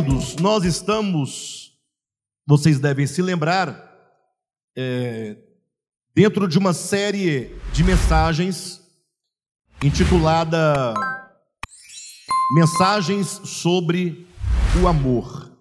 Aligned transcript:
Queridos, 0.00 0.36
nós 0.36 0.64
estamos, 0.64 1.78
vocês 2.46 2.80
devem 2.80 3.06
se 3.06 3.20
lembrar, 3.20 3.86
é, 4.74 5.36
dentro 6.14 6.48
de 6.48 6.58
uma 6.58 6.72
série 6.72 7.54
de 7.70 7.84
mensagens 7.84 8.80
intitulada 9.84 10.94
Mensagens 12.54 13.42
sobre 13.44 14.26
o 14.82 14.88
Amor. 14.88 15.54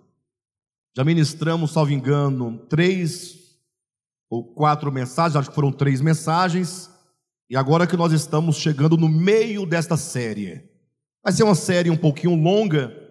Já 0.95 1.03
ministramos, 1.03 1.71
salvo 1.71 1.91
engano, 1.91 2.59
três 2.69 3.57
ou 4.29 4.45
quatro 4.45 4.89
mensagens, 4.89 5.35
acho 5.35 5.49
que 5.49 5.55
foram 5.55 5.71
três 5.71 5.99
mensagens, 5.99 6.89
e 7.49 7.57
agora 7.57 7.85
que 7.85 7.97
nós 7.97 8.13
estamos 8.13 8.55
chegando 8.55 8.95
no 8.95 9.09
meio 9.09 9.65
desta 9.65 9.97
série. 9.97 10.63
Vai 11.21 11.33
ser 11.33 11.43
uma 11.43 11.55
série 11.55 11.89
um 11.89 11.97
pouquinho 11.97 12.35
longa, 12.35 13.08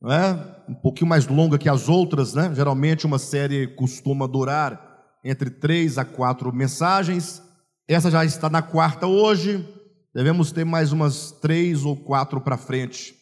não 0.00 0.12
é? 0.12 0.56
um 0.68 0.74
pouquinho 0.74 1.08
mais 1.08 1.26
longa 1.26 1.58
que 1.58 1.68
as 1.68 1.88
outras, 1.88 2.34
né? 2.34 2.52
Geralmente 2.54 3.06
uma 3.06 3.18
série 3.18 3.68
costuma 3.68 4.26
durar 4.26 4.84
entre 5.24 5.50
três 5.50 5.98
a 5.98 6.04
quatro 6.04 6.52
mensagens. 6.52 7.42
Essa 7.88 8.10
já 8.10 8.24
está 8.24 8.50
na 8.50 8.62
quarta 8.62 9.06
hoje. 9.06 9.66
Devemos 10.14 10.50
ter 10.50 10.64
mais 10.64 10.92
umas 10.92 11.30
três 11.30 11.84
ou 11.84 11.96
quatro 11.96 12.40
para 12.40 12.56
frente. 12.56 13.14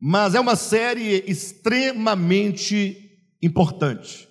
Mas 0.00 0.34
é 0.34 0.40
uma 0.40 0.56
série 0.56 1.24
extremamente 1.26 3.10
importante. 3.42 4.28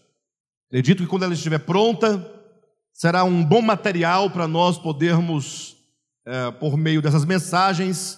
Acredito 0.69 1.03
que 1.03 1.09
quando 1.09 1.23
ela 1.23 1.33
estiver 1.33 1.59
pronta, 1.59 2.25
será 2.93 3.23
um 3.23 3.43
bom 3.43 3.61
material 3.61 4.29
para 4.29 4.47
nós 4.47 4.77
podermos, 4.77 5.75
é, 6.25 6.51
por 6.51 6.77
meio 6.77 7.01
dessas 7.01 7.25
mensagens, 7.25 8.17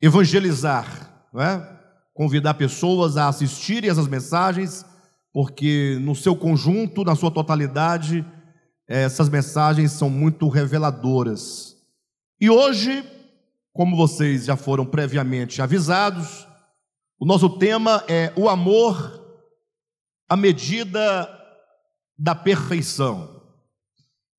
evangelizar, 0.00 1.28
não 1.32 1.42
é? 1.42 1.81
Convidar 2.22 2.54
pessoas 2.54 3.16
a 3.16 3.26
assistirem 3.26 3.90
essas 3.90 4.06
mensagens, 4.06 4.86
porque 5.32 5.98
no 6.00 6.14
seu 6.14 6.36
conjunto, 6.36 7.02
na 7.02 7.16
sua 7.16 7.32
totalidade, 7.32 8.24
essas 8.86 9.28
mensagens 9.28 9.90
são 9.90 10.08
muito 10.08 10.48
reveladoras. 10.48 11.76
E 12.40 12.48
hoje, 12.48 13.04
como 13.72 13.96
vocês 13.96 14.44
já 14.44 14.56
foram 14.56 14.86
previamente 14.86 15.60
avisados, 15.60 16.46
o 17.18 17.26
nosso 17.26 17.58
tema 17.58 18.04
é 18.06 18.32
o 18.36 18.48
amor 18.48 19.20
à 20.28 20.36
medida 20.36 21.28
da 22.16 22.36
perfeição. 22.36 23.42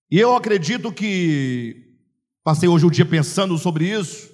E 0.10 0.18
eu 0.18 0.34
acredito 0.38 0.90
que 0.90 1.98
passei 2.46 2.70
hoje 2.70 2.86
o 2.86 2.92
dia 2.92 3.06
pensando 3.06 3.58
sobre 3.58 3.90
isso. 3.90 4.32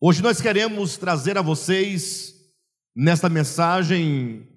Hoje 0.00 0.20
nós 0.20 0.40
queremos 0.40 0.96
trazer 0.96 1.38
a 1.38 1.42
vocês 1.42 2.35
nesta 2.96 3.28
mensagem 3.28 4.48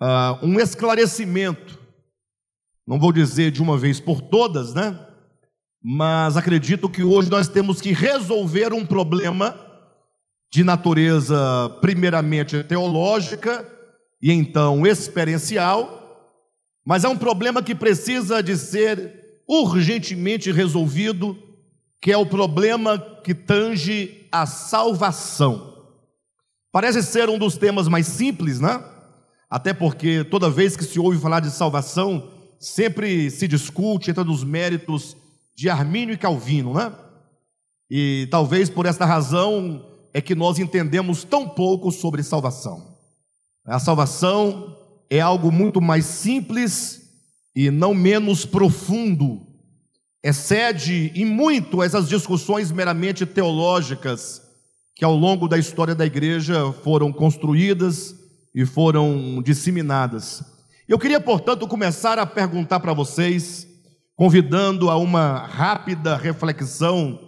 uh, 0.00 0.44
um 0.44 0.58
esclarecimento, 0.58 1.78
não 2.86 2.98
vou 2.98 3.12
dizer 3.12 3.50
de 3.50 3.60
uma 3.60 3.76
vez 3.76 4.00
por 4.00 4.22
todas, 4.22 4.72
né? 4.72 4.98
Mas 5.84 6.36
acredito 6.36 6.88
que 6.88 7.02
hoje 7.02 7.30
nós 7.30 7.48
temos 7.48 7.80
que 7.80 7.92
resolver 7.92 8.72
um 8.72 8.86
problema 8.86 9.54
de 10.50 10.64
natureza, 10.64 11.36
primeiramente 11.80 12.64
teológica 12.64 13.66
e 14.22 14.32
então 14.32 14.86
experiencial, 14.86 16.00
mas 16.84 17.04
é 17.04 17.08
um 17.08 17.16
problema 17.16 17.62
que 17.62 17.74
precisa 17.74 18.42
de 18.42 18.56
ser 18.56 19.42
urgentemente 19.46 20.50
resolvido, 20.50 21.36
que 22.00 22.10
é 22.10 22.16
o 22.16 22.26
problema 22.26 22.98
que 23.22 23.34
tange 23.34 24.26
a 24.30 24.46
salvação. 24.46 25.71
Parece 26.72 27.02
ser 27.02 27.28
um 27.28 27.38
dos 27.38 27.58
temas 27.58 27.86
mais 27.86 28.06
simples, 28.06 28.58
né? 28.58 28.82
Até 29.48 29.74
porque 29.74 30.24
toda 30.24 30.48
vez 30.48 30.74
que 30.74 30.84
se 30.84 30.98
ouve 30.98 31.20
falar 31.20 31.40
de 31.40 31.50
salvação, 31.50 32.30
sempre 32.58 33.30
se 33.30 33.46
discute 33.46 34.10
entre 34.10 34.22
os 34.22 34.42
méritos 34.42 35.14
de 35.54 35.68
Armínio 35.68 36.14
e 36.14 36.18
Calvino, 36.18 36.72
né? 36.72 36.90
E 37.90 38.26
talvez 38.30 38.70
por 38.70 38.86
esta 38.86 39.04
razão 39.04 39.84
é 40.14 40.22
que 40.22 40.34
nós 40.34 40.58
entendemos 40.58 41.24
tão 41.24 41.46
pouco 41.46 41.92
sobre 41.92 42.22
salvação. 42.22 42.96
A 43.66 43.78
salvação 43.78 44.74
é 45.10 45.20
algo 45.20 45.52
muito 45.52 45.78
mais 45.78 46.06
simples 46.06 47.02
e 47.54 47.70
não 47.70 47.92
menos 47.92 48.46
profundo. 48.46 49.46
Excede 50.24 51.12
em 51.14 51.26
muito 51.26 51.82
essas 51.82 52.08
discussões 52.08 52.72
meramente 52.72 53.26
teológicas 53.26 54.40
que 54.94 55.04
ao 55.04 55.14
longo 55.14 55.48
da 55.48 55.58
história 55.58 55.94
da 55.94 56.06
igreja 56.06 56.72
foram 56.72 57.12
construídas 57.12 58.14
e 58.54 58.66
foram 58.66 59.42
disseminadas. 59.42 60.44
Eu 60.88 60.98
queria, 60.98 61.20
portanto, 61.20 61.66
começar 61.66 62.18
a 62.18 62.26
perguntar 62.26 62.80
para 62.80 62.92
vocês, 62.92 63.66
convidando 64.14 64.90
a 64.90 64.96
uma 64.96 65.46
rápida 65.46 66.16
reflexão, 66.16 67.18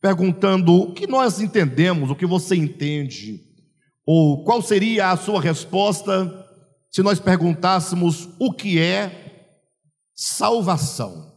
perguntando 0.00 0.74
o 0.74 0.92
que 0.92 1.06
nós 1.06 1.40
entendemos, 1.40 2.10
o 2.10 2.16
que 2.16 2.26
você 2.26 2.56
entende, 2.56 3.40
ou 4.04 4.44
qual 4.44 4.60
seria 4.60 5.10
a 5.10 5.16
sua 5.16 5.40
resposta 5.40 6.44
se 6.90 7.02
nós 7.02 7.20
perguntássemos 7.20 8.28
o 8.38 8.52
que 8.52 8.80
é 8.80 9.52
salvação. 10.14 11.32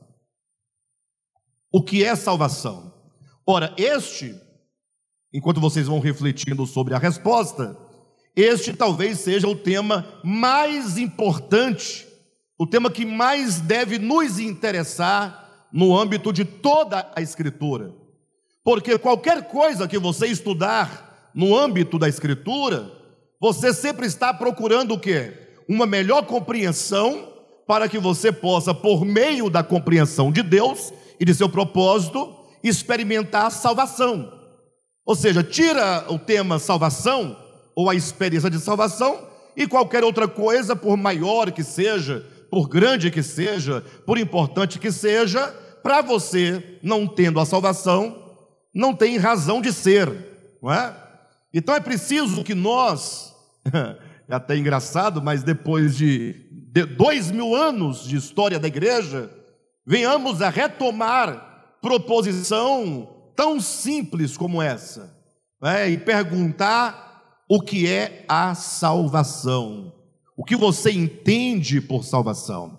O 1.71 1.83
que 1.83 2.03
é 2.03 2.15
salvação? 2.15 2.93
Ora, 3.45 3.73
este 3.77 4.35
enquanto 5.33 5.61
vocês 5.61 5.87
vão 5.87 5.99
refletindo 5.99 6.65
sobre 6.65 6.93
a 6.93 6.97
resposta, 6.97 7.77
este 8.35 8.73
talvez 8.73 9.19
seja 9.19 9.47
o 9.47 9.55
tema 9.55 10.05
mais 10.23 10.97
importante, 10.97 12.07
o 12.57 12.65
tema 12.65 12.89
que 12.89 13.05
mais 13.05 13.59
deve 13.59 13.99
nos 13.99 14.39
interessar 14.39 15.67
no 15.71 15.97
âmbito 15.97 16.31
de 16.33 16.45
toda 16.45 17.11
a 17.15 17.21
Escritura. 17.21 17.93
Porque 18.63 18.97
qualquer 18.97 19.47
coisa 19.47 19.87
que 19.87 19.97
você 19.97 20.27
estudar 20.27 21.31
no 21.33 21.57
âmbito 21.57 21.97
da 21.97 22.07
Escritura, 22.07 22.91
você 23.39 23.73
sempre 23.73 24.05
está 24.05 24.33
procurando 24.33 24.93
o 24.93 24.99
quê? 24.99 25.33
Uma 25.67 25.85
melhor 25.85 26.25
compreensão 26.25 27.33
para 27.67 27.87
que 27.87 27.99
você 27.99 28.31
possa, 28.31 28.73
por 28.73 29.05
meio 29.05 29.49
da 29.49 29.63
compreensão 29.63 30.31
de 30.31 30.41
Deus 30.41 30.91
e 31.19 31.25
de 31.25 31.35
seu 31.35 31.47
propósito, 31.47 32.35
experimentar 32.63 33.45
a 33.45 33.51
salvação. 33.51 34.38
Ou 35.09 35.15
seja, 35.15 35.41
tira 35.41 36.05
o 36.07 36.19
tema 36.19 36.59
salvação 36.59 37.35
ou 37.75 37.89
a 37.89 37.95
experiência 37.95 38.47
de 38.47 38.59
salvação 38.59 39.27
e 39.57 39.65
qualquer 39.65 40.03
outra 40.03 40.27
coisa, 40.27 40.75
por 40.75 40.95
maior 40.95 41.51
que 41.51 41.63
seja, 41.63 42.23
por 42.47 42.69
grande 42.69 43.09
que 43.09 43.23
seja, 43.23 43.83
por 44.05 44.19
importante 44.19 44.77
que 44.77 44.91
seja, 44.91 45.47
para 45.81 46.03
você, 46.03 46.77
não 46.83 47.07
tendo 47.07 47.39
a 47.39 47.45
salvação, 47.47 48.35
não 48.71 48.93
tem 48.93 49.17
razão 49.17 49.63
de 49.63 49.73
ser, 49.73 50.13
não 50.61 50.71
é? 50.71 50.95
Então 51.51 51.73
é 51.73 51.79
preciso 51.79 52.43
que 52.43 52.53
nós, 52.53 53.33
é 54.29 54.35
até 54.35 54.55
engraçado, 54.55 55.23
mas 55.23 55.41
depois 55.41 55.97
de 55.97 56.35
dois 56.95 57.31
mil 57.31 57.55
anos 57.55 58.03
de 58.03 58.15
história 58.15 58.59
da 58.59 58.67
igreja, 58.67 59.27
venhamos 59.87 60.39
a 60.43 60.49
retomar 60.49 61.79
proposição 61.81 63.18
tão 63.39 63.61
simples 63.61 64.35
como 64.35 64.61
essa, 64.61 65.15
né? 65.61 65.89
e 65.89 65.97
perguntar 65.97 67.41
o 67.47 67.61
que 67.61 67.87
é 67.87 68.25
a 68.27 68.53
salvação, 68.53 69.93
o 70.35 70.43
que 70.43 70.57
você 70.57 70.91
entende 70.91 71.79
por 71.79 72.03
salvação. 72.03 72.77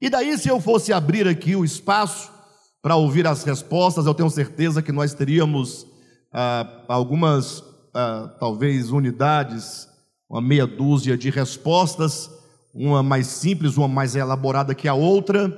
E 0.00 0.08
daí, 0.08 0.38
se 0.38 0.48
eu 0.48 0.58
fosse 0.58 0.90
abrir 0.90 1.28
aqui 1.28 1.54
o 1.54 1.66
espaço 1.66 2.32
para 2.80 2.96
ouvir 2.96 3.26
as 3.26 3.44
respostas, 3.44 4.06
eu 4.06 4.14
tenho 4.14 4.30
certeza 4.30 4.80
que 4.80 4.90
nós 4.90 5.12
teríamos 5.12 5.86
ah, 6.32 6.66
algumas, 6.88 7.62
ah, 7.92 8.34
talvez, 8.40 8.90
unidades, 8.90 9.86
uma 10.30 10.40
meia 10.40 10.66
dúzia 10.66 11.14
de 11.14 11.28
respostas, 11.28 12.30
uma 12.72 13.02
mais 13.02 13.26
simples, 13.26 13.76
uma 13.76 13.86
mais 13.86 14.16
elaborada 14.16 14.74
que 14.74 14.88
a 14.88 14.94
outra, 14.94 15.54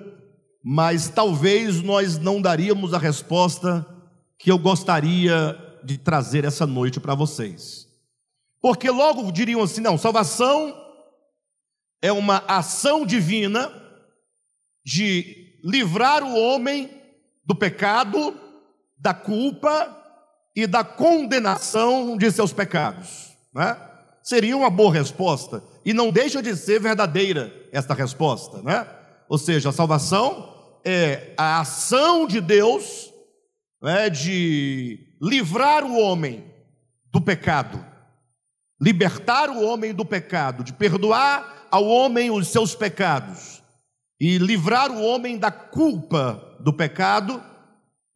mas 0.65 1.09
talvez 1.09 1.81
nós 1.81 2.19
não 2.19 2.43
daríamos 2.43 2.93
a 2.93 2.99
resposta 2.99 3.87
que 4.43 4.51
eu 4.51 4.59
gostaria 4.59 5.57
de 5.85 5.97
trazer 5.97 6.45
essa 6.45 6.67
noite 6.67 6.99
para 6.99 7.15
vocês. 7.15 7.87
Porque 8.61 8.91
logo 8.91 9.31
diriam 9.31 9.63
assim: 9.63 9.81
não, 9.81 9.97
salvação 9.97 10.77
é 12.03 12.11
uma 12.11 12.39
ação 12.49 13.07
divina 13.07 13.73
de 14.85 15.61
livrar 15.63 16.25
o 16.25 16.37
homem 16.37 16.91
do 17.47 17.55
pecado, 17.55 18.35
da 18.99 19.15
culpa 19.15 19.97
e 20.57 20.67
da 20.67 20.83
condenação 20.83 22.17
de 22.17 22.29
seus 22.33 22.53
pecados. 22.53 23.37
Né? 23.55 23.77
Seria 24.25 24.57
uma 24.57 24.71
boa 24.71 24.93
resposta, 24.93 25.63
e 25.85 25.93
não 25.93 26.11
deixa 26.11 26.43
de 26.43 26.57
ser 26.57 26.81
verdadeira 26.81 27.55
esta 27.71 27.95
resposta. 27.95 28.61
Né? 28.61 28.89
Ou 29.29 29.39
seja, 29.39 29.69
a 29.69 29.73
salvação 29.73 30.53
é 30.85 31.33
a 31.37 31.61
ação 31.61 32.27
de 32.27 32.41
Deus 32.41 33.12
é, 33.83 34.09
de 34.09 35.17
livrar 35.21 35.85
o 35.85 35.99
homem 35.99 36.45
do 37.13 37.21
pecado, 37.21 37.85
libertar 38.81 39.51
o 39.51 39.63
homem 39.65 39.93
do 39.93 40.05
pecado, 40.05 40.65
de 40.65 40.73
perdoar 40.73 41.67
ao 41.71 41.87
homem 41.87 42.31
os 42.31 42.49
seus 42.49 42.75
pecados 42.75 43.63
e 44.21 44.39
livrar 44.39 44.91
o 44.91 45.03
homem 45.03 45.39
da 45.39 45.51
culpa 45.51 46.57
do 46.61 46.73
pecado 46.73 47.43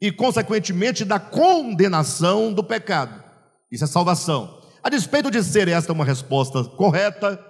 e, 0.00 0.12
consequentemente, 0.12 1.04
da 1.04 1.18
condenação 1.18 2.52
do 2.52 2.62
pecado. 2.62 3.24
Isso 3.70 3.84
é 3.84 3.86
salvação. 3.86 4.62
A 4.82 4.88
despeito 4.88 5.30
de 5.30 5.42
ser 5.42 5.68
esta 5.68 5.92
uma 5.92 6.04
resposta 6.04 6.62
correta, 6.62 7.44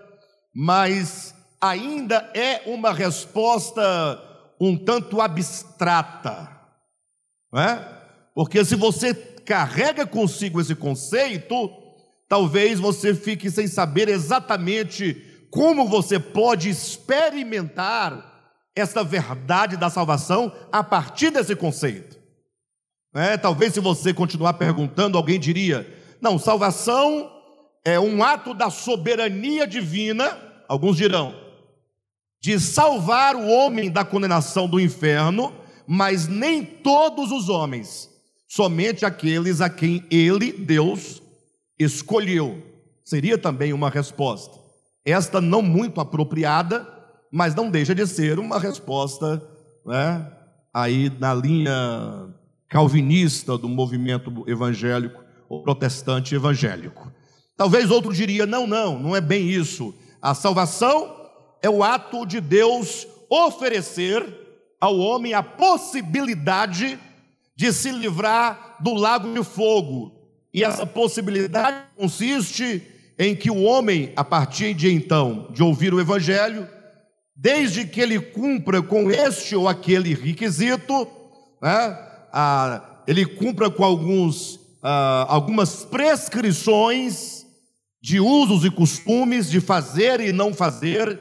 mas 0.55 1.35
ainda 1.61 2.31
é 2.35 2.63
uma 2.67 2.93
resposta 2.93 4.23
um 4.59 4.77
tanto 4.77 5.21
abstrata, 5.21 6.49
não 7.53 7.61
é? 7.61 7.96
Porque 8.37 8.63
se 8.67 8.77
você 8.77 9.15
carrega 9.15 10.07
consigo 10.07 10.61
esse 10.61 10.75
conceito, 10.75 11.71
talvez 12.29 12.79
você 12.79 13.15
fique 13.15 13.51
sem 13.51 13.67
saber 13.67 14.11
exatamente 14.11 15.47
como 15.51 15.89
você 15.89 16.21
pode 16.21 16.69
experimentar 16.69 18.53
essa 18.77 19.03
verdade 19.03 19.79
da 19.79 19.89
salvação 19.89 20.53
a 20.71 20.85
partir 20.85 21.31
desse 21.31 21.57
conceito. 21.57 22.19
É, 23.15 23.39
talvez 23.39 23.73
se 23.73 23.81
você 23.81 24.13
continuar 24.13 24.53
perguntando, 24.53 25.17
alguém 25.17 25.41
diria: 25.41 25.91
não, 26.21 26.39
salvação 26.39 27.33
é 27.87 27.99
um 27.99 28.23
ato 28.23 28.53
da 28.53 28.69
soberania 28.69 29.67
divina, 29.67 30.39
alguns 30.69 30.99
dirão, 30.99 31.35
de 32.39 32.61
salvar 32.61 33.35
o 33.35 33.49
homem 33.49 33.91
da 33.91 34.05
condenação 34.05 34.69
do 34.69 34.79
inferno, 34.79 35.55
mas 35.87 36.29
nem 36.29 36.63
todos 36.63 37.33
os 37.33 37.49
homens, 37.49 38.15
somente 38.47 39.05
aqueles 39.05 39.61
a 39.61 39.69
quem 39.69 40.05
ele, 40.11 40.53
Deus, 40.53 41.23
escolheu. 41.79 42.63
Seria 43.05 43.39
também 43.39 43.73
uma 43.73 43.91
resposta. 43.91 44.59
Esta 45.05 45.41
não 45.41 45.63
muito 45.63 46.01
apropriada, 46.01 46.87
mas 47.31 47.55
não 47.55 47.71
deixa 47.71 47.95
de 47.95 48.07
ser 48.07 48.39
uma 48.39 48.59
resposta, 48.59 49.43
né, 49.85 50.33
aí 50.75 51.11
na 51.21 51.33
linha 51.33 52.35
calvinista 52.69 53.57
do 53.57 53.69
movimento 53.69 54.45
evangélico 54.47 55.23
ou 55.49 55.63
protestante 55.63 56.35
evangélico. 56.35 57.13
Talvez 57.57 57.91
outro 57.91 58.13
diria: 58.13 58.47
não, 58.47 58.67
não, 58.67 58.99
não 58.99 59.17
é 59.17 59.21
bem 59.21 59.49
isso. 59.49 59.95
A 60.21 60.35
salvação 60.35 61.15
é 61.63 61.71
o 61.71 61.83
ato 61.83 62.27
de 62.27 62.41
Deus 62.41 63.07
oferecer 63.31 64.25
ao 64.81 64.99
homem 64.99 65.35
a 65.35 65.43
possibilidade 65.43 66.99
de 67.57 67.73
se 67.73 67.91
livrar 67.91 68.77
do 68.81 68.93
lago 68.93 69.33
de 69.33 69.43
fogo. 69.43 70.13
E 70.53 70.63
essa 70.63 70.87
possibilidade 70.87 71.79
consiste 71.97 72.83
em 73.19 73.35
que 73.35 73.51
o 73.51 73.63
homem, 73.63 74.13
a 74.15 74.23
partir 74.23 74.75
de 74.75 74.93
então, 74.93 75.49
de 75.51 75.63
ouvir 75.63 75.95
o 75.95 76.01
evangelho, 76.01 76.69
desde 77.35 77.87
que 77.87 78.01
ele 78.01 78.21
cumpra 78.21 78.83
com 78.83 79.11
este 79.11 79.57
ou 79.57 79.69
aquele 79.69 80.15
requisito, 80.15 81.09
né, 81.63 81.99
ah, 82.33 83.03
ele 83.07 83.25
cumpra 83.25 83.71
com 83.71 83.85
alguns, 83.85 84.61
ah, 84.83 85.27
algumas 85.29 85.85
prescrições 85.85 87.47
de 88.03 88.21
usos 88.21 88.65
e 88.65 88.71
costumes, 88.71 89.51
de 89.51 89.61
fazer 89.61 90.21
e 90.21 90.33
não 90.33 90.53
fazer, 90.53 91.21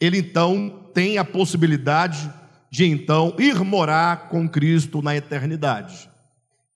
ele 0.00 0.18
então 0.18 0.90
tem 0.94 1.18
a 1.18 1.24
possibilidade 1.24 2.32
de 2.70 2.84
então 2.84 3.34
ir 3.38 3.58
morar 3.64 4.28
com 4.28 4.48
Cristo 4.48 5.00
na 5.02 5.16
eternidade. 5.16 6.08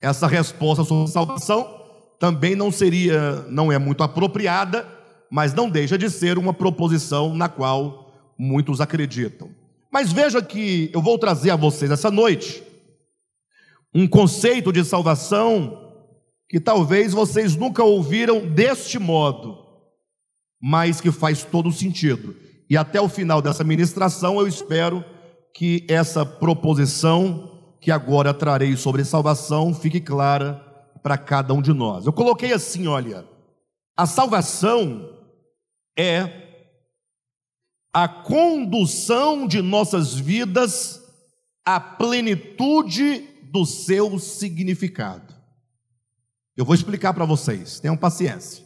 Essa 0.01 0.27
resposta 0.27 0.83
sobre 0.83 1.11
salvação 1.11 1.81
também 2.19 2.55
não 2.55 2.71
seria, 2.71 3.45
não 3.49 3.71
é 3.71 3.77
muito 3.77 4.03
apropriada, 4.03 4.87
mas 5.29 5.53
não 5.53 5.69
deixa 5.69 5.97
de 5.97 6.09
ser 6.09 6.37
uma 6.37 6.53
proposição 6.53 7.33
na 7.33 7.49
qual 7.49 8.13
muitos 8.37 8.81
acreditam. 8.81 9.49
Mas 9.91 10.11
veja 10.11 10.41
que 10.41 10.89
eu 10.93 11.01
vou 11.01 11.17
trazer 11.17 11.51
a 11.51 11.55
vocês 11.55 11.91
essa 11.91 12.09
noite 12.09 12.63
um 13.93 14.07
conceito 14.07 14.71
de 14.71 14.83
salvação 14.83 15.91
que 16.49 16.59
talvez 16.59 17.13
vocês 17.13 17.55
nunca 17.55 17.83
ouviram 17.83 18.47
deste 18.47 18.97
modo, 18.97 19.57
mas 20.61 20.99
que 20.99 21.11
faz 21.11 21.43
todo 21.43 21.71
sentido. 21.71 22.35
E 22.69 22.75
até 22.75 22.99
o 22.99 23.09
final 23.09 23.41
dessa 23.41 23.63
ministração 23.63 24.39
eu 24.39 24.47
espero 24.47 25.03
que 25.53 25.85
essa 25.87 26.25
proposição 26.25 27.75
que 27.79 27.91
agora 27.91 28.33
trarei 28.33 28.75
sobre 28.75 29.03
salvação 29.05 29.73
fique 29.73 29.99
clara 30.01 30.55
para 31.03 31.17
cada 31.17 31.53
um 31.53 31.61
de 31.61 31.73
nós. 31.73 32.05
Eu 32.05 32.13
coloquei 32.13 32.53
assim, 32.53 32.87
olha, 32.87 33.25
a 33.95 34.05
salvação 34.05 35.09
é 35.97 36.43
a 37.93 38.07
condução 38.07 39.45
de 39.45 39.61
nossas 39.61 40.15
vidas 40.15 40.99
à 41.63 41.79
plenitude 41.79 43.27
do 43.43 43.65
seu 43.65 44.17
significado. 44.17 45.33
Eu 46.57 46.65
vou 46.65 46.73
explicar 46.73 47.13
para 47.13 47.25
vocês, 47.25 47.79
tenham 47.79 47.95
paciência. 47.95 48.63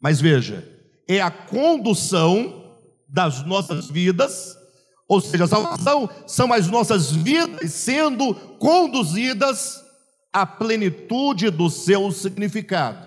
Mas 0.00 0.20
veja, 0.20 0.68
é 1.08 1.20
a 1.20 1.30
condução 1.30 2.78
das 3.08 3.44
nossas 3.44 3.88
vidas, 3.88 4.56
ou 5.08 5.20
seja, 5.20 5.44
a 5.44 5.48
salvação 5.48 6.08
são 6.26 6.52
as 6.52 6.68
nossas 6.68 7.12
vidas 7.12 7.72
sendo 7.72 8.34
conduzidas 8.58 9.84
à 10.32 10.44
plenitude 10.44 11.48
do 11.50 11.70
seu 11.70 12.10
significado. 12.10 13.06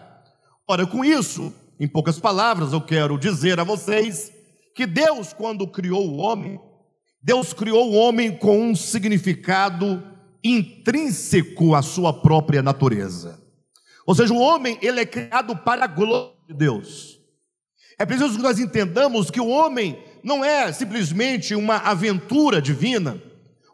Ora, 0.67 0.87
com 0.87 1.03
isso, 1.03 1.53
em 1.79 1.87
poucas 1.87 2.19
palavras, 2.19 2.71
eu 2.71 2.81
quero 2.81 3.17
dizer 3.17 3.59
a 3.59 3.63
vocês 3.63 4.31
que 4.73 4.85
Deus, 4.85 5.33
quando 5.33 5.67
criou 5.67 6.09
o 6.09 6.17
homem, 6.17 6.59
Deus 7.21 7.51
criou 7.51 7.91
o 7.91 7.95
homem 7.95 8.37
com 8.37 8.61
um 8.61 8.75
significado 8.75 10.01
intrínseco 10.41 11.75
à 11.75 11.81
sua 11.81 12.13
própria 12.13 12.61
natureza. 12.61 13.43
Ou 14.05 14.15
seja, 14.15 14.33
o 14.33 14.39
homem 14.39 14.79
ele 14.81 15.01
é 15.01 15.05
criado 15.05 15.55
para 15.55 15.83
a 15.83 15.87
glória 15.87 16.31
de 16.47 16.53
Deus. 16.53 17.19
É 17.97 18.05
preciso 18.05 18.37
que 18.37 18.41
nós 18.41 18.57
entendamos 18.57 19.29
que 19.29 19.41
o 19.41 19.49
homem 19.49 20.01
não 20.23 20.43
é 20.43 20.71
simplesmente 20.71 21.55
uma 21.55 21.77
aventura 21.77 22.61
divina. 22.61 23.21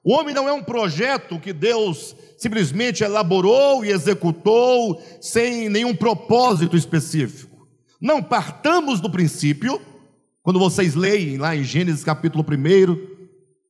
O 0.04 0.14
homem 0.14 0.36
não 0.36 0.48
é 0.48 0.54
um 0.54 0.64
projeto 0.64 1.40
que 1.40 1.52
Deus 1.52 2.16
simplesmente 2.38 3.04
elaborou 3.04 3.84
e 3.84 3.90
executou 3.90 5.02
sem 5.20 5.70
nenhum 5.70 5.96
propósito 5.96 6.78
específico. 6.78 7.68
Não 8.00 8.22
partamos 8.22 9.00
do 9.00 9.10
princípio, 9.10 9.82
quando 10.44 10.60
vocês 10.60 10.94
leem 10.94 11.38
lá 11.38 11.56
em 11.56 11.64
Gênesis 11.64 12.04
capítulo 12.04 12.46
1, 12.48 13.16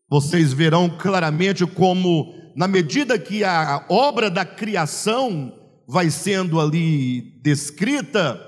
vocês 0.10 0.52
verão 0.52 0.90
claramente 0.90 1.66
como, 1.66 2.34
na 2.56 2.68
medida 2.68 3.18
que 3.18 3.44
a 3.44 3.86
obra 3.88 4.30
da 4.30 4.44
criação 4.44 5.54
vai 5.88 6.10
sendo 6.10 6.60
ali 6.60 7.40
descrita, 7.42 8.42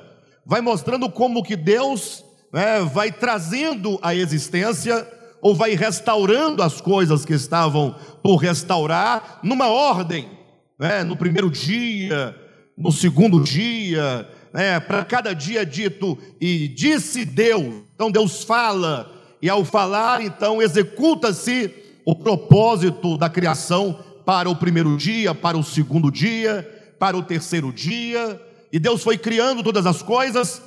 vai 0.45 0.59
mostrando 0.59 1.09
como 1.09 1.43
que 1.43 1.55
Deus 1.55 2.23
né, 2.51 2.81
vai 2.81 3.11
trazendo 3.11 3.99
a 4.01 4.15
existência 4.15 5.07
ou 5.41 5.53
vai 5.53 5.75
restaurando 5.75 6.63
as 6.63 6.81
coisas 6.81 7.23
que 7.23 7.33
estavam 7.33 7.95
por 8.23 8.37
restaurar 8.37 9.39
numa 9.43 9.67
ordem, 9.67 10.29
né, 10.79 11.03
no 11.03 11.15
primeiro 11.15 11.49
dia, 11.49 12.35
no 12.77 12.91
segundo 12.91 13.41
dia, 13.41 14.27
né, 14.53 14.79
para 14.79 15.03
cada 15.05 15.33
dia 15.33 15.65
dito 15.65 16.17
e 16.39 16.67
disse 16.67 17.25
Deus. 17.25 17.83
Então 17.95 18.11
Deus 18.11 18.43
fala 18.43 19.11
e 19.41 19.49
ao 19.49 19.63
falar 19.63 20.21
então 20.21 20.61
executa-se 20.61 21.71
o 22.05 22.15
propósito 22.15 23.17
da 23.17 23.29
criação 23.29 23.99
para 24.25 24.49
o 24.49 24.55
primeiro 24.55 24.97
dia, 24.97 25.35
para 25.35 25.57
o 25.57 25.63
segundo 25.63 26.11
dia, 26.11 26.67
para 26.99 27.17
o 27.17 27.23
terceiro 27.23 27.71
dia, 27.71 28.41
e 28.71 28.79
Deus 28.79 29.03
foi 29.03 29.17
criando 29.17 29.63
todas 29.63 29.85
as 29.85 30.01
coisas. 30.01 30.61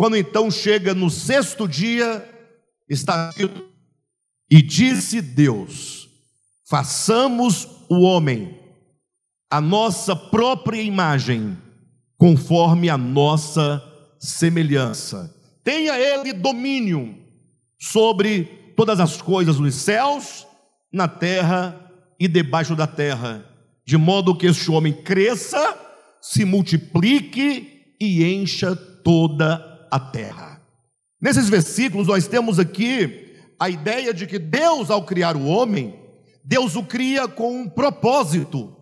Quando 0.00 0.16
então 0.16 0.50
chega 0.50 0.94
no 0.94 1.10
sexto 1.10 1.68
dia, 1.68 2.26
está 2.88 3.34
E 4.50 4.62
disse 4.62 5.20
Deus: 5.20 6.08
façamos 6.66 7.68
o 7.86 8.00
homem 8.00 8.58
a 9.50 9.60
nossa 9.60 10.16
própria 10.16 10.80
imagem, 10.80 11.54
conforme 12.16 12.88
a 12.88 12.96
nossa 12.96 13.84
semelhança. 14.18 15.36
Tenha 15.62 16.00
ele 16.00 16.32
domínio 16.32 17.18
sobre 17.78 18.44
todas 18.74 19.00
as 19.00 19.20
coisas 19.20 19.60
nos 19.60 19.74
céus, 19.74 20.46
na 20.90 21.08
terra 21.08 21.92
e 22.18 22.26
debaixo 22.26 22.74
da 22.74 22.86
terra, 22.86 23.44
de 23.84 23.98
modo 23.98 24.34
que 24.34 24.46
este 24.46 24.70
homem 24.70 24.94
cresça 24.94 25.78
se 26.22 26.46
multiplique 26.46 27.94
e 28.00 28.24
encha 28.24 28.74
toda 28.74 29.66
a 29.66 29.69
terra. 29.98 30.62
Nesses 31.20 31.48
versículos, 31.48 32.06
nós 32.06 32.26
temos 32.26 32.58
aqui 32.58 33.34
a 33.58 33.68
ideia 33.68 34.14
de 34.14 34.26
que 34.26 34.38
Deus, 34.38 34.90
ao 34.90 35.04
criar 35.04 35.36
o 35.36 35.44
homem, 35.44 35.94
Deus 36.44 36.76
o 36.76 36.82
cria 36.82 37.28
com 37.28 37.60
um 37.60 37.68
propósito. 37.68 38.74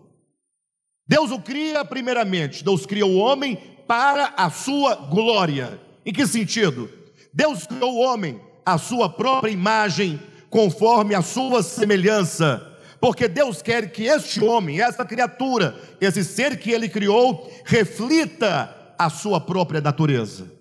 Deus 1.07 1.31
o 1.31 1.41
cria, 1.41 1.83
primeiramente, 1.83 2.63
Deus 2.63 2.85
cria 2.85 3.05
o 3.05 3.17
homem 3.17 3.57
para 3.87 4.33
a 4.37 4.49
sua 4.49 4.95
glória. 4.95 5.79
Em 6.05 6.13
que 6.13 6.25
sentido? 6.25 6.89
Deus 7.33 7.65
criou 7.65 7.95
o 7.95 7.99
homem 7.99 8.39
à 8.65 8.77
sua 8.77 9.09
própria 9.09 9.51
imagem, 9.51 10.19
conforme 10.49 11.13
a 11.15 11.21
sua 11.21 11.61
semelhança. 11.61 12.65
Porque 13.01 13.27
Deus 13.27 13.61
quer 13.61 13.91
que 13.91 14.03
este 14.03 14.43
homem, 14.43 14.81
essa 14.81 15.03
criatura, 15.03 15.75
esse 15.99 16.23
ser 16.23 16.57
que 16.59 16.71
ele 16.71 16.87
criou, 16.87 17.51
reflita 17.65 18.93
a 18.97 19.09
sua 19.09 19.41
própria 19.41 19.81
natureza. 19.81 20.58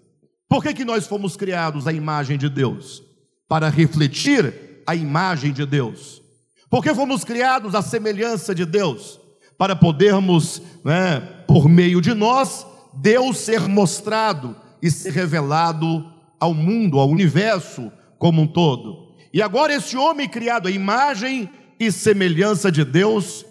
Por 0.48 0.62
que, 0.62 0.72
que 0.72 0.84
nós 0.84 1.06
fomos 1.06 1.36
criados 1.36 1.86
à 1.86 1.92
imagem 1.92 2.38
de 2.38 2.48
Deus? 2.48 3.02
Para 3.46 3.68
refletir 3.68 4.82
a 4.86 4.94
imagem 4.94 5.52
de 5.52 5.66
Deus. 5.66 6.22
Porque 6.70 6.94
fomos 6.94 7.24
criados 7.24 7.74
à 7.74 7.82
semelhança 7.82 8.54
de 8.54 8.64
Deus, 8.64 9.20
para 9.56 9.74
podermos, 9.74 10.62
né, 10.84 11.20
por 11.46 11.68
meio 11.68 12.00
de 12.00 12.14
nós, 12.14 12.66
Deus 12.94 13.38
ser 13.38 13.68
mostrado 13.68 14.56
e 14.80 14.90
ser 14.90 15.12
revelado 15.12 16.04
ao 16.38 16.54
mundo, 16.54 16.98
ao 16.98 17.08
universo 17.08 17.90
como 18.18 18.42
um 18.42 18.46
todo. 18.46 19.14
E 19.32 19.42
agora, 19.42 19.74
esse 19.74 19.96
homem 19.96 20.28
criado 20.28 20.68
à 20.68 20.70
imagem 20.70 21.50
e 21.78 21.92
semelhança 21.92 22.72
de 22.72 22.84
Deus, 22.84 23.44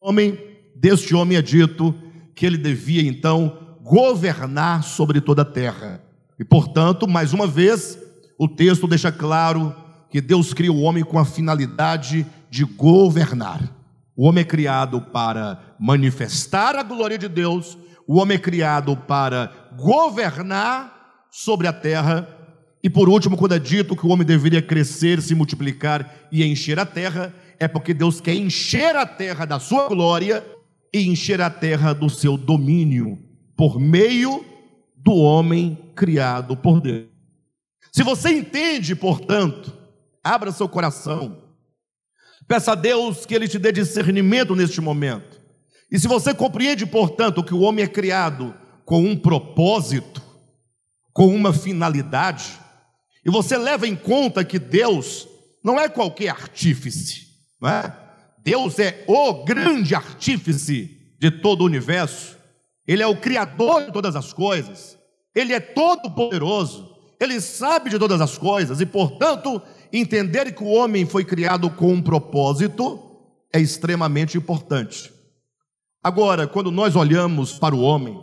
homem, 0.00 0.38
deste 0.76 1.14
homem 1.14 1.38
é 1.38 1.42
dito 1.42 1.94
que 2.34 2.44
ele 2.44 2.58
devia 2.58 3.02
então 3.02 3.78
governar 3.82 4.82
sobre 4.82 5.20
toda 5.20 5.42
a 5.42 5.46
terra. 5.46 6.03
E 6.38 6.44
portanto, 6.44 7.06
mais 7.06 7.32
uma 7.32 7.46
vez, 7.46 7.98
o 8.38 8.48
texto 8.48 8.86
deixa 8.86 9.12
claro 9.12 9.74
que 10.10 10.20
Deus 10.20 10.52
cria 10.52 10.72
o 10.72 10.80
homem 10.80 11.04
com 11.04 11.18
a 11.18 11.24
finalidade 11.24 12.26
de 12.50 12.64
governar. 12.64 13.62
O 14.16 14.28
homem 14.28 14.42
é 14.42 14.44
criado 14.44 15.00
para 15.00 15.76
manifestar 15.78 16.76
a 16.76 16.82
glória 16.82 17.18
de 17.18 17.28
Deus, 17.28 17.76
o 18.06 18.18
homem 18.18 18.36
é 18.36 18.40
criado 18.40 18.96
para 18.96 19.52
governar 19.76 21.26
sobre 21.30 21.66
a 21.66 21.72
terra. 21.72 22.28
E 22.82 22.88
por 22.88 23.08
último, 23.08 23.36
quando 23.36 23.54
é 23.54 23.58
dito 23.58 23.96
que 23.96 24.06
o 24.06 24.10
homem 24.10 24.26
deveria 24.26 24.62
crescer, 24.62 25.20
se 25.20 25.34
multiplicar 25.34 26.28
e 26.30 26.44
encher 26.44 26.78
a 26.78 26.86
terra, 26.86 27.34
é 27.58 27.66
porque 27.66 27.94
Deus 27.94 28.20
quer 28.20 28.34
encher 28.34 28.94
a 28.94 29.06
terra 29.06 29.44
da 29.44 29.58
sua 29.58 29.88
glória 29.88 30.44
e 30.92 31.08
encher 31.08 31.40
a 31.40 31.50
terra 31.50 31.92
do 31.92 32.08
seu 32.08 32.36
domínio 32.36 33.18
por 33.56 33.80
meio 33.80 34.44
do 34.96 35.12
homem 35.12 35.83
criado 35.94 36.56
por 36.56 36.80
Deus. 36.80 37.08
Se 37.92 38.02
você 38.02 38.30
entende, 38.30 38.96
portanto, 38.96 39.72
abra 40.22 40.50
seu 40.50 40.68
coração, 40.68 41.42
peça 42.48 42.72
a 42.72 42.74
Deus 42.74 43.24
que 43.24 43.34
Ele 43.34 43.46
te 43.46 43.58
dê 43.58 43.70
discernimento 43.70 44.56
neste 44.56 44.80
momento. 44.80 45.40
E 45.90 45.98
se 45.98 46.08
você 46.08 46.34
compreende, 46.34 46.86
portanto, 46.86 47.44
que 47.44 47.54
o 47.54 47.60
homem 47.60 47.84
é 47.84 47.88
criado 47.88 48.54
com 48.84 49.00
um 49.00 49.16
propósito, 49.16 50.20
com 51.12 51.28
uma 51.28 51.52
finalidade, 51.52 52.58
e 53.24 53.30
você 53.30 53.56
leva 53.56 53.86
em 53.86 53.94
conta 53.94 54.44
que 54.44 54.58
Deus 54.58 55.28
não 55.62 55.78
é 55.78 55.88
qualquer 55.88 56.30
artífice, 56.30 57.28
não 57.60 57.68
é? 57.70 57.96
Deus 58.42 58.78
é 58.78 59.04
o 59.06 59.44
grande 59.44 59.94
artífice 59.94 61.14
de 61.18 61.30
todo 61.30 61.62
o 61.62 61.66
universo, 61.66 62.36
Ele 62.86 63.02
é 63.02 63.06
o 63.06 63.16
Criador 63.16 63.86
de 63.86 63.92
todas 63.92 64.16
as 64.16 64.32
coisas, 64.32 64.98
Ele 65.34 65.52
é 65.52 65.60
todo 65.60 66.10
poderoso, 66.10 66.96
Ele 67.18 67.40
sabe 67.40 67.90
de 67.90 67.98
todas 67.98 68.20
as 68.20 68.38
coisas, 68.38 68.80
e 68.80 68.86
portanto, 68.86 69.60
entender 69.92 70.54
que 70.54 70.62
o 70.62 70.68
homem 70.68 71.04
foi 71.04 71.24
criado 71.24 71.70
com 71.70 71.92
um 71.92 72.02
propósito 72.02 73.00
é 73.52 73.60
extremamente 73.60 74.36
importante. 74.36 75.12
Agora, 76.02 76.46
quando 76.46 76.70
nós 76.70 76.96
olhamos 76.96 77.52
para 77.52 77.74
o 77.74 77.80
homem, 77.80 78.20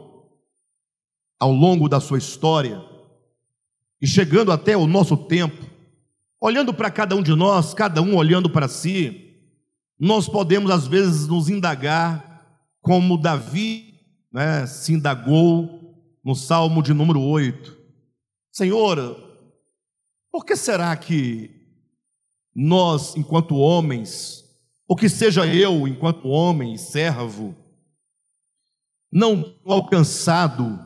ao 1.40 1.52
longo 1.52 1.90
da 1.90 2.00
sua 2.00 2.18
história, 2.18 2.84
e 4.02 4.06
chegando 4.06 4.52
até 4.52 4.76
o 4.76 4.86
nosso 4.86 5.16
tempo, 5.16 5.66
olhando 6.40 6.74
para 6.74 6.92
cada 6.92 7.16
um 7.16 7.24
de 7.24 7.34
nós, 7.34 7.74
cada 7.74 8.02
um 8.02 8.16
olhando 8.16 8.50
para 8.50 8.68
si, 8.68 9.32
nós 10.00 10.28
podemos 10.28 10.70
às 10.70 10.86
vezes 10.86 11.28
nos 11.28 11.48
indagar, 11.48 12.60
como 12.82 13.18
Davi 13.18 13.94
né, 14.32 14.68
se 14.68 14.94
indagou 14.94 15.81
no 16.24 16.36
Salmo 16.36 16.82
de 16.82 16.94
número 16.94 17.22
8: 17.22 17.78
Senhor, 18.52 18.98
por 20.32 20.46
que 20.46 20.56
será 20.56 20.96
que 20.96 21.50
nós, 22.56 23.16
enquanto 23.16 23.56
homens, 23.56 24.44
ou 24.88 24.96
que 24.96 25.10
seja 25.10 25.46
eu, 25.46 25.88
enquanto 25.88 26.28
homem, 26.28 26.78
servo, 26.78 27.56
não 29.12 29.56
alcançado 29.66 30.80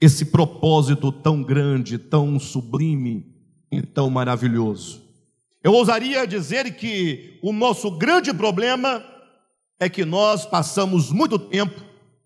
esse 0.00 0.26
propósito 0.26 1.10
tão 1.10 1.42
grande, 1.42 1.98
tão 1.98 2.38
sublime 2.38 3.34
e 3.70 3.82
tão 3.82 4.10
maravilhoso? 4.10 5.02
Eu 5.62 5.72
ousaria 5.72 6.26
dizer 6.26 6.76
que 6.76 7.38
o 7.42 7.52
nosso 7.52 7.90
grande 7.92 8.34
problema 8.34 9.04
é 9.78 9.88
que 9.88 10.04
nós 10.04 10.44
passamos 10.44 11.10
muito 11.10 11.38
tempo, 11.38 11.80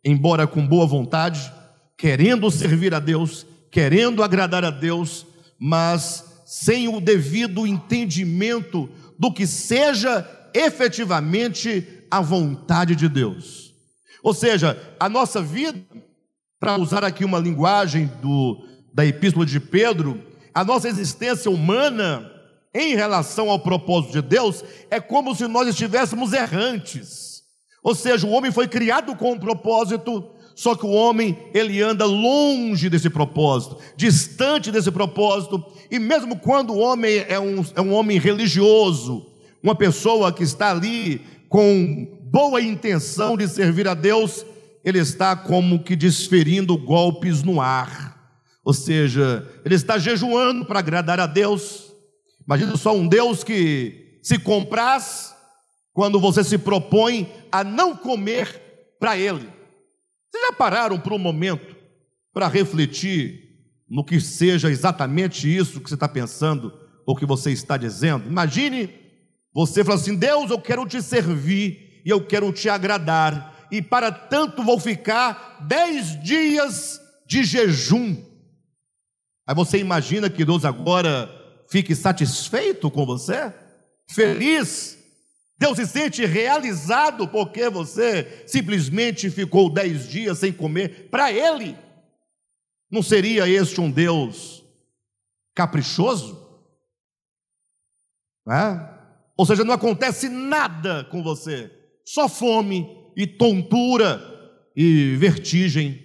embora 0.05 0.47
com 0.47 0.67
boa 0.67 0.87
vontade, 0.87 1.53
querendo 1.97 2.51
servir 2.51 2.95
a 2.95 3.01
Deus, 3.01 3.47
querendo 3.71 4.23
agradar 4.23 4.65
a 4.65 4.71
Deus, 4.71 5.27
mas 5.59 6.43
sem 6.45 6.89
o 6.89 7.01
devido 7.01 7.67
entendimento 7.67 8.89
do 9.19 9.33
que 9.33 9.47
seja 9.47 10.29
efetivamente 10.55 11.87
a 12.11 12.21
vontade 12.21 12.95
de 12.95 13.09
Deus. 13.09 13.75
Ou 14.23 14.35
seja, 14.35 14.79
a 14.99 15.09
nossa 15.09 15.43
vida, 15.43 15.79
para 16.59 16.77
usar 16.77 17.05
aqui 17.05 17.25
uma 17.25 17.39
linguagem 17.39 18.11
do, 18.21 18.65
da 18.93 19.05
epístola 19.05 19.45
de 19.45 19.61
Pedro, 19.61 20.23
a 20.55 20.65
nossa 20.65 20.89
existência 20.89 21.51
humana 21.51 22.31
em 22.75 22.95
relação 22.95 23.51
ao 23.51 23.59
propósito 23.59 24.13
de 24.13 24.23
Deus, 24.23 24.63
é 24.91 25.01
como 25.01 25.35
se 25.35 25.47
nós 25.47 25.69
estivéssemos 25.69 26.33
errantes. 26.33 27.43
Ou 27.83 27.95
seja, 27.95 28.27
o 28.27 28.31
homem 28.31 28.51
foi 28.53 28.69
criado 28.69 29.15
com 29.17 29.33
um 29.33 29.39
propósito, 29.39 30.31
só 30.57 30.75
que 30.75 30.85
o 30.85 30.91
homem, 30.91 31.39
ele 31.55 31.81
anda 31.81 32.05
longe 32.05 32.91
desse 32.91 33.09
propósito, 33.09 33.77
distante 33.97 34.73
desse 34.73 34.91
propósito, 34.91 35.65
e 35.89 36.01
mesmo 36.01 36.37
quando 36.37 36.73
o 36.73 36.79
homem 36.79 37.25
é 37.29 37.39
um, 37.39 37.65
é 37.77 37.81
um 37.81 37.93
homem 37.93 38.19
religioso, 38.19 39.25
uma 39.63 39.77
pessoa 39.77 40.33
que 40.33 40.43
está 40.43 40.73
ali 40.73 41.21
com 41.49 42.19
boa 42.25 42.61
intenção 42.61 43.37
de 43.37 43.47
servir 43.47 43.87
a 43.87 43.95
Deus, 43.95 44.45
ele 44.85 44.99
está 44.99 45.37
como 45.37 45.85
que 45.85 45.95
desferindo 45.95 46.77
golpes 46.77 47.45
no 47.45 47.61
ar. 47.61 48.17
Ou 48.65 48.73
seja, 48.73 49.49
ele 49.65 49.77
está 49.77 49.97
jejuando 49.97 50.65
para 50.65 50.81
agradar 50.81 51.21
a 51.21 51.27
Deus, 51.27 51.87
Imagina 52.47 52.77
só 52.77 52.95
um 52.95 53.09
Deus 53.09 53.43
que 53.43 54.21
se 54.23 54.39
compraz 54.39 55.35
quando 55.93 56.21
você 56.21 56.45
se 56.45 56.57
propõe 56.57 57.29
a 57.51 57.65
não 57.65 57.97
comer 57.97 58.95
para 59.01 59.19
Ele. 59.19 59.49
Vocês 60.37 60.47
já 60.49 60.53
pararam 60.53 61.01
por 61.01 61.15
um 61.15 61.19
momento 61.19 61.75
para 62.33 62.47
refletir 62.47 63.43
no 63.89 64.05
que 64.05 64.21
seja 64.21 64.71
exatamente 64.71 65.49
isso 65.49 65.81
que 65.81 65.89
você 65.89 65.95
está 65.95 66.09
pensando 66.09 66.73
ou 67.07 67.17
que 67.17 67.25
você 67.25 67.53
está 67.53 67.79
dizendo? 67.79 68.29
Imagine 68.29 68.93
você 69.55 69.83
falar 69.83 69.97
assim: 69.97 70.15
Deus, 70.15 70.51
eu 70.51 70.61
quero 70.61 70.87
te 70.87 71.01
servir 71.01 72.03
e 72.05 72.11
eu 72.11 72.25
quero 72.25 72.53
te 72.53 72.69
agradar, 72.69 73.67
e 73.73 73.81
para 73.81 74.13
tanto 74.13 74.63
vou 74.63 74.79
ficar 74.79 75.65
dez 75.67 76.23
dias 76.23 77.01
de 77.27 77.43
jejum. 77.43 78.23
Aí 79.47 79.55
você 79.55 79.79
imagina 79.79 80.29
que 80.29 80.45
Deus 80.45 80.65
agora 80.65 81.31
fique 81.71 81.95
satisfeito 81.95 82.91
com 82.91 83.07
você, 83.07 83.53
feliz. 84.11 84.99
Deus 85.59 85.77
se 85.77 85.87
sente 85.87 86.25
realizado 86.25 87.27
porque 87.27 87.71
você 87.71 88.45
simplesmente 88.47 89.31
ficou 89.31 89.73
dez 89.73 90.09
dias 90.09 90.39
sem 90.39 90.53
comer 90.53 91.09
para 91.11 91.33
Ele. 91.33 91.77
Não 92.91 93.03
seria 93.03 93.49
este 93.49 93.81
um 93.81 93.91
Deus 93.91 94.65
caprichoso? 95.55 96.45
É? 98.49 98.97
Ou 99.37 99.45
seja, 99.45 99.65
não 99.65 99.75
acontece 99.75 100.29
nada 100.29 101.05
com 101.05 101.23
você, 101.23 101.71
só 102.05 102.29
fome 102.29 102.87
e 103.17 103.27
tontura 103.27 104.23
e 104.77 105.17
vertigem. 105.17 106.05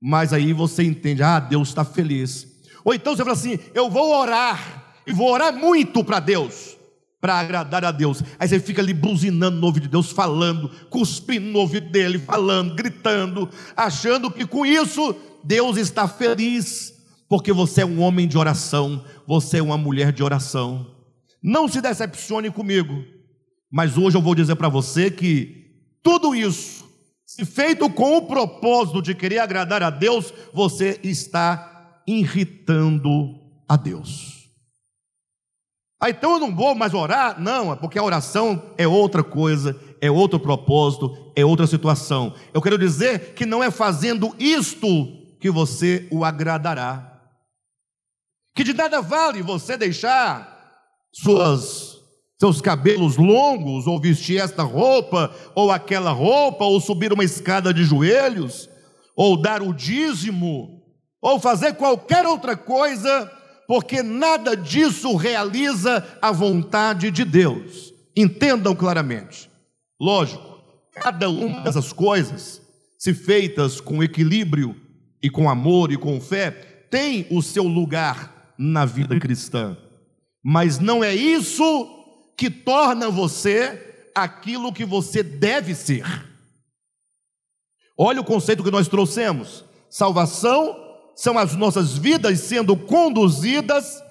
Mas 0.00 0.32
aí 0.32 0.52
você 0.52 0.82
entende, 0.82 1.22
ah, 1.22 1.38
Deus 1.38 1.68
está 1.68 1.84
feliz 1.84 2.52
ou 2.84 2.94
então 2.94 3.14
você 3.14 3.22
fala 3.22 3.36
assim: 3.36 3.58
eu 3.74 3.88
vou 3.90 4.14
orar, 4.14 4.94
e 5.06 5.12
vou 5.12 5.30
orar 5.30 5.52
muito 5.52 6.04
para 6.04 6.20
Deus, 6.20 6.71
para 7.22 7.38
agradar 7.38 7.84
a 7.84 7.92
Deus. 7.92 8.20
Aí 8.36 8.48
você 8.48 8.58
fica 8.58 8.82
ali 8.82 8.92
buzinando 8.92 9.56
no 9.56 9.66
ouvido 9.66 9.84
de 9.84 9.90
Deus, 9.90 10.10
falando, 10.10 10.68
cuspindo 10.90 11.46
no 11.46 11.60
ouvido 11.60 11.88
dele, 11.88 12.18
falando, 12.18 12.74
gritando, 12.74 13.48
achando 13.76 14.28
que 14.28 14.44
com 14.44 14.66
isso 14.66 15.14
Deus 15.44 15.76
está 15.76 16.08
feliz, 16.08 16.92
porque 17.28 17.52
você 17.52 17.82
é 17.82 17.86
um 17.86 18.00
homem 18.00 18.26
de 18.26 18.36
oração, 18.36 19.04
você 19.24 19.58
é 19.58 19.62
uma 19.62 19.78
mulher 19.78 20.10
de 20.12 20.20
oração. 20.20 20.84
Não 21.40 21.68
se 21.68 21.80
decepcione 21.80 22.50
comigo, 22.50 23.04
mas 23.70 23.96
hoje 23.96 24.16
eu 24.16 24.22
vou 24.22 24.34
dizer 24.34 24.56
para 24.56 24.68
você 24.68 25.08
que 25.08 25.62
tudo 26.02 26.34
isso 26.34 26.82
Se 27.24 27.46
feito 27.46 27.88
com 27.88 28.18
o 28.18 28.26
propósito 28.26 29.00
de 29.00 29.14
querer 29.14 29.38
agradar 29.38 29.82
a 29.82 29.88
Deus, 29.88 30.34
você 30.52 31.00
está 31.02 32.02
irritando 32.06 33.40
a 33.66 33.74
Deus. 33.74 34.41
Ah, 36.04 36.10
então 36.10 36.32
eu 36.32 36.40
não 36.40 36.52
vou 36.52 36.74
mais 36.74 36.92
orar? 36.94 37.40
Não, 37.40 37.72
é 37.72 37.76
porque 37.76 37.96
a 37.96 38.02
oração 38.02 38.60
é 38.76 38.88
outra 38.88 39.22
coisa, 39.22 39.78
é 40.00 40.10
outro 40.10 40.40
propósito, 40.40 41.30
é 41.36 41.44
outra 41.44 41.64
situação. 41.64 42.34
Eu 42.52 42.60
quero 42.60 42.76
dizer 42.76 43.34
que 43.34 43.46
não 43.46 43.62
é 43.62 43.70
fazendo 43.70 44.34
isto 44.36 44.88
que 45.38 45.48
você 45.48 46.08
o 46.10 46.24
agradará. 46.24 47.20
Que 48.52 48.64
de 48.64 48.72
nada 48.72 49.00
vale 49.00 49.42
você 49.42 49.76
deixar 49.76 50.72
suas 51.12 51.92
seus 52.36 52.60
cabelos 52.60 53.16
longos, 53.16 53.86
ou 53.86 54.00
vestir 54.00 54.40
esta 54.40 54.64
roupa, 54.64 55.32
ou 55.54 55.70
aquela 55.70 56.10
roupa, 56.10 56.64
ou 56.64 56.80
subir 56.80 57.12
uma 57.12 57.22
escada 57.22 57.72
de 57.72 57.84
joelhos, 57.84 58.68
ou 59.14 59.40
dar 59.40 59.62
o 59.62 59.72
dízimo, 59.72 60.82
ou 61.20 61.38
fazer 61.38 61.74
qualquer 61.74 62.26
outra 62.26 62.56
coisa, 62.56 63.30
porque 63.66 64.02
nada 64.02 64.56
disso 64.56 65.16
realiza 65.16 66.06
a 66.20 66.30
vontade 66.30 67.10
de 67.10 67.24
Deus. 67.24 67.92
Entendam 68.16 68.74
claramente. 68.74 69.50
Lógico, 70.00 70.62
cada 70.92 71.30
uma 71.30 71.60
dessas 71.60 71.92
coisas, 71.92 72.60
se 72.98 73.14
feitas 73.14 73.80
com 73.80 74.02
equilíbrio 74.02 74.76
e 75.22 75.30
com 75.30 75.48
amor 75.48 75.92
e 75.92 75.96
com 75.96 76.20
fé, 76.20 76.50
tem 76.90 77.26
o 77.30 77.40
seu 77.42 77.64
lugar 77.64 78.54
na 78.58 78.84
vida 78.84 79.18
cristã. 79.18 79.76
Mas 80.44 80.78
não 80.78 81.02
é 81.02 81.14
isso 81.14 81.88
que 82.36 82.50
torna 82.50 83.08
você 83.08 84.10
aquilo 84.14 84.72
que 84.72 84.84
você 84.84 85.22
deve 85.22 85.74
ser. 85.74 86.04
Olha 87.96 88.20
o 88.20 88.24
conceito 88.24 88.64
que 88.64 88.70
nós 88.70 88.88
trouxemos: 88.88 89.64
salvação 89.88 90.81
são 91.14 91.38
as 91.38 91.54
nossas 91.54 91.96
vidas 91.96 92.40
sendo 92.40 92.76
conduzidas 92.76 94.02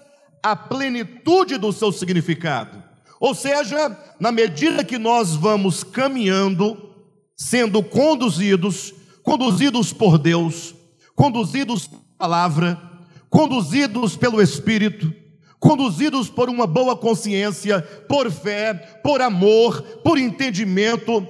à 0.41 0.55
plenitude 0.55 1.57
do 1.57 1.71
seu 1.71 1.91
significado. 1.91 2.81
Ou 3.19 3.35
seja, 3.35 3.95
na 4.19 4.31
medida 4.31 4.83
que 4.83 4.97
nós 4.97 5.35
vamos 5.35 5.83
caminhando, 5.83 6.89
sendo 7.35 7.83
conduzidos, 7.83 8.93
conduzidos 9.23 9.93
por 9.93 10.17
Deus, 10.17 10.73
conduzidos 11.15 11.87
pela 11.87 12.01
palavra, 12.17 12.81
conduzidos 13.29 14.15
pelo 14.15 14.41
Espírito, 14.41 15.13
conduzidos 15.59 16.27
por 16.29 16.49
uma 16.49 16.65
boa 16.65 16.97
consciência, 16.97 17.81
por 18.09 18.31
fé, 18.31 18.73
por 19.03 19.21
amor, 19.21 19.81
por 20.03 20.17
entendimento, 20.17 21.25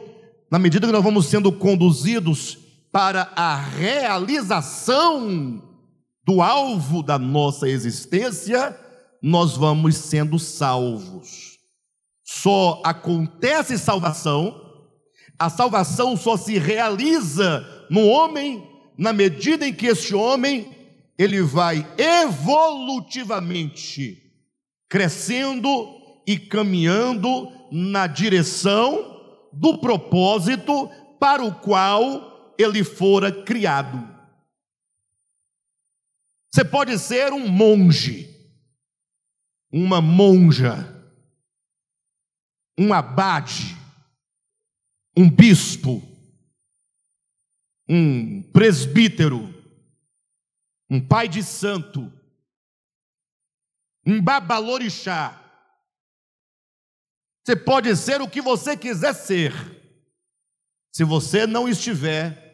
na 0.49 0.57
medida 0.57 0.87
que 0.87 0.93
nós 0.93 1.03
vamos 1.03 1.25
sendo 1.27 1.51
conduzidos 1.51 2.60
para 2.91 3.31
a 3.35 3.55
realização 3.55 5.61
do 6.25 6.41
alvo 6.41 7.01
da 7.01 7.17
nossa 7.17 7.69
existência, 7.69 8.77
nós 9.21 9.55
vamos 9.55 9.95
sendo 9.95 10.37
salvos. 10.39 11.51
Só 12.23 12.81
acontece 12.83 13.77
salvação, 13.77 14.59
a 15.37 15.47
salvação 15.49 16.17
só 16.17 16.37
se 16.37 16.57
realiza 16.57 17.85
no 17.89 18.07
homem 18.07 18.67
na 18.97 19.11
medida 19.11 19.67
em 19.67 19.73
que 19.73 19.87
esse 19.87 20.13
homem 20.13 20.71
ele 21.17 21.41
vai 21.41 21.85
evolutivamente 21.97 24.19
crescendo 24.87 25.89
e 26.27 26.37
caminhando 26.37 27.51
na 27.71 28.05
direção 28.07 29.11
do 29.53 29.77
propósito 29.77 30.89
para 31.19 31.43
o 31.43 31.53
qual 31.53 32.30
ele 32.61 32.83
fora 32.83 33.43
criado. 33.43 33.97
Você 36.53 36.65
pode 36.65 36.99
ser 36.99 37.31
um 37.31 37.47
monge, 37.47 38.27
uma 39.71 40.01
monja, 40.01 40.75
um 42.77 42.93
abade, 42.93 43.77
um 45.15 45.29
bispo, 45.29 46.01
um 47.87 48.41
presbítero, 48.51 49.39
um 50.89 50.99
pai 50.99 51.29
de 51.29 51.41
santo, 51.41 52.11
um 54.05 54.21
babalorixá. 54.21 55.37
Você 57.43 57.55
pode 57.55 57.95
ser 57.95 58.21
o 58.21 58.29
que 58.29 58.41
você 58.41 58.75
quiser 58.75 59.13
ser, 59.13 59.53
se 60.91 61.05
você 61.05 61.47
não 61.47 61.69
estiver 61.69 62.50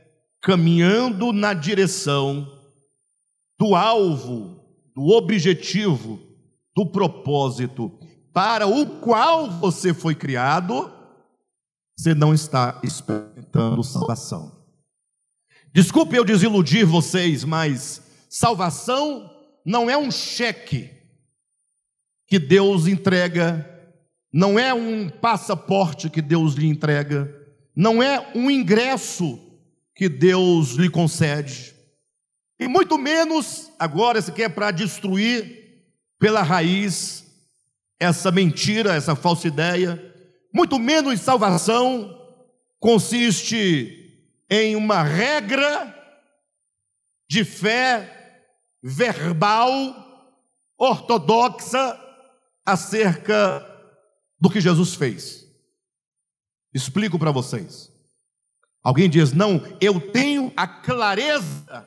caminhando 0.47 1.33
na 1.33 1.53
direção 1.53 2.49
do 3.59 3.75
alvo, 3.75 4.63
do 4.95 5.09
objetivo, 5.09 6.21
do 6.73 6.85
propósito 6.85 7.99
para 8.33 8.65
o 8.65 8.85
qual 9.01 9.51
você 9.51 9.93
foi 9.93 10.15
criado, 10.15 10.89
você 11.99 12.15
não 12.15 12.33
está 12.33 12.79
experimentando 12.81 13.83
salvação. 13.83 14.65
Desculpe 15.73 16.15
eu 16.15 16.23
desiludir 16.23 16.85
vocês, 16.85 17.43
mas 17.43 18.01
salvação 18.29 19.29
não 19.65 19.89
é 19.89 19.97
um 19.97 20.09
cheque 20.09 20.89
que 22.25 22.39
Deus 22.39 22.87
entrega, 22.87 23.69
não 24.31 24.57
é 24.57 24.73
um 24.73 25.09
passaporte 25.09 26.09
que 26.09 26.21
Deus 26.21 26.53
lhe 26.53 26.67
entrega, 26.67 27.35
não 27.75 28.01
é 28.01 28.31
um 28.33 28.49
ingresso 28.49 29.45
que 29.97 30.07
Deus 30.07 30.73
lhe 30.73 30.89
concede, 30.89 31.75
e 32.59 32.67
muito 32.67 32.97
menos, 32.97 33.71
agora, 33.77 34.21
se 34.21 34.31
quer 34.31 34.49
para 34.49 34.71
destruir 34.71 35.85
pela 36.19 36.41
raiz 36.41 37.25
essa 37.99 38.31
mentira, 38.31 38.95
essa 38.95 39.15
falsa 39.15 39.47
ideia, 39.47 40.01
muito 40.53 40.79
menos 40.79 41.19
salvação 41.19 42.15
consiste 42.79 44.31
em 44.49 44.75
uma 44.75 45.03
regra 45.03 45.93
de 47.29 47.43
fé 47.43 48.41
verbal 48.81 49.69
ortodoxa 50.77 51.99
acerca 52.65 53.65
do 54.39 54.49
que 54.49 54.61
Jesus 54.61 54.95
fez. 54.95 55.45
Explico 56.73 57.19
para 57.19 57.31
vocês. 57.31 57.91
Alguém 58.87 59.09
diz: 59.09 59.33
"Não, 59.33 59.61
eu 59.81 59.99
tenho 59.99 60.51
a 60.55 60.65
clareza 60.65 61.85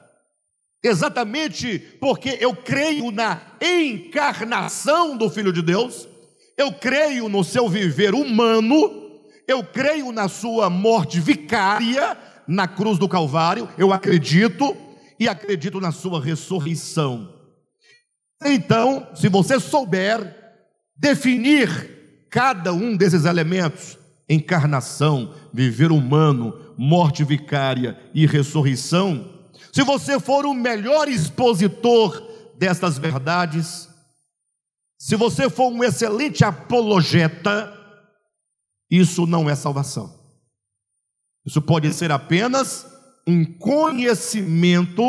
Exatamente 0.82 1.78
porque 2.00 2.38
eu 2.40 2.56
creio 2.56 3.10
na 3.10 3.40
encarnação 3.60 5.14
do 5.14 5.28
Filho 5.28 5.52
de 5.52 5.60
Deus, 5.60 6.08
eu 6.56 6.72
creio 6.72 7.28
no 7.28 7.44
seu 7.44 7.68
viver 7.68 8.14
humano, 8.14 9.20
eu 9.46 9.62
creio 9.62 10.10
na 10.10 10.26
sua 10.26 10.70
morte 10.70 11.20
vicária 11.20 12.16
na 12.48 12.66
cruz 12.66 12.98
do 12.98 13.08
Calvário, 13.08 13.68
eu 13.76 13.92
acredito 13.92 14.74
e 15.18 15.28
acredito 15.28 15.80
na 15.80 15.92
sua 15.92 16.18
ressurreição. 16.18 17.30
Então, 18.42 19.06
se 19.14 19.28
você 19.28 19.60
souber 19.60 20.34
definir 20.96 22.26
cada 22.30 22.72
um 22.72 22.96
desses 22.96 23.26
elementos, 23.26 23.98
encarnação, 24.26 25.34
viver 25.52 25.92
humano, 25.92 26.69
morte 26.82 27.22
vicária 27.22 28.00
e 28.14 28.26
ressurreição, 28.26 29.34
se 29.70 29.82
você 29.82 30.18
for 30.18 30.46
o 30.46 30.54
melhor 30.54 31.08
expositor 31.08 32.26
destas 32.56 32.96
verdades, 32.96 33.86
se 34.98 35.14
você 35.14 35.50
for 35.50 35.70
um 35.70 35.84
excelente 35.84 36.42
apologeta, 36.42 37.70
isso 38.90 39.26
não 39.26 39.48
é 39.48 39.54
salvação. 39.54 40.18
Isso 41.44 41.60
pode 41.60 41.92
ser 41.92 42.10
apenas 42.10 42.86
um 43.26 43.44
conhecimento 43.44 45.04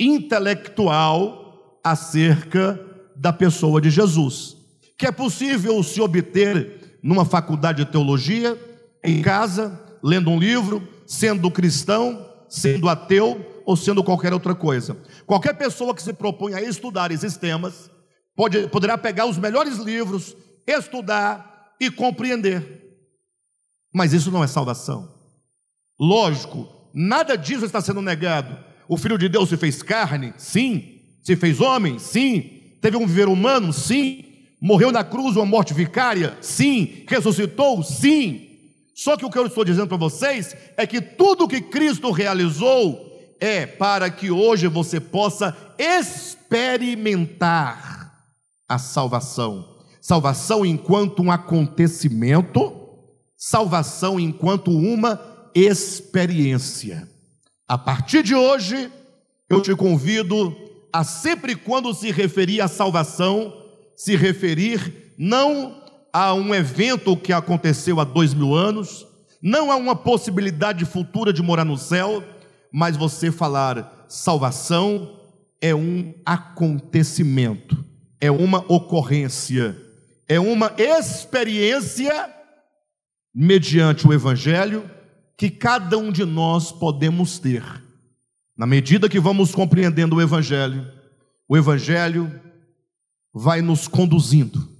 intelectual 0.00 1.78
acerca 1.84 2.80
da 3.14 3.34
pessoa 3.34 3.82
de 3.82 3.90
Jesus, 3.90 4.56
que 4.98 5.06
é 5.06 5.12
possível 5.12 5.82
se 5.82 6.00
obter 6.00 6.98
numa 7.02 7.26
faculdade 7.26 7.84
de 7.84 7.90
teologia, 7.92 8.58
em 9.04 9.20
casa, 9.20 9.85
lendo 10.02 10.30
um 10.30 10.38
livro, 10.38 10.86
sendo 11.06 11.50
cristão, 11.50 12.26
sendo 12.48 12.88
ateu, 12.88 13.62
ou 13.66 13.76
sendo 13.76 14.02
qualquer 14.04 14.32
outra 14.32 14.54
coisa. 14.54 14.96
Qualquer 15.26 15.54
pessoa 15.54 15.94
que 15.94 16.02
se 16.02 16.12
propõe 16.12 16.54
a 16.54 16.62
estudar 16.62 17.10
esses 17.10 17.36
temas 17.36 17.90
pode, 18.34 18.68
poderá 18.68 18.96
pegar 18.96 19.26
os 19.26 19.38
melhores 19.38 19.78
livros, 19.78 20.36
estudar 20.66 21.74
e 21.80 21.90
compreender. 21.90 22.84
Mas 23.92 24.12
isso 24.12 24.30
não 24.30 24.44
é 24.44 24.46
salvação. 24.46 25.12
Lógico, 25.98 26.68
nada 26.94 27.36
disso 27.36 27.64
está 27.64 27.80
sendo 27.80 28.00
negado. 28.00 28.56
O 28.88 28.96
Filho 28.96 29.18
de 29.18 29.28
Deus 29.28 29.48
se 29.48 29.56
fez 29.56 29.82
carne? 29.82 30.32
Sim. 30.36 31.00
Se 31.22 31.34
fez 31.34 31.60
homem? 31.60 31.98
Sim. 31.98 32.78
Teve 32.80 32.96
um 32.96 33.06
viver 33.06 33.26
humano? 33.26 33.72
Sim. 33.72 34.24
Morreu 34.60 34.92
na 34.92 35.02
cruz 35.02 35.36
uma 35.36 35.46
morte 35.46 35.74
vicária? 35.74 36.36
Sim. 36.40 37.04
Ressuscitou? 37.08 37.82
Sim. 37.82 38.45
Só 38.96 39.16
que 39.16 39.24
o 39.26 39.30
que 39.30 39.38
eu 39.38 39.46
estou 39.46 39.62
dizendo 39.62 39.86
para 39.88 39.98
vocês 39.98 40.56
é 40.74 40.86
que 40.86 41.02
tudo 41.02 41.46
que 41.46 41.60
Cristo 41.60 42.10
realizou 42.10 43.12
é 43.38 43.66
para 43.66 44.08
que 44.10 44.30
hoje 44.30 44.66
você 44.68 44.98
possa 44.98 45.54
experimentar 45.78 46.64
a 48.66 48.78
salvação. 48.78 49.76
Salvação 50.00 50.64
enquanto 50.64 51.22
um 51.22 51.30
acontecimento, 51.30 52.72
salvação 53.36 54.18
enquanto 54.18 54.70
uma 54.70 55.20
experiência. 55.54 57.06
A 57.68 57.76
partir 57.76 58.22
de 58.22 58.34
hoje, 58.34 58.90
eu 59.50 59.60
te 59.60 59.76
convido 59.76 60.56
a 60.90 61.04
sempre 61.04 61.54
quando 61.54 61.92
se 61.92 62.10
referir 62.10 62.62
à 62.62 62.68
salvação, 62.68 63.52
se 63.94 64.16
referir 64.16 65.12
não 65.18 65.84
a 66.18 66.32
um 66.32 66.54
evento 66.54 67.14
que 67.14 67.30
aconteceu 67.30 68.00
há 68.00 68.04
dois 68.04 68.32
mil 68.32 68.54
anos, 68.54 69.06
não 69.42 69.70
a 69.70 69.76
uma 69.76 69.94
possibilidade 69.94 70.86
futura 70.86 71.30
de 71.30 71.42
morar 71.42 71.66
no 71.66 71.76
céu, 71.76 72.24
mas 72.72 72.96
você 72.96 73.30
falar 73.30 74.06
salvação 74.08 75.20
é 75.60 75.74
um 75.74 76.14
acontecimento, 76.24 77.84
é 78.18 78.30
uma 78.30 78.64
ocorrência, 78.66 79.76
é 80.26 80.40
uma 80.40 80.72
experiência 80.78 82.34
mediante 83.34 84.08
o 84.08 84.12
Evangelho 84.14 84.90
que 85.36 85.50
cada 85.50 85.98
um 85.98 86.10
de 86.10 86.24
nós 86.24 86.72
podemos 86.72 87.38
ter. 87.38 87.62
Na 88.56 88.66
medida 88.66 89.06
que 89.06 89.20
vamos 89.20 89.54
compreendendo 89.54 90.16
o 90.16 90.22
Evangelho, 90.22 90.90
o 91.46 91.58
Evangelho 91.58 92.40
vai 93.34 93.60
nos 93.60 93.86
conduzindo 93.86 94.75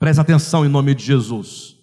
Preste 0.00 0.18
atenção 0.18 0.64
em 0.64 0.68
nome 0.68 0.94
de 0.94 1.04
Jesus. 1.04 1.76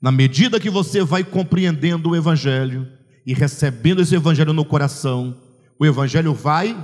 Na 0.00 0.12
medida 0.12 0.60
que 0.60 0.70
você 0.70 1.02
vai 1.02 1.24
compreendendo 1.24 2.10
o 2.10 2.16
Evangelho 2.16 2.88
e 3.26 3.34
recebendo 3.34 4.00
esse 4.00 4.14
Evangelho 4.14 4.52
no 4.52 4.64
coração, 4.64 5.36
o 5.76 5.84
Evangelho 5.84 6.32
vai 6.32 6.76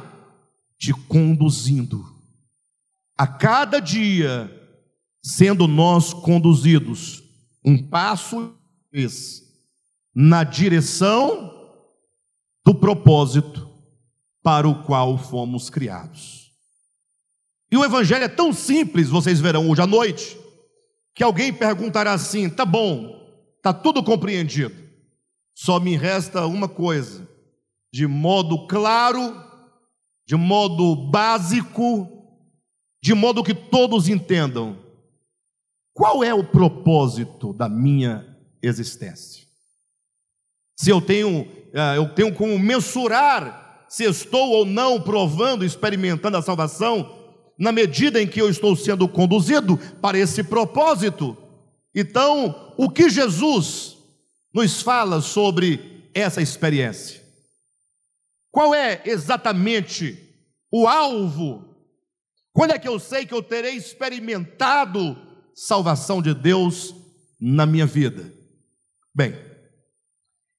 te 0.76 0.92
conduzindo. 0.92 2.04
A 3.16 3.24
cada 3.24 3.78
dia, 3.78 4.50
sendo 5.22 5.68
nós 5.68 6.12
conduzidos 6.12 7.22
um 7.64 7.78
passo 7.78 8.52
na 10.12 10.42
direção 10.42 11.54
do 12.64 12.74
propósito 12.74 13.70
para 14.42 14.68
o 14.68 14.82
qual 14.82 15.16
fomos 15.16 15.70
criados. 15.70 16.50
E 17.70 17.76
o 17.76 17.84
Evangelho 17.84 18.24
é 18.24 18.28
tão 18.28 18.52
simples, 18.52 19.08
vocês 19.08 19.38
verão 19.38 19.70
hoje 19.70 19.82
à 19.82 19.86
noite 19.86 20.39
que 21.20 21.24
alguém 21.24 21.52
perguntará 21.52 22.14
assim: 22.14 22.48
tá 22.48 22.64
bom, 22.64 23.14
tá 23.62 23.74
tudo 23.74 24.02
compreendido, 24.02 24.74
só 25.54 25.78
me 25.78 25.94
resta 25.94 26.46
uma 26.46 26.66
coisa, 26.66 27.28
de 27.92 28.06
modo 28.06 28.66
claro, 28.66 29.38
de 30.26 30.34
modo 30.34 30.96
básico, 30.96 32.08
de 33.02 33.12
modo 33.12 33.44
que 33.44 33.52
todos 33.52 34.08
entendam, 34.08 34.78
qual 35.92 36.24
é 36.24 36.32
o 36.32 36.42
propósito 36.42 37.52
da 37.52 37.68
minha 37.68 38.26
existência? 38.62 39.44
Se 40.74 40.88
eu 40.88 41.02
tenho, 41.02 41.46
eh, 41.74 41.98
eu 41.98 42.14
tenho 42.14 42.34
como 42.34 42.58
mensurar 42.58 43.84
se 43.90 44.04
estou 44.04 44.52
ou 44.52 44.64
não 44.64 44.98
provando, 44.98 45.66
experimentando 45.66 46.38
a 46.38 46.42
salvação, 46.42 47.19
na 47.60 47.70
medida 47.70 48.22
em 48.22 48.26
que 48.26 48.40
eu 48.40 48.48
estou 48.48 48.74
sendo 48.74 49.06
conduzido 49.06 49.76
para 50.00 50.18
esse 50.18 50.42
propósito. 50.42 51.36
Então, 51.94 52.72
o 52.78 52.88
que 52.88 53.10
Jesus 53.10 53.98
nos 54.54 54.80
fala 54.80 55.20
sobre 55.20 56.08
essa 56.14 56.40
experiência? 56.40 57.20
Qual 58.50 58.74
é 58.74 59.02
exatamente 59.04 60.18
o 60.72 60.88
alvo? 60.88 61.76
Quando 62.50 62.72
é 62.72 62.78
que 62.78 62.88
eu 62.88 62.98
sei 62.98 63.26
que 63.26 63.34
eu 63.34 63.42
terei 63.42 63.74
experimentado 63.74 65.14
salvação 65.54 66.22
de 66.22 66.32
Deus 66.32 66.94
na 67.38 67.66
minha 67.66 67.84
vida? 67.84 68.32
Bem, 69.14 69.34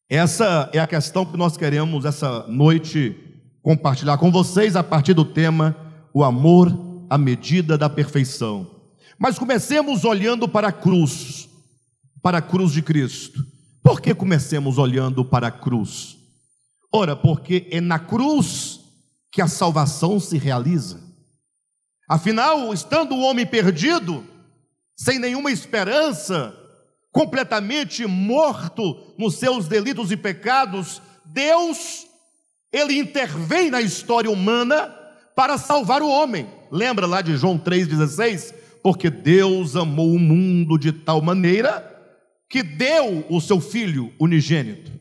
essa 0.08 0.70
é 0.72 0.78
a 0.78 0.86
questão 0.86 1.26
que 1.26 1.36
nós 1.36 1.58
queremos 1.58 2.06
essa 2.06 2.46
noite 2.48 3.18
compartilhar 3.64 4.20
com 4.20 4.32
vocês 4.32 4.76
a 4.76 4.84
partir 4.84 5.16
do 5.16 5.26
tema 5.26 5.76
o 6.14 6.24
amor 6.24 6.91
a 7.12 7.18
medida 7.18 7.78
da 7.78 7.90
perfeição. 7.90 8.66
Mas 9.20 9.38
comecemos 9.38 10.06
olhando 10.06 10.48
para 10.48 10.70
a 10.70 10.72
cruz, 10.72 11.50
para 12.22 12.38
a 12.38 12.42
cruz 12.42 12.72
de 12.72 12.82
Cristo. 12.82 13.46
Por 13.84 14.00
que 14.00 14.16
comecemos 14.16 14.78
olhando 14.78 15.26
para 15.26 15.48
a 15.48 15.52
cruz? 15.52 16.18
Ora, 16.90 17.14
porque 17.14 17.68
é 17.70 17.82
na 17.82 18.00
cruz 18.00 18.80
que 19.30 19.42
a 19.42 19.48
salvação 19.50 20.22
se 20.22 20.38
realiza. 20.38 21.02
Afinal, 22.08 22.74
estando 22.74 23.14
o 23.14 23.20
homem 23.24 23.46
perdido, 23.46 24.24
sem 24.96 25.20
nenhuma 25.20 25.52
esperança, 25.52 26.56
completamente 27.12 28.06
morto 28.06 29.14
nos 29.18 29.36
seus 29.36 29.68
delitos 29.68 30.14
e 30.14 30.16
pecados, 30.16 31.02
Deus, 31.26 32.08
ele 32.72 32.98
intervém 32.98 33.70
na 33.70 33.82
história 33.82 34.32
humana 34.32 35.01
para 35.42 35.58
salvar 35.58 36.04
o 36.04 36.08
homem. 36.08 36.48
Lembra 36.70 37.08
lá 37.08 37.20
de 37.20 37.36
João 37.36 37.58
3,16? 37.58 38.54
Porque 38.84 39.10
Deus 39.10 39.76
amou 39.76 40.14
o 40.14 40.20
mundo 40.20 40.78
de 40.78 40.92
tal 40.92 41.20
maneira 41.20 41.84
que 42.48 42.62
deu 42.62 43.26
o 43.28 43.42
seu 43.42 43.60
Filho 43.60 44.14
unigênito, 44.20 44.92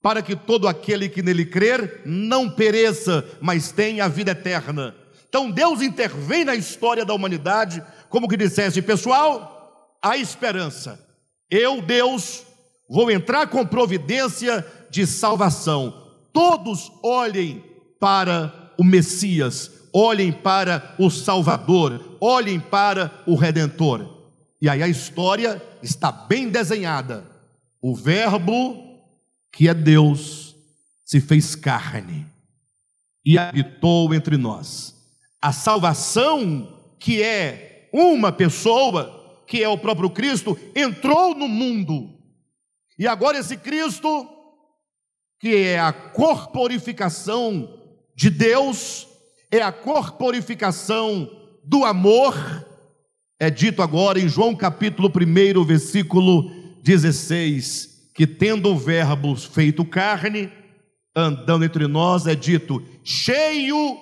para 0.00 0.22
que 0.22 0.36
todo 0.36 0.68
aquele 0.68 1.08
que 1.08 1.24
nele 1.24 1.44
crer 1.44 2.02
não 2.06 2.48
pereça, 2.48 3.24
mas 3.40 3.72
tenha 3.72 4.04
a 4.04 4.08
vida 4.08 4.30
eterna. 4.30 4.94
Então 5.28 5.50
Deus 5.50 5.82
intervém 5.82 6.44
na 6.44 6.54
história 6.54 7.04
da 7.04 7.12
humanidade, 7.12 7.82
como 8.08 8.28
que 8.28 8.36
dissesse, 8.36 8.80
pessoal, 8.80 9.98
há 10.00 10.16
esperança. 10.16 11.04
Eu, 11.50 11.82
Deus, 11.82 12.44
vou 12.88 13.10
entrar 13.10 13.48
com 13.48 13.66
providência 13.66 14.64
de 14.88 15.04
salvação. 15.04 16.12
Todos 16.32 16.92
olhem 17.02 17.64
para 17.98 18.57
o 18.78 18.84
Messias, 18.84 19.72
olhem 19.92 20.30
para 20.30 20.94
o 20.98 21.10
Salvador, 21.10 22.16
olhem 22.20 22.60
para 22.60 23.24
o 23.26 23.34
Redentor. 23.34 24.16
E 24.62 24.68
aí 24.68 24.82
a 24.82 24.88
história 24.88 25.60
está 25.82 26.12
bem 26.12 26.48
desenhada. 26.48 27.28
O 27.82 27.94
Verbo, 27.94 28.76
que 29.52 29.68
é 29.68 29.74
Deus, 29.74 30.54
se 31.04 31.20
fez 31.20 31.56
carne 31.56 32.26
e 33.24 33.36
habitou 33.36 34.14
entre 34.14 34.36
nós. 34.36 34.94
A 35.42 35.52
salvação, 35.52 36.80
que 36.98 37.22
é 37.22 37.88
uma 37.92 38.30
pessoa, 38.30 39.42
que 39.46 39.62
é 39.62 39.68
o 39.68 39.78
próprio 39.78 40.10
Cristo, 40.10 40.58
entrou 40.74 41.34
no 41.34 41.48
mundo. 41.48 42.16
E 42.98 43.06
agora 43.06 43.38
esse 43.38 43.56
Cristo, 43.56 44.28
que 45.40 45.54
é 45.54 45.78
a 45.78 45.92
corporificação 45.92 47.77
de 48.18 48.30
Deus, 48.30 49.06
é 49.48 49.62
a 49.62 49.70
corporificação 49.70 51.30
do 51.62 51.84
amor, 51.84 52.34
é 53.38 53.48
dito 53.48 53.80
agora 53.80 54.18
em 54.18 54.28
João 54.28 54.56
capítulo 54.56 55.08
1, 55.08 55.64
versículo 55.64 56.50
16, 56.82 58.10
que 58.12 58.26
tendo 58.26 58.70
o 58.70 58.76
Verbo 58.76 59.36
feito 59.36 59.84
carne, 59.84 60.50
andando 61.14 61.64
entre 61.64 61.86
nós, 61.86 62.26
é 62.26 62.34
dito, 62.34 62.82
cheio 63.04 63.96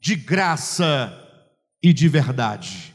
de 0.00 0.14
graça 0.14 1.12
e 1.82 1.92
de 1.92 2.06
verdade, 2.06 2.94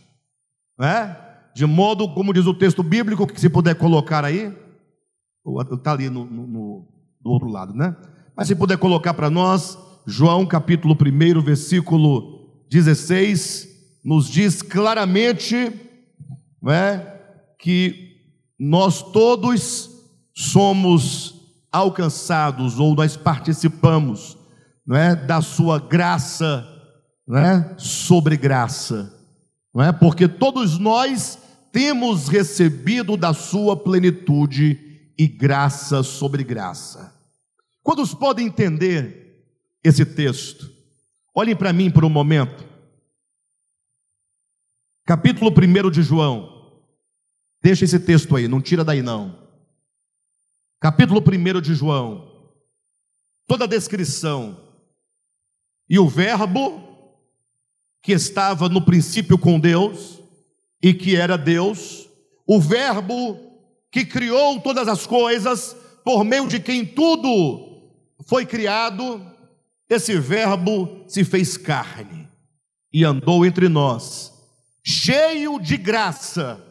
não 0.79 0.87
é? 0.87 1.17
De 1.53 1.65
modo, 1.65 2.07
como 2.13 2.31
diz 2.31 2.45
o 2.45 2.53
texto 2.53 2.81
bíblico, 2.81 3.27
que 3.27 3.41
se 3.41 3.49
puder 3.49 3.75
colocar 3.75 4.23
aí, 4.23 4.55
está 5.73 5.91
ali 5.91 6.09
no, 6.09 6.23
no, 6.23 6.47
no, 6.47 6.87
do 7.19 7.29
outro 7.29 7.49
lado, 7.49 7.73
né? 7.73 7.93
Mas 8.37 8.47
se 8.47 8.55
puder 8.55 8.77
colocar 8.77 9.13
para 9.13 9.29
nós, 9.29 9.77
João 10.05 10.45
capítulo 10.47 10.95
1, 10.95 11.41
versículo 11.41 12.49
16, 12.69 13.67
nos 14.03 14.27
diz 14.27 14.61
claramente 14.61 15.71
é, 16.67 17.19
que 17.59 18.17
nós 18.59 19.01
todos 19.01 19.89
somos 20.33 21.35
alcançados 21.71 22.79
ou 22.79 22.95
nós 22.95 23.15
participamos 23.15 24.37
não 24.85 24.97
é, 24.97 25.15
da 25.15 25.41
sua 25.41 25.79
graça 25.79 26.67
não 27.27 27.37
é, 27.37 27.75
sobre 27.77 28.35
graça, 28.35 29.13
não 29.73 29.83
é? 29.83 29.91
porque 29.91 30.27
todos 30.27 30.79
nós 30.79 31.37
temos 31.71 32.27
recebido 32.27 33.15
da 33.15 33.33
sua 33.33 33.77
plenitude 33.77 34.79
e 35.17 35.27
graça 35.27 36.01
sobre 36.01 36.43
graça. 36.43 37.13
Quantos 37.83 38.13
podem 38.13 38.47
entender 38.47 39.20
esse 39.83 40.05
texto. 40.05 40.71
Olhem 41.33 41.55
para 41.55 41.73
mim 41.73 41.89
por 41.89 42.03
um 42.05 42.09
momento. 42.09 42.65
Capítulo 45.05 45.51
1 45.51 45.89
de 45.89 46.03
João. 46.03 46.61
Deixa 47.61 47.85
esse 47.85 47.99
texto 47.99 48.35
aí, 48.35 48.47
não 48.47 48.61
tira 48.61 48.83
daí 48.83 49.01
não. 49.01 49.39
capítulo 50.79 51.21
1 51.21 51.61
de 51.61 51.75
João, 51.75 52.49
toda 53.47 53.65
a 53.65 53.67
descrição. 53.67 54.57
E 55.87 55.99
o 55.99 56.07
Verbo, 56.07 56.81
que 58.01 58.13
estava 58.13 58.67
no 58.67 58.83
princípio 58.83 59.37
com 59.37 59.59
Deus, 59.59 60.19
e 60.81 60.91
que 60.91 61.15
era 61.15 61.37
Deus, 61.37 62.09
o 62.47 62.59
Verbo 62.59 63.39
que 63.91 64.05
criou 64.05 64.59
todas 64.59 64.87
as 64.87 65.05
coisas, 65.05 65.75
por 66.03 66.23
meio 66.23 66.47
de 66.47 66.59
quem 66.59 66.83
tudo 66.83 67.91
foi 68.25 68.45
criado, 68.45 69.21
esse 69.93 70.17
Verbo 70.17 71.03
se 71.07 71.25
fez 71.25 71.57
carne 71.57 72.29
e 72.93 73.03
andou 73.03 73.45
entre 73.45 73.67
nós, 73.67 74.31
cheio 74.81 75.59
de 75.59 75.75
graça 75.75 76.63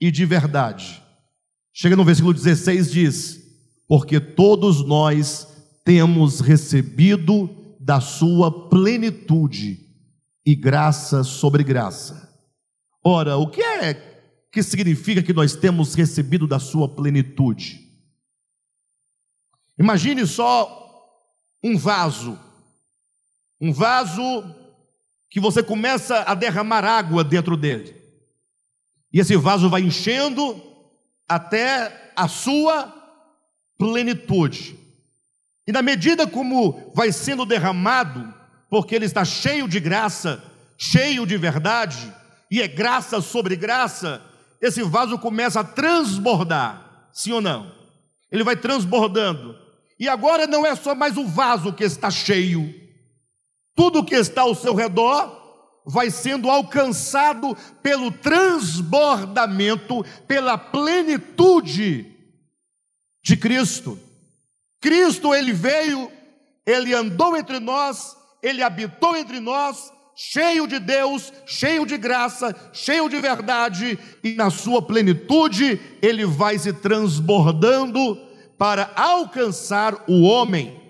e 0.00 0.10
de 0.10 0.24
verdade. 0.24 1.02
Chega 1.72 1.94
no 1.94 2.04
versículo 2.04 2.32
16, 2.32 2.90
diz: 2.90 3.40
Porque 3.86 4.18
todos 4.18 4.86
nós 4.86 5.46
temos 5.84 6.40
recebido 6.40 7.76
da 7.78 8.00
sua 8.00 8.68
plenitude 8.70 9.78
e 10.44 10.54
graça 10.54 11.22
sobre 11.22 11.62
graça. 11.62 12.26
Ora, 13.04 13.36
o 13.36 13.50
que 13.50 13.62
é 13.62 13.94
que 14.50 14.62
significa 14.62 15.22
que 15.22 15.34
nós 15.34 15.54
temos 15.54 15.94
recebido 15.94 16.46
da 16.46 16.58
sua 16.58 16.88
plenitude? 16.88 17.80
Imagine 19.78 20.26
só 20.26 20.84
um 21.62 21.76
vaso, 21.76 22.38
um 23.60 23.72
vaso 23.72 24.22
que 25.30 25.40
você 25.40 25.62
começa 25.62 26.22
a 26.22 26.34
derramar 26.34 26.84
água 26.84 27.24
dentro 27.24 27.56
dele, 27.56 27.94
e 29.12 29.20
esse 29.20 29.36
vaso 29.36 29.68
vai 29.70 29.82
enchendo 29.82 30.62
até 31.28 32.12
a 32.14 32.28
sua 32.28 32.92
plenitude. 33.78 34.78
E 35.66 35.72
na 35.72 35.82
medida 35.82 36.26
como 36.26 36.92
vai 36.94 37.10
sendo 37.10 37.44
derramado, 37.44 38.32
porque 38.68 38.94
ele 38.94 39.06
está 39.06 39.24
cheio 39.24 39.68
de 39.68 39.80
graça, 39.80 40.42
cheio 40.78 41.26
de 41.26 41.36
verdade, 41.36 42.12
e 42.50 42.62
é 42.62 42.68
graça 42.68 43.20
sobre 43.20 43.56
graça, 43.56 44.22
esse 44.60 44.82
vaso 44.82 45.18
começa 45.18 45.60
a 45.60 45.64
transbordar, 45.64 47.08
sim 47.12 47.32
ou 47.32 47.40
não? 47.40 47.72
Ele 48.30 48.44
vai 48.44 48.56
transbordando. 48.56 49.56
E 49.98 50.08
agora 50.08 50.46
não 50.46 50.64
é 50.64 50.74
só 50.74 50.94
mais 50.94 51.16
o 51.16 51.26
vaso 51.26 51.72
que 51.72 51.84
está 51.84 52.10
cheio, 52.10 52.72
tudo 53.76 54.04
que 54.04 54.16
está 54.16 54.42
ao 54.42 54.54
seu 54.54 54.74
redor 54.74 55.44
vai 55.86 56.10
sendo 56.10 56.50
alcançado 56.50 57.56
pelo 57.80 58.10
transbordamento, 58.10 60.04
pela 60.26 60.58
plenitude 60.58 62.12
de 63.22 63.36
Cristo. 63.36 63.96
Cristo, 64.80 65.32
ele 65.32 65.52
veio, 65.52 66.10
ele 66.66 66.92
andou 66.92 67.36
entre 67.36 67.60
nós, 67.60 68.16
ele 68.42 68.62
habitou 68.62 69.16
entre 69.16 69.38
nós, 69.38 69.92
cheio 70.16 70.66
de 70.66 70.78
Deus, 70.78 71.32
cheio 71.44 71.84
de 71.86 71.96
graça, 71.96 72.54
cheio 72.72 73.08
de 73.08 73.20
verdade, 73.20 73.98
e 74.24 74.34
na 74.34 74.50
sua 74.50 74.80
plenitude 74.82 75.80
ele 76.02 76.24
vai 76.24 76.58
se 76.58 76.72
transbordando 76.72 78.16
para 78.58 78.90
alcançar 78.96 80.04
o 80.08 80.22
homem. 80.22 80.85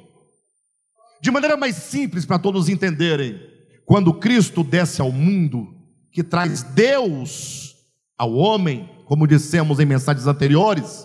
De 1.27 1.31
maneira 1.33 1.57
mais 1.57 1.75
simples 1.75 2.25
para 2.25 2.39
todos 2.39 2.69
entenderem, 2.69 3.41
quando 3.85 4.15
Cristo 4.15 4.63
desce 4.63 5.01
ao 5.01 5.11
mundo, 5.11 5.75
que 6.13 6.23
traz 6.23 6.63
Deus 6.63 7.75
ao 8.17 8.33
homem, 8.35 8.89
como 9.07 9.27
dissemos 9.27 9.81
em 9.81 9.87
mensagens 9.87 10.29
anteriores, 10.29 11.05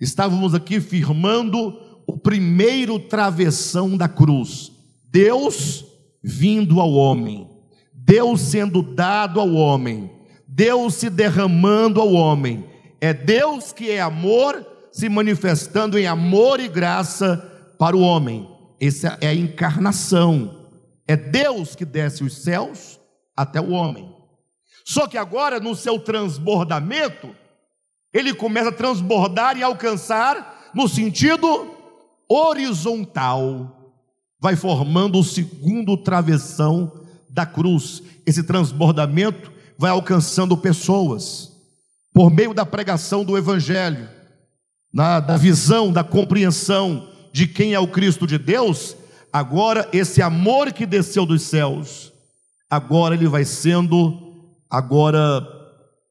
estávamos 0.00 0.56
aqui 0.56 0.80
firmando 0.80 1.78
o 2.04 2.18
primeiro 2.18 2.98
travessão 2.98 3.96
da 3.96 4.08
cruz. 4.08 4.72
Deus 5.08 5.84
vindo 6.20 6.80
ao 6.80 6.90
homem. 6.90 7.48
Deus 7.94 8.40
sendo 8.40 8.82
dado 8.82 9.38
ao 9.38 9.52
homem, 9.52 10.10
Deus 10.48 10.94
se 10.94 11.08
derramando 11.08 12.00
ao 12.00 12.12
homem. 12.12 12.64
É 13.00 13.14
Deus 13.14 13.72
que 13.72 13.88
é 13.88 14.00
amor 14.00 14.66
se 14.90 15.08
manifestando 15.08 15.96
em 15.96 16.08
amor 16.08 16.58
e 16.58 16.66
graça 16.66 17.36
para 17.78 17.96
o 17.96 18.00
homem. 18.00 18.58
Essa 18.80 19.18
é 19.20 19.28
a 19.28 19.34
encarnação. 19.34 20.68
É 21.06 21.16
Deus 21.16 21.74
que 21.74 21.84
desce 21.84 22.24
os 22.24 22.38
céus 22.38 22.98
até 23.36 23.60
o 23.60 23.70
homem. 23.70 24.10
Só 24.84 25.06
que 25.06 25.18
agora, 25.18 25.60
no 25.60 25.76
seu 25.76 25.98
transbordamento, 25.98 27.34
ele 28.12 28.34
começa 28.34 28.70
a 28.70 28.72
transbordar 28.72 29.56
e 29.56 29.62
alcançar 29.62 30.70
no 30.74 30.88
sentido 30.88 31.74
horizontal. 32.28 33.92
Vai 34.40 34.56
formando 34.56 35.18
o 35.18 35.24
segundo 35.24 35.96
travessão 35.96 37.04
da 37.28 37.44
cruz, 37.44 38.02
esse 38.26 38.42
transbordamento 38.42 39.52
vai 39.78 39.90
alcançando 39.90 40.56
pessoas, 40.56 41.52
por 42.12 42.30
meio 42.30 42.52
da 42.52 42.66
pregação 42.66 43.24
do 43.24 43.38
Evangelho, 43.38 44.08
na, 44.92 45.20
da 45.20 45.36
visão, 45.36 45.92
da 45.92 46.02
compreensão 46.02 47.09
de 47.32 47.46
quem 47.46 47.74
é 47.74 47.78
o 47.78 47.88
Cristo 47.88 48.26
de 48.26 48.38
Deus, 48.38 48.96
agora 49.32 49.88
esse 49.92 50.20
amor 50.20 50.72
que 50.72 50.86
desceu 50.86 51.24
dos 51.24 51.42
céus, 51.42 52.12
agora 52.68 53.14
ele 53.14 53.28
vai 53.28 53.44
sendo 53.44 54.48
agora 54.68 55.46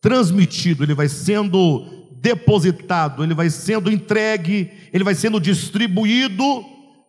transmitido, 0.01 0.83
ele 0.83 0.93
vai 0.93 1.09
sendo 1.09 1.85
depositado, 2.21 3.23
ele 3.23 3.33
vai 3.33 3.49
sendo 3.49 3.91
entregue, 3.91 4.71
ele 4.91 5.03
vai 5.03 5.15
sendo 5.15 5.39
distribuído 5.39 6.43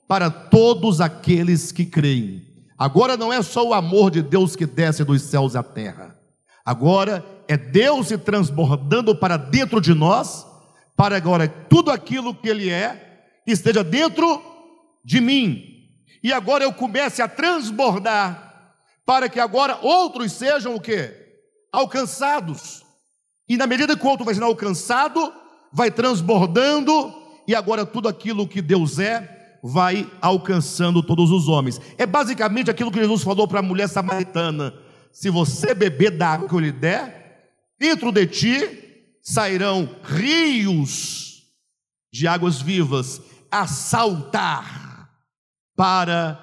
para 0.07 0.31
todos 0.31 1.01
aqueles 1.01 1.73
que 1.73 1.85
creem. 1.85 2.43
Agora 2.79 3.17
não 3.17 3.33
é 3.33 3.43
só 3.43 3.67
o 3.67 3.75
amor 3.75 4.11
de 4.11 4.23
Deus 4.23 4.57
que 4.57 4.67
desce 4.67 5.05
dos 5.05 5.23
céus 5.23 5.55
à 5.55 5.63
terra. 5.63 6.17
Agora 6.65 7.25
é 7.47 7.57
Deus 7.57 8.09
se 8.09 8.17
transbordando 8.17 9.15
para 9.15 9.37
dentro 9.37 9.81
de 9.81 9.93
nós, 9.93 10.47
para 10.97 11.17
agora 11.17 11.49
tudo 11.49 11.91
aquilo 11.91 12.35
que 12.35 12.49
Ele 12.49 12.71
é 12.71 13.10
esteja 13.47 13.83
dentro 13.83 14.43
de 15.05 15.21
mim. 15.21 15.65
E 16.23 16.33
agora 16.33 16.65
eu 16.65 16.73
comece 16.73 17.23
a 17.23 17.29
transbordar, 17.29 18.75
para 19.07 19.29
que 19.29 19.41
agora 19.41 19.79
outros 19.83 20.33
sejam 20.33 20.75
o 20.75 20.81
que? 20.81 21.13
Alcançados. 21.73 22.85
E 23.49 23.57
na 23.57 23.67
medida 23.67 23.97
que 23.97 24.07
o 24.07 24.09
outro 24.09 24.25
vai 24.25 24.35
sendo 24.35 24.47
alcançado, 24.47 25.33
vai 25.73 25.91
transbordando, 25.91 27.15
e 27.49 27.55
agora 27.55 27.87
tudo 27.87 28.09
aquilo 28.09 28.47
que 28.47 28.61
Deus 28.61 28.99
é, 28.99 29.59
vai 29.63 30.11
alcançando 30.21 31.03
todos 31.03 31.31
os 31.31 31.49
homens. 31.49 31.81
É 31.99 32.07
basicamente 32.07 32.71
aquilo 32.71 32.91
que 32.91 33.01
Jesus 33.01 33.23
falou 33.23 33.49
para 33.49 33.61
a 33.61 33.63
mulher 33.63 33.89
samaritana: 33.89 34.75
se 35.13 35.31
você 35.31 35.75
beber 35.75 36.17
da 36.17 36.29
água 36.29 36.49
que 36.49 36.55
eu 36.55 36.61
lhe 36.61 36.73
der, 36.73 37.55
dentro 37.79 38.13
de 38.13 38.27
ti 38.27 38.79
sairão 39.23 39.89
rios 40.03 41.43
de 42.13 42.27
águas 42.27 42.61
vivas 42.61 43.21
a 43.51 43.67
saltar 43.67 45.11
para 45.77 46.39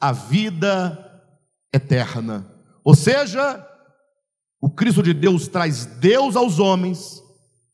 a 0.00 0.12
vida 0.12 1.22
eterna. 1.72 2.46
Ou 2.84 2.94
seja, 2.94 3.66
o 4.60 4.70
Cristo 4.70 5.02
de 5.02 5.14
Deus 5.14 5.48
traz 5.48 5.86
Deus 5.86 6.36
aos 6.36 6.58
homens, 6.58 7.22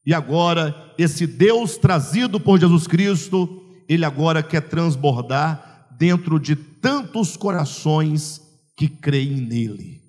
e 0.04 0.14
agora 0.14 0.92
esse 0.96 1.26
Deus 1.26 1.76
trazido 1.76 2.40
por 2.40 2.58
Jesus 2.58 2.86
Cristo 2.86 3.64
ele 3.88 4.04
agora 4.04 4.42
quer 4.42 4.60
transbordar 4.60 5.88
dentro 5.92 6.38
de 6.38 6.54
tantos 6.54 7.36
corações 7.36 8.40
que 8.76 8.86
creem 8.86 9.40
nele. 9.40 10.02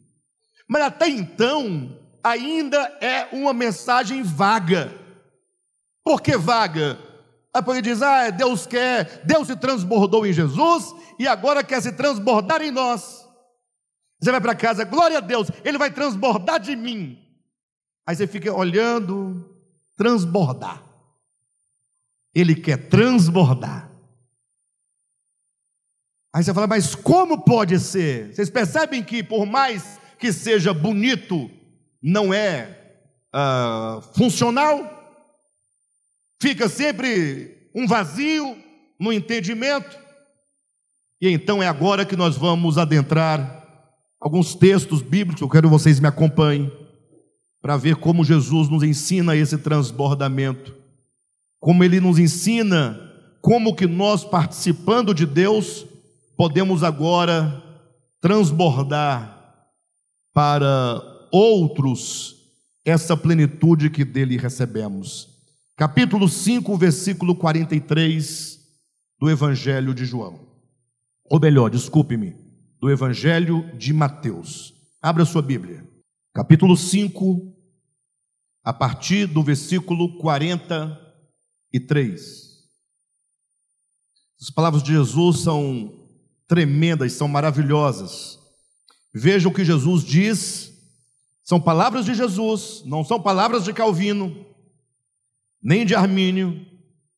Mas 0.68 0.84
até 0.84 1.08
então, 1.08 1.98
ainda 2.24 2.78
é 3.02 3.30
uma 3.32 3.54
mensagem 3.54 4.22
vaga. 4.22 4.94
Por 6.04 6.22
que 6.22 6.38
vaga? 6.38 7.00
É 7.56 7.62
porque 7.62 7.82
diz, 7.82 8.02
ah, 8.02 8.30
Deus 8.30 8.68
quer, 8.68 9.24
Deus 9.26 9.48
se 9.48 9.56
transbordou 9.56 10.26
em 10.26 10.34
Jesus 10.34 10.94
e 11.18 11.28
agora 11.28 11.64
quer 11.64 11.82
se 11.82 11.92
transbordar 11.92 12.62
em 12.62 12.72
nós. 12.72 13.28
Você 14.22 14.32
vai 14.32 14.42
para 14.42 14.56
casa, 14.56 14.84
glória 14.84 15.18
a 15.18 15.22
Deus, 15.22 15.50
Ele 15.64 15.78
vai 15.78 15.92
transbordar 15.92 16.60
de 16.60 16.76
mim. 16.76 17.18
Aí 18.06 18.16
você 18.16 18.28
fica 18.28 18.54
olhando, 18.54 19.58
transbordar. 19.98 20.84
Ele 22.36 22.56
quer 22.56 22.90
transbordar. 22.90 23.90
Aí 26.34 26.44
você 26.44 26.54
fala, 26.54 26.68
mas 26.68 26.94
como 26.94 27.44
pode 27.44 27.80
ser? 27.80 28.34
Vocês 28.34 28.50
percebem 28.50 29.04
que, 29.04 29.24
por 29.24 29.46
mais 29.48 30.00
que 30.20 30.32
seja 30.32 30.74
bonito, 30.74 31.50
não 32.02 32.32
é 32.32 33.00
uh, 33.34 34.02
funcional? 34.16 34.99
Fica 36.42 36.70
sempre 36.70 37.70
um 37.76 37.86
vazio 37.86 38.58
no 39.00 39.12
entendimento. 39.12 39.98
E 41.22 41.30
então 41.30 41.62
é 41.62 41.68
agora 41.68 42.06
que 42.06 42.16
nós 42.16 42.38
vamos 42.38 42.78
adentrar 42.78 43.58
alguns 44.20 44.56
textos 44.56 45.02
bíblicos, 45.02 45.42
eu 45.42 45.50
quero 45.50 45.68
que 45.68 45.74
vocês 45.74 46.00
me 46.00 46.08
acompanhem, 46.08 46.72
para 47.62 47.76
ver 47.78 47.96
como 47.98 48.24
Jesus 48.24 48.70
nos 48.70 48.84
ensina 48.84 49.36
esse 49.36 49.58
transbordamento. 49.58 50.74
como 51.60 51.84
ele 51.84 52.00
nos 52.00 52.18
ensina 52.18 52.98
como 53.42 53.76
que 53.76 53.86
nós 53.86 54.24
participando 54.24 55.14
de 55.14 55.26
Deus 55.26 55.86
podemos 56.38 56.84
agora 56.84 57.62
transbordar 58.22 59.38
para 60.34 61.02
outros 61.32 62.36
essa 62.86 63.16
plenitude 63.16 63.90
que 63.90 64.06
dele 64.06 64.38
recebemos. 64.38 65.29
Capítulo 65.80 66.28
5, 66.28 66.76
versículo 66.76 67.34
43 67.34 68.60
do 69.18 69.30
Evangelho 69.30 69.94
de 69.94 70.04
João. 70.04 70.46
Ou 71.24 71.40
melhor, 71.40 71.70
desculpe-me, 71.70 72.36
do 72.82 72.92
Evangelho 72.92 73.64
de 73.78 73.94
Mateus. 73.94 74.74
Abra 75.02 75.24
sua 75.24 75.42
Bíblia. 75.42 75.88
Capítulo 76.34 76.76
5, 76.76 77.56
a 78.62 78.74
partir 78.74 79.26
do 79.26 79.42
versículo 79.42 80.18
43. 80.18 82.60
As 84.42 84.50
palavras 84.50 84.84
de 84.84 84.92
Jesus 84.92 85.40
são 85.40 85.94
tremendas, 86.46 87.14
são 87.14 87.30
maravilhosas. 87.30 88.38
Veja 89.14 89.48
o 89.48 89.54
que 89.54 89.64
Jesus 89.64 90.04
diz 90.04 90.74
são 91.42 91.60
palavras 91.60 92.06
de 92.06 92.14
Jesus, 92.14 92.84
não 92.86 93.06
são 93.06 93.20
palavras 93.20 93.64
de 93.64 93.72
Calvino, 93.72 94.49
nem 95.62 95.86
de 95.86 95.96
Armínio, 95.96 96.66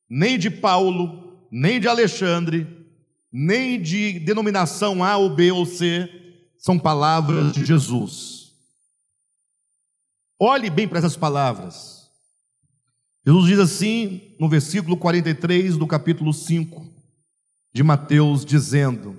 nem 0.09 0.37
de 0.37 0.49
Paulo, 0.49 1.47
nem 1.51 1.79
de 1.79 1.87
Alexandre, 1.87 2.67
nem 3.31 3.81
de 3.81 4.19
denominação 4.19 5.03
A 5.03 5.17
ou 5.17 5.29
B 5.29 5.51
ou 5.51 5.65
C, 5.65 6.09
são 6.57 6.77
palavras 6.77 7.53
de 7.53 7.65
Jesus. 7.65 8.53
Olhe 10.39 10.69
bem 10.69 10.87
para 10.87 10.99
essas 10.99 11.15
palavras. 11.15 12.09
Jesus 13.25 13.45
diz 13.47 13.59
assim 13.59 14.35
no 14.39 14.49
versículo 14.49 14.97
43 14.97 15.77
do 15.77 15.85
capítulo 15.85 16.33
5 16.33 16.89
de 17.73 17.83
Mateus, 17.83 18.43
dizendo: 18.43 19.17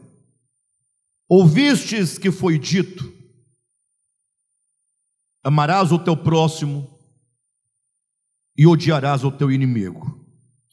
Ouvistes 1.28 2.18
que 2.18 2.30
foi 2.30 2.58
dito, 2.58 3.12
Amarás 5.44 5.90
o 5.90 5.98
teu 5.98 6.16
próximo 6.16 6.91
e 8.56 8.66
odiarás 8.66 9.24
o 9.24 9.30
teu 9.30 9.50
inimigo. 9.50 10.20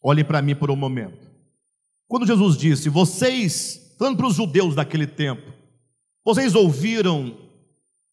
Olhem 0.04 0.26
para 0.26 0.42
mim 0.42 0.56
por 0.56 0.72
um 0.72 0.76
momento. 0.76 1.30
Quando 2.08 2.26
Jesus 2.28 2.58
disse: 2.58 2.90
Vocês, 2.90 3.96
falando 3.98 4.18
para 4.18 4.28
os 4.28 4.36
judeus 4.36 4.76
daquele 4.76 5.08
tempo, 5.08 5.54
vocês 6.26 6.56
ouviram 6.56 7.38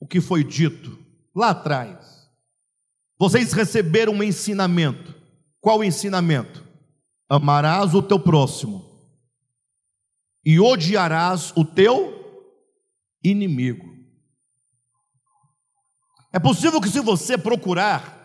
o 0.00 0.07
que 0.07 0.20
foi 0.20 0.44
dito 0.44 0.98
lá 1.35 1.50
atrás. 1.50 2.29
Vocês 3.18 3.52
receberam 3.52 4.12
um 4.12 4.22
ensinamento. 4.22 5.14
Qual 5.61 5.83
ensinamento? 5.83 6.64
Amarás 7.29 7.94
o 7.94 8.02
teu 8.02 8.20
próximo 8.20 8.85
e 10.44 10.61
odiarás 10.61 11.52
o 11.57 11.64
teu 11.64 12.14
inimigo. 13.24 13.85
É 16.33 16.38
possível 16.38 16.81
que, 16.81 16.88
se 16.88 17.00
você 17.00 17.37
procurar 17.37 18.15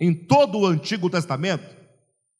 em 0.00 0.14
todo 0.14 0.58
o 0.58 0.66
Antigo 0.66 1.10
Testamento, 1.10 1.76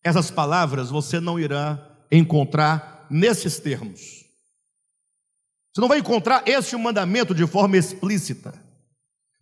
essas 0.03 0.31
palavras 0.31 0.89
você 0.89 1.21
não 1.21 1.39
irá 1.39 1.87
encontrar 2.11 3.07
nesses 3.11 3.59
termos. 3.59 4.25
Você 5.73 5.81
não 5.81 5.89
vai 5.89 5.99
encontrar 5.99 6.43
este 6.47 6.75
mandamento 6.77 7.35
de 7.35 7.47
forma 7.47 7.77
explícita. 7.77 8.55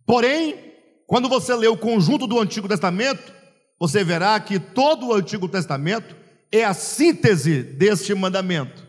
Porém, 0.05 0.73
quando 1.07 1.29
você 1.29 1.55
lê 1.55 1.67
o 1.67 1.77
conjunto 1.77 2.27
do 2.27 2.39
Antigo 2.39 2.67
Testamento, 2.67 3.33
você 3.79 4.03
verá 4.03 4.39
que 4.39 4.59
todo 4.59 5.07
o 5.07 5.13
Antigo 5.13 5.47
Testamento 5.47 6.15
é 6.51 6.63
a 6.63 6.73
síntese 6.73 7.63
deste 7.63 8.13
mandamento. 8.13 8.87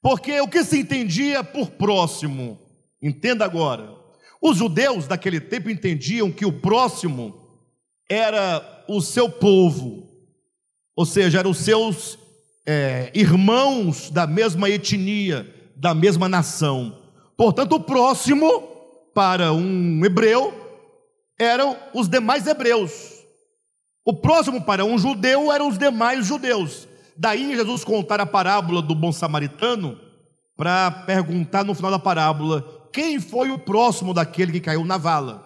Porque 0.00 0.40
o 0.40 0.48
que 0.48 0.64
se 0.64 0.78
entendia 0.78 1.44
por 1.44 1.70
próximo, 1.70 2.58
entenda 3.02 3.44
agora, 3.44 3.94
os 4.40 4.56
judeus 4.56 5.06
daquele 5.06 5.40
tempo 5.40 5.68
entendiam 5.68 6.32
que 6.32 6.46
o 6.46 6.52
próximo 6.52 7.45
era 8.08 8.84
o 8.88 9.00
seu 9.00 9.28
povo, 9.28 10.08
ou 10.94 11.04
seja, 11.04 11.40
eram 11.40 11.50
os 11.50 11.58
seus 11.58 12.18
é, 12.64 13.10
irmãos 13.14 14.10
da 14.10 14.26
mesma 14.26 14.70
etnia, 14.70 15.52
da 15.76 15.94
mesma 15.94 16.28
nação. 16.28 16.96
Portanto, 17.36 17.74
o 17.74 17.80
próximo 17.80 18.62
para 19.14 19.52
um 19.52 20.04
hebreu 20.04 20.52
eram 21.38 21.76
os 21.94 22.08
demais 22.08 22.46
hebreus. 22.46 23.24
O 24.04 24.14
próximo 24.14 24.62
para 24.62 24.84
um 24.84 24.98
judeu 24.98 25.50
eram 25.50 25.68
os 25.68 25.78
demais 25.78 26.26
judeus. 26.26 26.88
Daí 27.16 27.56
Jesus 27.56 27.82
contar 27.82 28.20
a 28.20 28.26
parábola 28.26 28.80
do 28.80 28.94
bom 28.94 29.10
samaritano 29.10 29.98
para 30.56 30.90
perguntar 30.90 31.64
no 31.64 31.74
final 31.74 31.90
da 31.90 31.98
parábola 31.98 32.88
quem 32.92 33.20
foi 33.20 33.50
o 33.50 33.58
próximo 33.58 34.14
daquele 34.14 34.52
que 34.52 34.60
caiu 34.60 34.84
na 34.84 34.96
vala. 34.96 35.44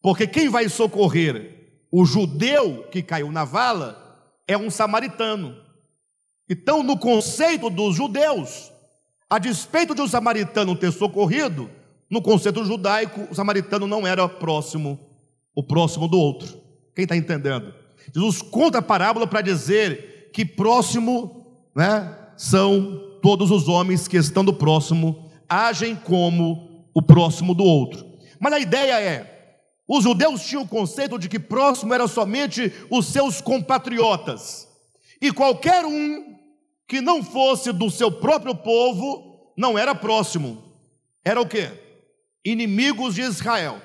Porque 0.00 0.26
quem 0.26 0.48
vai 0.48 0.68
socorrer 0.68 1.57
o 1.90 2.04
judeu 2.04 2.86
que 2.90 3.02
caiu 3.02 3.30
na 3.32 3.44
vala 3.44 4.26
é 4.46 4.56
um 4.56 4.70
samaritano. 4.70 5.56
Então, 6.48 6.82
no 6.82 6.98
conceito 6.98 7.68
dos 7.68 7.94
judeus, 7.94 8.72
a 9.28 9.38
despeito 9.38 9.94
de 9.94 10.00
um 10.00 10.08
samaritano 10.08 10.74
ter 10.74 10.92
socorrido, 10.92 11.70
no 12.10 12.22
conceito 12.22 12.64
judaico, 12.64 13.28
o 13.30 13.34
samaritano 13.34 13.86
não 13.86 14.06
era 14.06 14.26
próximo, 14.28 14.98
o 15.54 15.62
próximo 15.62 16.08
do 16.08 16.18
outro. 16.18 16.58
Quem 16.94 17.02
está 17.02 17.16
entendendo? 17.16 17.74
Jesus 18.14 18.40
conta 18.40 18.78
a 18.78 18.82
parábola 18.82 19.26
para 19.26 19.42
dizer 19.42 20.30
que 20.32 20.44
próximo 20.44 21.46
né, 21.74 22.16
são 22.36 23.18
todos 23.20 23.50
os 23.50 23.68
homens 23.68 24.08
que 24.08 24.16
estando 24.16 24.52
próximo 24.54 25.30
agem 25.48 25.94
como 25.94 26.86
o 26.94 27.02
próximo 27.02 27.54
do 27.54 27.64
outro. 27.64 28.06
Mas 28.40 28.52
a 28.52 28.60
ideia 28.60 29.00
é: 29.00 29.37
os 29.88 30.04
judeus 30.04 30.42
tinham 30.44 30.64
o 30.64 30.68
conceito 30.68 31.18
de 31.18 31.28
que 31.28 31.38
próximo 31.38 31.94
era 31.94 32.06
somente 32.06 32.72
os 32.90 33.06
seus 33.06 33.40
compatriotas, 33.40 34.68
e 35.20 35.32
qualquer 35.32 35.84
um 35.84 36.36
que 36.86 37.00
não 37.00 37.22
fosse 37.22 37.72
do 37.72 37.90
seu 37.90 38.10
próprio 38.10 38.54
povo 38.54 39.52
não 39.56 39.78
era 39.78 39.94
próximo. 39.94 40.62
Era 41.24 41.40
o 41.40 41.46
que? 41.46 41.68
Inimigos 42.44 43.14
de 43.14 43.22
Israel. 43.22 43.82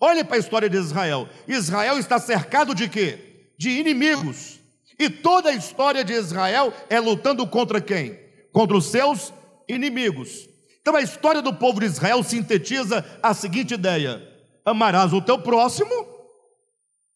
Olhe 0.00 0.22
para 0.22 0.36
a 0.36 0.38
história 0.38 0.70
de 0.70 0.76
Israel. 0.76 1.28
Israel 1.48 1.98
está 1.98 2.20
cercado 2.20 2.74
de 2.74 2.88
quê? 2.88 3.52
De 3.58 3.70
inimigos. 3.70 4.60
E 4.98 5.08
toda 5.08 5.50
a 5.50 5.54
história 5.54 6.04
de 6.04 6.12
Israel 6.12 6.72
é 6.88 7.00
lutando 7.00 7.46
contra 7.46 7.80
quem? 7.80 8.18
Contra 8.52 8.76
os 8.76 8.86
seus 8.86 9.32
inimigos. 9.68 10.48
Então 10.80 10.94
a 10.94 11.02
história 11.02 11.42
do 11.42 11.54
povo 11.54 11.80
de 11.80 11.86
Israel 11.86 12.22
sintetiza 12.22 13.04
a 13.22 13.34
seguinte 13.34 13.74
ideia: 13.74 14.22
amarás 14.70 15.12
o 15.12 15.20
teu 15.20 15.38
próximo 15.38 15.90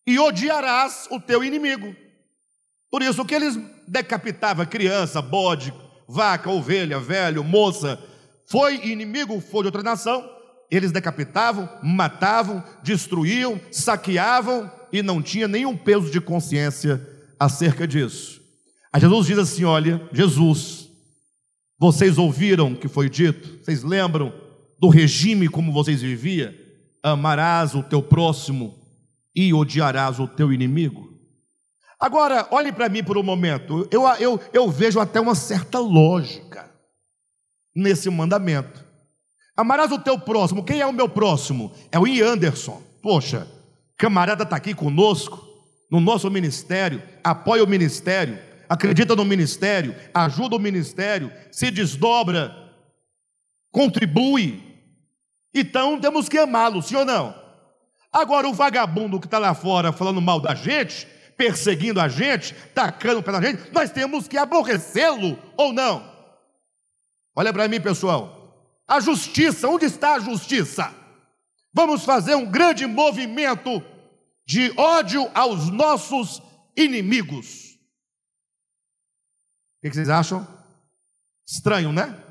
e 0.06 0.18
odiarás 0.18 1.08
o 1.10 1.20
teu 1.20 1.44
inimigo. 1.44 1.94
Por 2.90 3.02
isso 3.02 3.24
que 3.24 3.34
eles 3.34 3.58
decapitavam 3.86 4.66
criança, 4.66 5.22
bode, 5.22 5.72
vaca, 6.08 6.50
ovelha, 6.50 6.98
velho, 6.98 7.42
moça, 7.42 7.98
foi 8.46 8.86
inimigo, 8.86 9.40
foi 9.40 9.62
de 9.62 9.68
outra 9.68 9.82
nação, 9.82 10.28
eles 10.70 10.92
decapitavam, 10.92 11.68
matavam, 11.82 12.62
destruíam, 12.82 13.60
saqueavam 13.70 14.70
e 14.92 15.02
não 15.02 15.22
tinha 15.22 15.48
nenhum 15.48 15.76
peso 15.76 16.10
de 16.10 16.20
consciência 16.20 17.00
acerca 17.38 17.86
disso. 17.86 18.40
Jesus 18.96 19.26
diz 19.26 19.38
assim: 19.38 19.64
olha, 19.64 20.06
Jesus, 20.12 20.88
vocês 21.78 22.18
ouviram 22.18 22.72
o 22.72 22.76
que 22.76 22.88
foi 22.88 23.08
dito? 23.08 23.64
Vocês 23.64 23.82
lembram 23.82 24.32
do 24.78 24.88
regime 24.88 25.48
como 25.48 25.72
vocês 25.72 26.02
viviam? 26.02 26.52
Amarás 27.02 27.74
o 27.74 27.82
teu 27.82 28.02
próximo 28.02 28.78
e 29.34 29.52
odiarás 29.52 30.20
o 30.20 30.28
teu 30.28 30.52
inimigo. 30.52 31.10
Agora, 31.98 32.46
olhe 32.50 32.72
para 32.72 32.88
mim 32.88 33.02
por 33.02 33.16
um 33.16 33.22
momento. 33.22 33.88
Eu, 33.90 34.06
eu, 34.18 34.40
eu 34.52 34.70
vejo 34.70 35.00
até 35.00 35.20
uma 35.20 35.34
certa 35.34 35.78
lógica 35.78 36.70
nesse 37.74 38.10
mandamento. 38.10 38.84
Amarás 39.56 39.90
o 39.92 39.98
teu 39.98 40.18
próximo. 40.18 40.64
Quem 40.64 40.80
é 40.80 40.86
o 40.86 40.92
meu 40.92 41.08
próximo? 41.08 41.72
É 41.90 41.98
o 41.98 42.06
Ian 42.06 42.32
Anderson. 42.32 42.82
Poxa, 43.02 43.46
camarada 43.96 44.44
está 44.44 44.56
aqui 44.56 44.74
conosco, 44.74 45.46
no 45.90 46.00
nosso 46.00 46.30
ministério, 46.30 47.02
apoia 47.22 47.62
o 47.62 47.68
ministério 47.68 48.52
acredita 48.72 49.14
no 49.14 49.22
ministério, 49.22 49.94
ajuda 50.14 50.56
o 50.56 50.58
ministério, 50.58 51.30
se 51.50 51.70
desdobra, 51.70 52.56
contribui. 53.70 54.71
Então 55.54 56.00
temos 56.00 56.28
que 56.28 56.38
amá-lo, 56.38 56.82
sim 56.82 56.96
ou 56.96 57.04
não? 57.04 57.34
Agora, 58.12 58.48
o 58.48 58.52
vagabundo 58.52 59.18
que 59.18 59.26
está 59.26 59.38
lá 59.38 59.54
fora 59.54 59.92
falando 59.92 60.20
mal 60.20 60.40
da 60.40 60.54
gente, 60.54 61.06
perseguindo 61.36 62.00
a 62.00 62.08
gente, 62.08 62.54
tacando 62.74 63.22
pela 63.22 63.40
gente, 63.40 63.72
nós 63.72 63.90
temos 63.90 64.28
que 64.28 64.36
aborrecê-lo 64.36 65.38
ou 65.56 65.72
não? 65.72 66.10
Olha 67.34 67.52
para 67.52 67.66
mim, 67.68 67.80
pessoal. 67.80 68.42
A 68.86 69.00
justiça, 69.00 69.68
onde 69.68 69.86
está 69.86 70.14
a 70.14 70.20
justiça? 70.20 70.94
Vamos 71.72 72.04
fazer 72.04 72.34
um 72.34 72.50
grande 72.50 72.86
movimento 72.86 73.82
de 74.46 74.70
ódio 74.78 75.30
aos 75.34 75.70
nossos 75.70 76.42
inimigos. 76.76 77.78
que 79.80 79.90
vocês 79.90 80.10
acham? 80.10 80.46
Estranho, 81.46 81.92
né? 81.92 82.21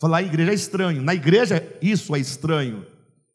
Falar 0.00 0.22
igreja 0.22 0.52
é 0.52 0.54
estranho. 0.54 1.02
Na 1.02 1.14
igreja, 1.14 1.62
isso 1.82 2.14
é 2.14 2.20
estranho. 2.20 2.86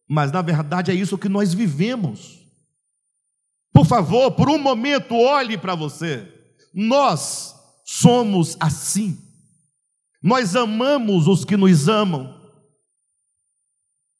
Mas 0.07 0.31
na 0.31 0.41
verdade 0.41 0.91
é 0.91 0.93
isso 0.93 1.17
que 1.17 1.29
nós 1.29 1.53
vivemos. 1.53 2.39
Por 3.73 3.85
favor, 3.85 4.31
por 4.31 4.49
um 4.49 4.57
momento, 4.57 5.15
olhe 5.15 5.57
para 5.57 5.75
você. 5.75 6.27
Nós 6.73 7.55
somos 7.83 8.55
assim. 8.59 9.17
Nós 10.21 10.55
amamos 10.55 11.27
os 11.27 11.43
que 11.43 11.57
nos 11.57 11.89
amam, 11.89 12.33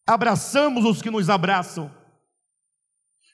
abraçamos 0.06 0.84
os 0.84 1.02
que 1.02 1.10
nos 1.10 1.30
abraçam, 1.30 1.90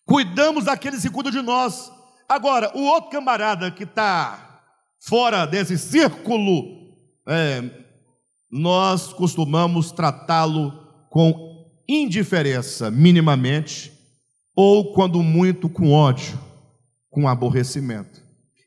cuidamos 0.05 0.66
daqueles 0.66 1.01
que 1.01 1.10
cuidam 1.10 1.32
de 1.32 1.41
nós. 1.41 1.91
Agora, 2.28 2.72
o 2.78 2.84
outro 2.84 3.10
camarada 3.10 3.72
que 3.72 3.86
está 3.86 4.62
fora 4.99 5.47
desse 5.47 5.80
círculo, 5.80 6.93
é, 7.28 7.89
nós 8.52 9.14
costumamos 9.14 9.91
tratá-lo 9.91 10.72
com 11.10 11.70
indiferença, 11.88 12.89
minimamente, 12.89 13.91
ou 14.56 14.93
quando 14.93 15.22
muito 15.24 15.70
com 15.70 15.91
ódio, 15.91 16.39
com 17.10 17.28
aborrecimento. 17.28 18.22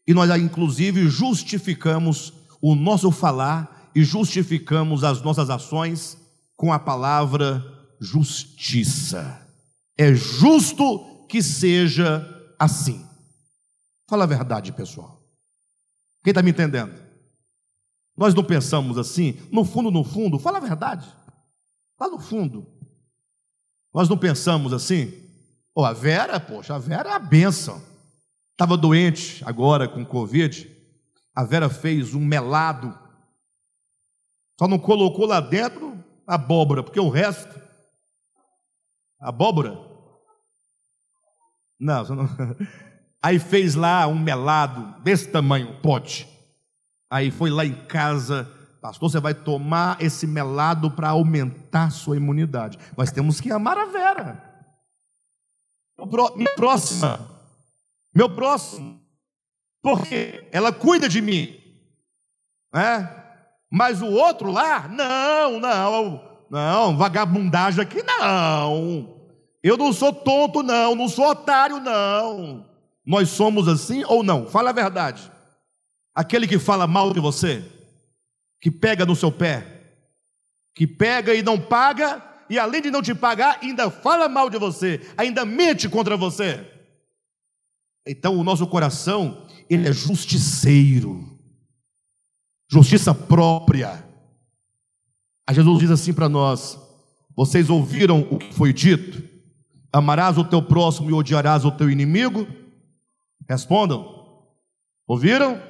E 0.07 0.15
nós, 0.15 0.31
inclusive, 0.41 1.09
justificamos 1.09 2.33
o 2.61 2.75
nosso 2.75 3.11
falar 3.11 3.91
e 3.95 4.03
justificamos 4.03 5.05
as 5.05 5.23
nossas 5.23 5.51
ações 5.51 6.17
com 6.57 6.73
a 6.73 6.79
palavra 6.79 7.65
justiça. 8.01 9.41
É 9.99 10.15
justo 10.15 11.27
que 11.29 11.43
seja 11.43 12.27
assim. 12.59 13.05
Fala 14.09 14.25
a 14.25 14.27
verdade, 14.27 14.73
pessoal. 14.73 15.23
Quem 16.23 16.31
está 16.31 16.43
me 16.43 16.51
entendendo? 16.51 17.02
Nós 18.17 18.35
não 18.35 18.45
pensamos 18.45 18.99
assim, 18.99 19.39
no 19.51 19.65
fundo, 19.65 19.91
no 19.91 20.05
fundo, 20.05 20.39
fala 20.39 20.59
a 20.59 20.61
verdade. 20.61 21.07
Lá 21.99 22.09
no 22.09 22.19
fundo. 22.19 22.67
Nós 23.95 24.09
não 24.09 24.19
pensamos 24.19 24.73
assim. 24.73 25.13
Oh, 25.75 25.85
a 25.85 25.93
Vera, 25.93 26.39
poxa, 26.39 26.75
a 26.75 26.79
Vera 26.79 27.11
é 27.11 27.13
a 27.13 27.19
bênção. 27.19 27.83
Estava 28.53 28.77
doente 28.77 29.43
agora 29.45 29.89
com 29.89 30.05
Covid. 30.05 30.71
A 31.35 31.45
Vera 31.45 31.69
fez 31.69 32.15
um 32.15 32.21
melado 32.25 33.03
só 34.63 34.69
não 34.69 34.79
colocou 34.79 35.27
lá 35.27 35.41
dentro 35.41 35.99
abóbora, 36.25 36.85
porque 36.85 37.01
o 37.01 37.09
resto. 37.09 37.61
Abóbora? 39.21 39.77
Não, 41.81 42.05
não. 42.05 42.29
Aí 43.21 43.41
fez 43.41 43.75
lá 43.75 44.07
um 44.07 44.19
melado 44.19 45.01
desse 45.03 45.29
tamanho, 45.29 45.81
pote. 45.81 46.29
Aí 47.13 47.31
foi 47.31 47.51
lá 47.51 47.63
em 47.63 47.75
casa, 47.75 48.51
pastor, 48.81 49.11
você 49.11 49.21
vai 49.21 49.35
tomar 49.35 50.01
esse 50.01 50.27
melado 50.27 50.91
para 50.91 51.11
aumentar 51.11 51.91
sua 51.91 52.17
imunidade. 52.17 52.79
Nós 52.97 53.13
temos 53.13 53.39
que 53.39 53.53
amar 53.53 53.77
a 53.77 53.85
Vera. 53.85 54.43
Minha 56.35 56.55
próxima, 56.57 57.21
meu 58.15 58.31
próximo, 58.31 58.99
porque 59.83 60.49
ela 60.51 60.73
cuida 60.73 61.07
de 61.07 61.21
mim. 61.21 61.55
É? 62.75 63.07
Mas 63.71 64.01
o 64.01 64.07
outro 64.07 64.51
lá, 64.51 64.89
não, 64.89 65.61
não, 65.61 66.47
não, 66.51 66.97
vagabundagem 66.97 67.83
aqui 67.83 68.03
não. 68.03 69.21
Eu 69.63 69.77
não 69.77 69.93
sou 69.93 70.15
tonto, 70.15 70.63
não, 70.63 70.95
não 70.95 71.11
sou 71.11 71.29
otário, 71.29 71.79
não. 71.79 72.67
Nós 73.05 73.29
somos 73.29 73.69
assim 73.69 74.03
ou 74.05 74.23
não? 74.23 74.47
Fala 74.47 74.71
a 74.71 74.73
verdade. 74.73 75.32
Aquele 76.15 76.47
que 76.47 76.59
fala 76.59 76.87
mal 76.87 77.13
de 77.13 77.21
você, 77.21 77.65
que 78.61 78.71
pega 78.71 79.07
no 79.07 79.17
seu 79.17 79.33
pé, 79.33 79.83
que 80.75 80.87
pega 80.87 81.35
e 81.35 81.43
não 81.43 81.59
paga, 81.59 82.23
e 82.49 82.59
além 82.59 82.83
de 82.83 82.91
não 82.91 83.03
te 83.03 83.15
pagar, 83.15 83.59
ainda 83.63 83.91
fala 83.91 84.29
mal 84.29 84.51
de 84.51 84.59
você, 84.59 85.01
ainda 85.17 85.45
mente 85.45 85.89
contra 85.89 86.17
você. 86.17 86.69
Então 88.07 88.37
o 88.37 88.45
nosso 88.45 88.67
coração, 88.67 89.47
ele 89.71 89.89
é 89.89 89.93
justiceiro 89.93 91.33
justiça 92.73 93.15
própria. 93.15 94.03
A 95.47 95.53
Jesus 95.53 95.79
diz 95.79 95.91
assim 95.91 96.15
para 96.15 96.29
nós: 96.29 96.79
Vocês 97.37 97.69
ouviram 97.69 98.27
o 98.31 98.39
que 98.39 98.55
foi 98.55 98.73
dito? 98.73 99.23
Amarás 99.93 100.39
o 100.39 100.45
teu 100.45 100.63
próximo 100.63 101.11
e 101.11 101.13
odiarás 101.13 101.67
o 101.67 101.71
teu 101.71 101.91
inimigo? 101.91 102.47
Respondam. 103.47 104.23
Ouviram? 105.07 105.61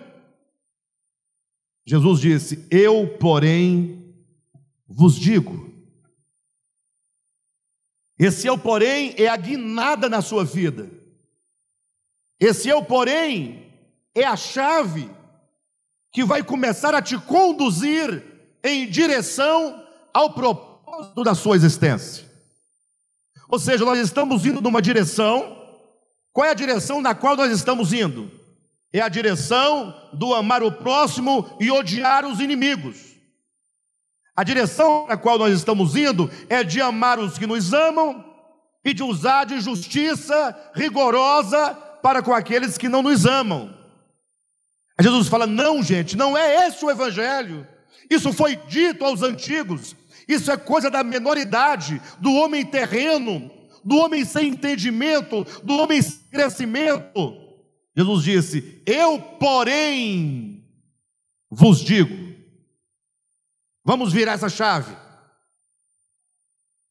Jesus 1.85 2.21
disse: 2.21 2.67
Eu, 2.71 3.17
porém, 3.19 4.15
vos 4.87 5.17
digo. 5.17 5.71
Esse 8.19 8.47
eu, 8.47 8.57
porém, 8.57 9.15
é 9.17 9.27
a 9.29 9.37
guinada 9.37 10.09
na 10.09 10.23
sua 10.23 10.45
vida. 10.45 10.89
Esse 12.39 12.69
eu, 12.69 12.85
porém, 12.85 13.73
é 14.15 14.25
a 14.25 14.37
chave 14.37 15.11
que 16.13 16.25
vai 16.25 16.43
começar 16.45 16.95
a 16.95 17.03
te 17.03 17.19
conduzir 17.19 18.23
em 18.63 18.89
direção 18.89 19.83
ao 20.13 20.35
propósito 20.35 21.25
da 21.25 21.35
sua 21.35 21.57
existência. 21.57 22.31
Ou 23.49 23.59
seja, 23.59 23.85
nós 23.85 23.99
estamos 23.99 24.47
indo 24.47 24.61
numa 24.61 24.81
direção. 24.81 25.59
Qual 26.33 26.47
é 26.47 26.51
a 26.51 26.55
direção 26.55 27.01
na 27.01 27.15
qual 27.15 27.37
nós 27.37 27.51
estamos 27.51 27.93
indo? 27.93 28.31
É 28.93 29.01
a 29.01 29.09
direção 29.09 29.95
do 30.13 30.35
amar 30.35 30.63
o 30.63 30.71
próximo 30.71 31.57
e 31.59 31.71
odiar 31.71 32.27
os 32.27 32.41
inimigos. 32.41 33.13
A 34.37 34.45
direção 34.45 35.07
na 35.07 35.17
qual 35.17 35.39
nós 35.39 35.55
estamos 35.55 35.97
indo 35.97 36.31
é 36.49 36.63
de 36.63 36.81
amar 36.81 37.19
os 37.19 37.39
que 37.39 37.47
nos 37.47 37.73
amam 37.73 38.25
e 38.85 38.93
de 38.93 39.03
usar 39.03 39.45
de 39.45 39.61
justiça 39.61 40.73
rigorosa 40.75 41.75
para 42.03 42.23
com 42.23 42.33
aqueles 42.33 42.77
que 42.77 42.89
não 42.89 43.03
nos 43.03 43.25
amam. 43.25 43.73
Jesus 45.01 45.29
fala: 45.29 45.47
não, 45.47 45.83
gente, 45.83 46.17
não 46.17 46.37
é 46.37 46.67
esse 46.67 46.85
o 46.85 46.91
Evangelho. 46.91 47.67
Isso 48.11 48.33
foi 48.33 48.57
dito 48.57 49.05
aos 49.05 49.23
antigos. 49.23 49.97
Isso 50.29 50.51
é 50.51 50.57
coisa 50.57 50.91
da 50.91 51.03
menoridade, 51.03 52.01
do 52.19 52.33
homem 52.35 52.65
terreno, 52.65 53.51
do 53.85 53.97
homem 53.97 54.25
sem 54.25 54.49
entendimento, 54.49 55.47
do 55.63 55.77
homem 55.79 56.01
sem 56.01 56.21
crescimento. 56.31 57.42
Jesus 57.97 58.25
disse: 58.25 58.83
Eu, 58.87 59.21
porém, 59.21 60.65
vos 61.51 61.81
digo. 61.81 62.33
Vamos 63.85 64.13
virar 64.13 64.33
essa 64.33 64.49
chave. 64.49 64.97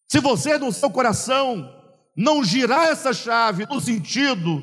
Se 0.10 0.20
você 0.20 0.58
no 0.58 0.72
seu 0.72 0.90
coração 0.90 1.74
não 2.16 2.44
girar 2.44 2.90
essa 2.90 3.14
chave 3.14 3.66
no 3.66 3.80
sentido 3.80 4.62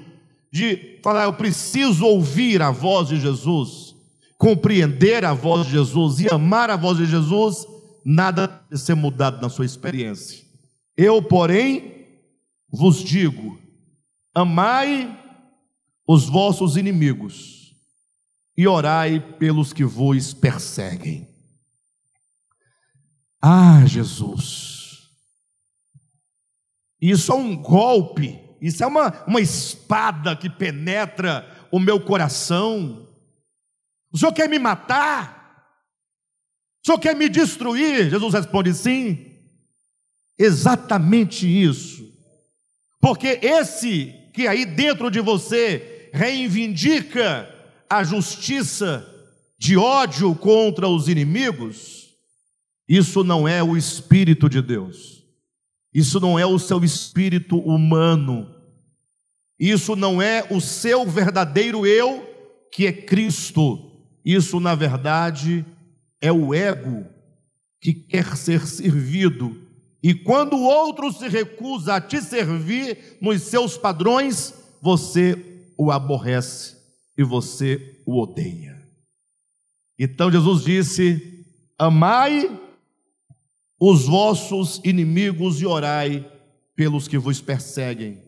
de 0.52 1.00
falar, 1.02 1.24
eu 1.24 1.32
preciso 1.32 2.04
ouvir 2.04 2.60
a 2.60 2.70
voz 2.70 3.08
de 3.08 3.18
Jesus, 3.18 3.94
compreender 4.36 5.24
a 5.24 5.32
voz 5.32 5.66
de 5.66 5.72
Jesus 5.72 6.20
e 6.20 6.28
amar 6.28 6.70
a 6.70 6.76
voz 6.76 6.98
de 6.98 7.06
Jesus, 7.06 7.66
nada 8.04 8.46
deve 8.70 8.82
ser 8.82 8.94
mudado 8.94 9.40
na 9.40 9.48
sua 9.48 9.64
experiência. 9.64 10.44
Eu, 10.96 11.22
porém, 11.22 12.06
vos 12.70 13.02
digo: 13.02 13.58
amai 14.34 15.16
os 16.08 16.24
vossos 16.28 16.76
inimigos 16.76 17.76
e 18.56 18.66
orai 18.66 19.20
pelos 19.20 19.72
que 19.72 19.84
vos 19.84 20.34
perseguem. 20.34 21.28
Ah, 23.40 23.84
Jesus, 23.86 25.10
isso 27.00 27.30
é 27.30 27.34
um 27.36 27.54
golpe 27.54 28.48
isso 28.60 28.82
é 28.82 28.86
uma, 28.86 29.24
uma 29.26 29.40
espada 29.40 30.34
que 30.36 30.50
penetra 30.50 31.48
o 31.70 31.78
meu 31.78 32.00
coração. 32.00 33.08
O 34.12 34.18
Senhor 34.18 34.32
quer 34.32 34.48
me 34.48 34.58
matar? 34.58 35.64
O 36.82 36.86
Senhor 36.86 36.98
quer 36.98 37.14
me 37.14 37.28
destruir? 37.28 38.10
Jesus 38.10 38.34
responde 38.34 38.74
sim. 38.74 39.36
Exatamente 40.38 41.46
isso. 41.46 42.04
Porque 43.00 43.38
esse 43.42 44.14
que 44.34 44.46
aí 44.46 44.64
dentro 44.64 45.10
de 45.10 45.20
você 45.20 45.97
reivindica 46.12 47.48
a 47.88 48.04
justiça 48.04 49.06
de 49.58 49.76
ódio 49.76 50.34
contra 50.34 50.88
os 50.88 51.08
inimigos, 51.08 52.08
isso 52.88 53.22
não 53.24 53.46
é 53.46 53.62
o 53.62 53.76
Espírito 53.76 54.48
de 54.48 54.62
Deus. 54.62 55.18
Isso 55.92 56.20
não 56.20 56.38
é 56.38 56.46
o 56.46 56.58
seu 56.58 56.84
espírito 56.84 57.58
humano. 57.58 58.54
Isso 59.58 59.96
não 59.96 60.22
é 60.22 60.46
o 60.50 60.60
seu 60.60 61.04
verdadeiro 61.04 61.86
eu, 61.86 62.24
que 62.72 62.86
é 62.86 62.92
Cristo. 62.92 63.90
Isso, 64.24 64.60
na 64.60 64.74
verdade, 64.74 65.64
é 66.20 66.30
o 66.30 66.54
ego 66.54 67.06
que 67.80 67.92
quer 67.92 68.36
ser 68.36 68.66
servido. 68.66 69.56
E 70.02 70.14
quando 70.14 70.54
o 70.54 70.62
outro 70.62 71.12
se 71.12 71.26
recusa 71.28 71.96
a 71.96 72.00
te 72.00 72.20
servir 72.20 73.18
nos 73.20 73.42
seus 73.42 73.76
padrões, 73.76 74.54
você 74.80 75.57
o 75.78 75.92
aborrece 75.92 76.76
e 77.16 77.22
você 77.22 78.02
o 78.04 78.20
odeia. 78.20 78.76
Então 79.96 80.30
Jesus 80.30 80.64
disse: 80.64 81.46
Amai 81.78 82.60
os 83.80 84.06
vossos 84.06 84.80
inimigos 84.84 85.60
e 85.60 85.66
orai 85.66 86.28
pelos 86.74 87.06
que 87.06 87.16
vos 87.16 87.40
perseguem. 87.40 88.20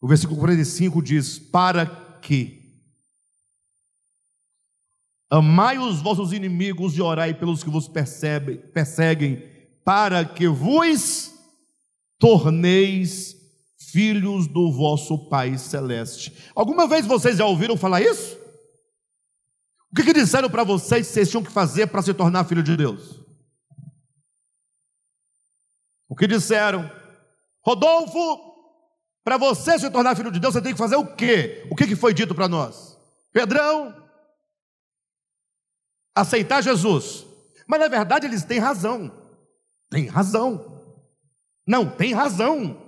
O 0.00 0.08
versículo 0.08 0.38
45 0.40 1.00
diz: 1.00 1.38
Para 1.38 1.86
que 2.20 2.62
amai 5.30 5.78
os 5.78 6.02
vossos 6.02 6.32
inimigos 6.32 6.96
e 6.96 7.02
orai 7.02 7.34
pelos 7.34 7.62
que 7.62 7.70
vos 7.70 7.88
perseguem, 7.88 9.42
para 9.84 10.24
que 10.24 10.48
vos 10.48 11.32
torneis 12.18 13.43
filhos 13.94 14.48
do 14.48 14.72
vosso 14.72 15.16
Pai 15.28 15.56
Celeste. 15.56 16.50
Alguma 16.52 16.88
vez 16.88 17.06
vocês 17.06 17.36
já 17.36 17.46
ouviram 17.46 17.76
falar 17.76 18.00
isso? 18.00 18.36
O 19.88 19.94
que, 19.94 20.02
que 20.02 20.12
disseram 20.12 20.50
para 20.50 20.64
vocês 20.64 21.06
que 21.06 21.12
vocês 21.12 21.30
tinham 21.30 21.44
que 21.44 21.52
fazer 21.52 21.86
para 21.86 22.02
se 22.02 22.12
tornar 22.12 22.42
filho 22.42 22.64
de 22.64 22.76
Deus? 22.76 23.20
O 26.08 26.16
que 26.16 26.26
disseram? 26.26 26.90
Rodolfo, 27.64 28.18
para 29.22 29.36
você 29.36 29.78
se 29.78 29.88
tornar 29.88 30.16
filho 30.16 30.32
de 30.32 30.40
Deus, 30.40 30.54
você 30.54 30.60
tem 30.60 30.72
que 30.72 30.78
fazer 30.78 30.96
o 30.96 31.14
quê? 31.14 31.64
O 31.70 31.76
que, 31.76 31.86
que 31.86 31.94
foi 31.94 32.12
dito 32.12 32.34
para 32.34 32.48
nós? 32.48 32.98
Pedrão, 33.32 33.94
aceitar 36.12 36.64
Jesus. 36.64 37.24
Mas 37.68 37.78
na 37.78 37.86
verdade 37.86 38.26
eles 38.26 38.42
têm 38.42 38.58
razão. 38.58 39.12
Tem 39.88 40.08
razão. 40.08 40.82
Não, 41.64 41.88
tem 41.88 42.12
razão. 42.12 42.83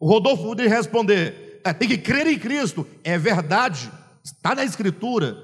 O 0.00 0.08
Rodolfo 0.08 0.42
poderia 0.42 0.74
responder: 0.74 1.60
é, 1.62 1.72
tem 1.74 1.86
que 1.86 1.98
crer 1.98 2.26
em 2.26 2.38
Cristo. 2.38 2.86
É 3.04 3.18
verdade, 3.18 3.92
está 4.24 4.54
na 4.54 4.64
Escritura. 4.64 5.36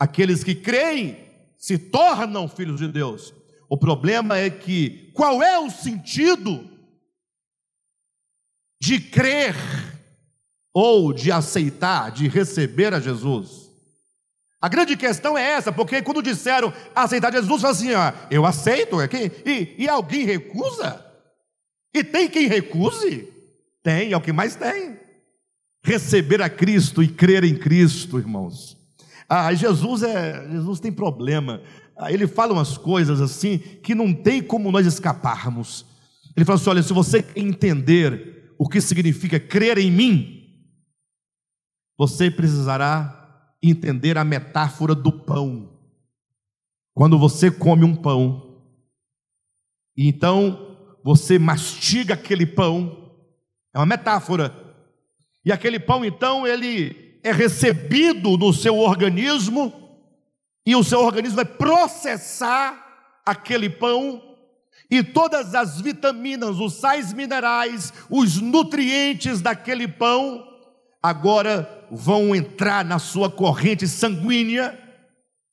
Aqueles 0.00 0.42
que 0.42 0.54
creem 0.54 1.16
se 1.56 1.78
tornam 1.78 2.48
filhos 2.48 2.80
de 2.80 2.88
Deus. 2.88 3.32
O 3.68 3.76
problema 3.76 4.38
é 4.38 4.50
que 4.50 5.12
qual 5.14 5.42
é 5.42 5.58
o 5.58 5.70
sentido 5.70 6.68
de 8.80 9.00
crer 9.00 9.54
ou 10.72 11.12
de 11.12 11.30
aceitar, 11.30 12.10
de 12.10 12.26
receber 12.26 12.92
a 12.92 13.00
Jesus. 13.00 13.70
A 14.60 14.68
grande 14.68 14.96
questão 14.96 15.38
é 15.38 15.42
essa, 15.42 15.70
porque 15.70 16.02
quando 16.02 16.22
disseram 16.22 16.72
aceitar 16.94 17.32
Jesus, 17.32 17.62
fala 17.62 17.72
assim: 17.72 17.94
ó, 17.94 18.12
eu 18.30 18.44
aceito, 18.44 19.00
é 19.00 19.08
e, 19.46 19.74
e 19.78 19.88
alguém 19.88 20.24
recusa? 20.24 21.04
E 21.94 22.02
tem 22.02 22.28
quem 22.28 22.48
recuse? 22.48 23.33
Tem, 23.84 24.12
é 24.12 24.16
o 24.16 24.20
que 24.20 24.32
mais 24.32 24.56
tem. 24.56 24.98
Receber 25.84 26.40
a 26.40 26.48
Cristo 26.48 27.02
e 27.02 27.06
crer 27.06 27.44
em 27.44 27.54
Cristo, 27.54 28.18
irmãos. 28.18 28.76
Ah, 29.28 29.52
Jesus 29.52 30.02
é, 30.02 30.50
Jesus 30.50 30.80
tem 30.80 30.90
problema. 30.90 31.62
Ah, 31.94 32.10
ele 32.10 32.26
fala 32.26 32.54
umas 32.54 32.78
coisas 32.78 33.20
assim 33.20 33.58
que 33.58 33.94
não 33.94 34.12
tem 34.12 34.42
como 34.42 34.72
nós 34.72 34.86
escaparmos. 34.86 35.84
Ele 36.34 36.46
fala 36.46 36.58
assim: 36.58 36.70
olha, 36.70 36.82
se 36.82 36.94
você 36.94 37.24
entender 37.36 38.54
o 38.58 38.66
que 38.66 38.80
significa 38.80 39.38
crer 39.38 39.76
em 39.76 39.90
mim, 39.90 40.64
você 41.98 42.30
precisará 42.30 43.54
entender 43.62 44.16
a 44.16 44.24
metáfora 44.24 44.94
do 44.94 45.12
pão. 45.12 45.70
Quando 46.94 47.18
você 47.18 47.50
come 47.50 47.84
um 47.84 47.94
pão, 47.94 48.62
então 49.94 50.76
você 51.04 51.38
mastiga 51.38 52.14
aquele 52.14 52.46
pão, 52.46 53.03
é 53.74 53.78
uma 53.78 53.86
metáfora. 53.86 54.54
E 55.44 55.52
aquele 55.52 55.80
pão, 55.80 56.04
então, 56.04 56.46
ele 56.46 57.18
é 57.22 57.32
recebido 57.32 58.38
no 58.38 58.52
seu 58.52 58.78
organismo, 58.78 59.72
e 60.64 60.76
o 60.76 60.84
seu 60.84 61.00
organismo 61.00 61.36
vai 61.36 61.44
processar 61.44 62.82
aquele 63.26 63.68
pão 63.68 64.22
e 64.90 65.02
todas 65.02 65.54
as 65.54 65.80
vitaminas, 65.80 66.60
os 66.60 66.74
sais 66.74 67.12
minerais, 67.12 67.92
os 68.08 68.40
nutrientes 68.40 69.40
daquele 69.40 69.88
pão, 69.88 70.46
agora 71.02 71.86
vão 71.90 72.34
entrar 72.34 72.84
na 72.84 72.98
sua 72.98 73.30
corrente 73.30 73.88
sanguínea, 73.88 74.78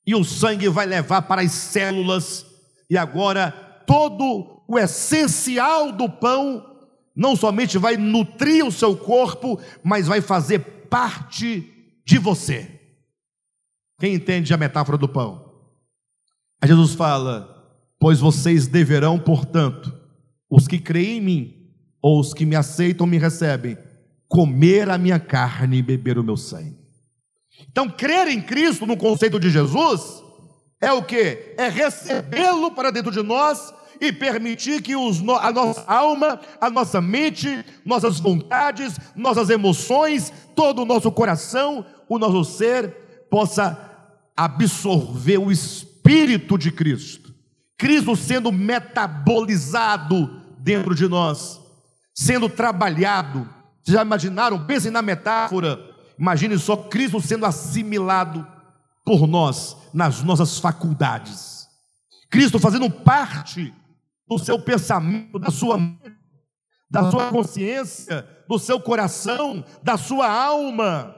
e 0.05 0.15
o 0.15 0.23
sangue 0.23 0.67
vai 0.67 0.85
levar 0.85 1.23
para 1.23 1.41
as 1.41 1.51
células, 1.51 2.45
e 2.89 2.97
agora 2.97 3.51
todo 3.87 4.63
o 4.67 4.77
essencial 4.77 5.91
do 5.91 6.09
pão 6.09 6.70
não 7.15 7.35
somente 7.35 7.77
vai 7.77 7.97
nutrir 7.97 8.65
o 8.65 8.71
seu 8.71 8.95
corpo, 8.95 9.59
mas 9.83 10.07
vai 10.07 10.21
fazer 10.21 10.59
parte 10.89 11.67
de 12.05 12.17
você. 12.17 12.79
Quem 13.99 14.15
entende 14.15 14.53
a 14.53 14.57
metáfora 14.57 14.97
do 14.97 15.07
pão? 15.07 15.51
Aí 16.61 16.67
Jesus 16.67 16.93
fala: 16.93 17.79
Pois 17.99 18.19
vocês 18.19 18.67
deverão, 18.67 19.19
portanto, 19.19 19.93
os 20.49 20.67
que 20.67 20.79
creem 20.79 21.17
em 21.17 21.21
mim, 21.21 21.71
ou 22.01 22.19
os 22.19 22.33
que 22.33 22.45
me 22.45 22.55
aceitam, 22.55 23.05
me 23.05 23.17
recebem, 23.17 23.77
comer 24.27 24.89
a 24.89 24.97
minha 24.97 25.19
carne 25.19 25.77
e 25.77 25.83
beber 25.83 26.17
o 26.17 26.23
meu 26.23 26.37
sangue. 26.37 26.79
Então, 27.69 27.89
crer 27.89 28.27
em 28.27 28.41
Cristo, 28.41 28.85
no 28.85 28.97
conceito 28.97 29.39
de 29.39 29.49
Jesus, 29.49 30.23
é 30.81 30.91
o 30.91 31.03
que? 31.03 31.53
É 31.57 31.69
recebê-lo 31.69 32.71
para 32.71 32.91
dentro 32.91 33.11
de 33.11 33.21
nós 33.21 33.73
e 34.01 34.11
permitir 34.11 34.81
que 34.81 34.95
os, 34.95 35.21
a 35.39 35.51
nossa 35.51 35.83
alma, 35.85 36.41
a 36.59 36.71
nossa 36.71 36.99
mente, 36.99 37.63
nossas 37.85 38.19
vontades, 38.19 38.99
nossas 39.15 39.51
emoções, 39.51 40.33
todo 40.55 40.81
o 40.81 40.85
nosso 40.85 41.11
coração, 41.11 41.85
o 42.09 42.17
nosso 42.17 42.43
ser, 42.43 43.27
possa 43.29 43.77
absorver 44.35 45.37
o 45.37 45.51
Espírito 45.51 46.57
de 46.57 46.71
Cristo. 46.71 47.31
Cristo 47.77 48.15
sendo 48.15 48.51
metabolizado 48.51 50.41
dentro 50.57 50.95
de 50.95 51.07
nós, 51.07 51.61
sendo 52.13 52.49
trabalhado. 52.49 53.47
Vocês 53.83 53.95
já 53.95 54.01
imaginaram? 54.01 54.65
Pensem 54.65 54.89
na 54.89 55.03
metáfora. 55.03 55.79
Imagine 56.17 56.57
só 56.57 56.75
Cristo 56.75 57.21
sendo 57.21 57.45
assimilado 57.45 58.47
por 59.05 59.27
nós 59.27 59.77
nas 59.93 60.23
nossas 60.23 60.57
faculdades. 60.57 61.67
Cristo 62.31 62.57
fazendo 62.57 62.89
parte 62.89 63.73
do 64.31 64.39
seu 64.39 64.57
pensamento, 64.57 65.37
da 65.37 65.51
sua 65.51 65.77
da 66.89 67.11
sua 67.11 67.29
consciência, 67.29 68.25
do 68.47 68.57
seu 68.57 68.79
coração, 68.79 69.63
da 69.83 69.97
sua 69.97 70.29
alma, 70.29 71.13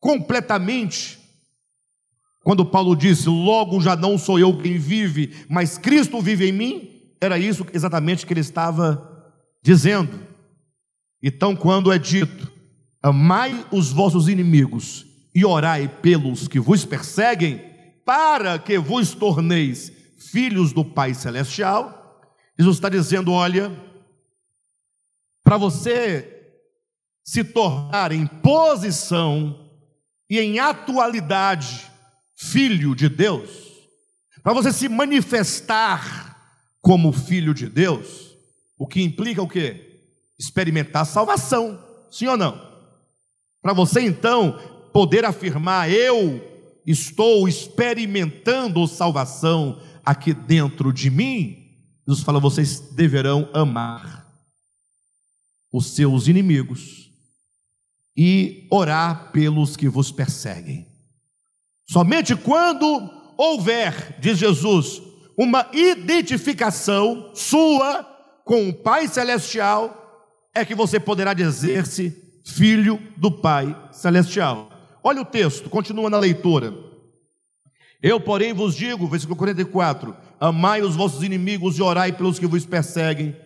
completamente 0.00 1.18
quando 2.44 2.64
Paulo 2.64 2.94
disse: 2.94 3.28
Logo 3.28 3.80
já 3.80 3.96
não 3.96 4.16
sou 4.16 4.38
eu 4.38 4.56
quem 4.56 4.78
vive, 4.78 5.44
mas 5.48 5.76
Cristo 5.76 6.20
vive 6.20 6.48
em 6.48 6.52
mim, 6.52 6.90
era 7.20 7.36
isso 7.36 7.66
exatamente 7.72 8.24
que 8.24 8.32
ele 8.32 8.40
estava 8.40 9.32
dizendo. 9.60 10.20
Então, 11.20 11.56
quando 11.56 11.92
é 11.92 11.98
dito: 11.98 12.48
Amai 13.02 13.66
os 13.72 13.90
vossos 13.90 14.28
inimigos 14.28 15.04
e 15.34 15.44
orai 15.44 15.88
pelos 15.88 16.46
que 16.46 16.60
vos 16.60 16.84
perseguem, 16.84 17.60
para 18.04 18.56
que 18.56 18.78
vos 18.78 19.14
torneis 19.14 19.90
filhos 20.16 20.72
do 20.72 20.84
Pai 20.84 21.14
Celestial, 21.14 22.03
Jesus 22.58 22.76
está 22.76 22.88
dizendo: 22.88 23.32
olha, 23.32 23.70
para 25.42 25.56
você 25.56 26.30
se 27.24 27.42
tornar 27.42 28.12
em 28.12 28.26
posição 28.26 29.70
e 30.28 30.38
em 30.38 30.58
atualidade 30.58 31.90
filho 32.36 32.94
de 32.94 33.08
Deus, 33.08 33.50
para 34.42 34.52
você 34.52 34.72
se 34.72 34.88
manifestar 34.88 36.34
como 36.80 37.12
filho 37.12 37.54
de 37.54 37.66
Deus, 37.68 38.34
o 38.78 38.86
que 38.86 39.02
implica 39.02 39.42
o 39.42 39.48
quê? 39.48 40.00
Experimentar 40.38 41.06
salvação, 41.06 41.82
sim 42.10 42.26
ou 42.26 42.36
não? 42.36 42.60
Para 43.62 43.72
você 43.72 44.02
então 44.02 44.58
poder 44.92 45.24
afirmar, 45.24 45.90
eu 45.90 46.42
estou 46.86 47.48
experimentando 47.48 48.86
salvação 48.86 49.80
aqui 50.04 50.34
dentro 50.34 50.92
de 50.92 51.08
mim, 51.08 51.63
Jesus 52.06 52.24
fala: 52.24 52.40
vocês 52.40 52.80
deverão 52.80 53.48
amar 53.52 54.26
os 55.72 55.94
seus 55.94 56.28
inimigos 56.28 57.10
e 58.16 58.68
orar 58.70 59.32
pelos 59.32 59.76
que 59.76 59.88
vos 59.88 60.12
perseguem. 60.12 60.86
Somente 61.88 62.36
quando 62.36 63.10
houver, 63.36 64.18
diz 64.20 64.38
Jesus, 64.38 65.02
uma 65.36 65.68
identificação 65.72 67.32
sua 67.34 68.04
com 68.44 68.68
o 68.68 68.74
Pai 68.74 69.08
Celestial, 69.08 70.00
é 70.54 70.64
que 70.64 70.74
você 70.74 71.00
poderá 71.00 71.34
dizer-se 71.34 72.40
filho 72.44 73.00
do 73.16 73.30
Pai 73.30 73.76
Celestial. 73.90 74.70
Olha 75.02 75.22
o 75.22 75.24
texto, 75.24 75.68
continua 75.68 76.08
na 76.08 76.18
leitura. 76.18 76.72
Eu, 78.02 78.20
porém, 78.20 78.52
vos 78.52 78.76
digo, 78.76 79.08
versículo 79.08 79.36
44: 79.36 80.14
Amai 80.40 80.82
os 80.82 80.96
vossos 80.96 81.22
inimigos 81.22 81.78
e 81.78 81.82
orai 81.82 82.12
pelos 82.12 82.38
que 82.38 82.46
vos 82.46 82.66
perseguem, 82.66 83.36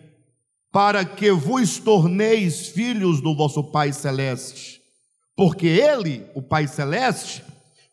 para 0.71 1.03
que 1.05 1.31
vos 1.31 1.77
torneis 1.77 2.67
filhos 2.67 3.21
do 3.21 3.35
vosso 3.35 3.63
Pai 3.63 3.93
Celeste. 3.93 4.81
Porque 5.35 5.67
Ele, 5.67 6.25
o 6.35 6.41
Pai 6.41 6.67
Celeste, 6.67 7.43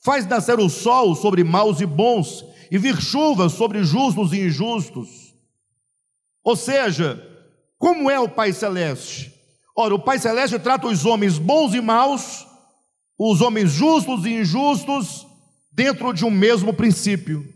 faz 0.05 0.27
nascer 0.27 0.59
o 0.59 0.69
sol 0.69 1.15
sobre 1.15 1.45
maus 1.45 1.81
e 1.81 1.87
bons, 1.87 2.45
e 2.71 2.79
vir 2.79 3.01
chuva 3.01 3.49
sobre 3.49 3.85
justos 3.85 4.33
e 4.33 4.41
injustos. 4.41 5.35
Ou 6.43 6.57
seja, 6.57 7.23
como 7.79 8.11
é 8.11 8.19
o 8.19 8.29
Pai 8.29 8.53
Celeste? 8.53 9.33
Ora, 9.77 9.95
o 9.95 9.99
Pai 9.99 10.19
Celeste 10.19 10.59
trata 10.59 10.87
os 10.87 11.05
homens 11.05 11.39
bons 11.39 11.75
e 11.75 11.81
maus, 11.81 12.47
os 13.19 13.41
homens 13.41 13.73
justos 13.73 14.25
e 14.25 14.31
injustos, 14.31 15.27
dentro 15.73 16.13
de 16.13 16.25
um 16.25 16.31
mesmo 16.31 16.73
princípio. 16.73 17.56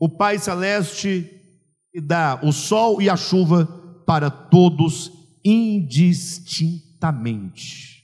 O 0.00 0.08
Pai 0.08 0.36
Celeste 0.38 1.30
dá 2.02 2.40
o 2.42 2.50
sol 2.52 3.02
e 3.02 3.10
a 3.10 3.18
chuva 3.18 3.66
para 4.06 4.30
todos 4.30 5.12
indistintamente. 5.44 8.02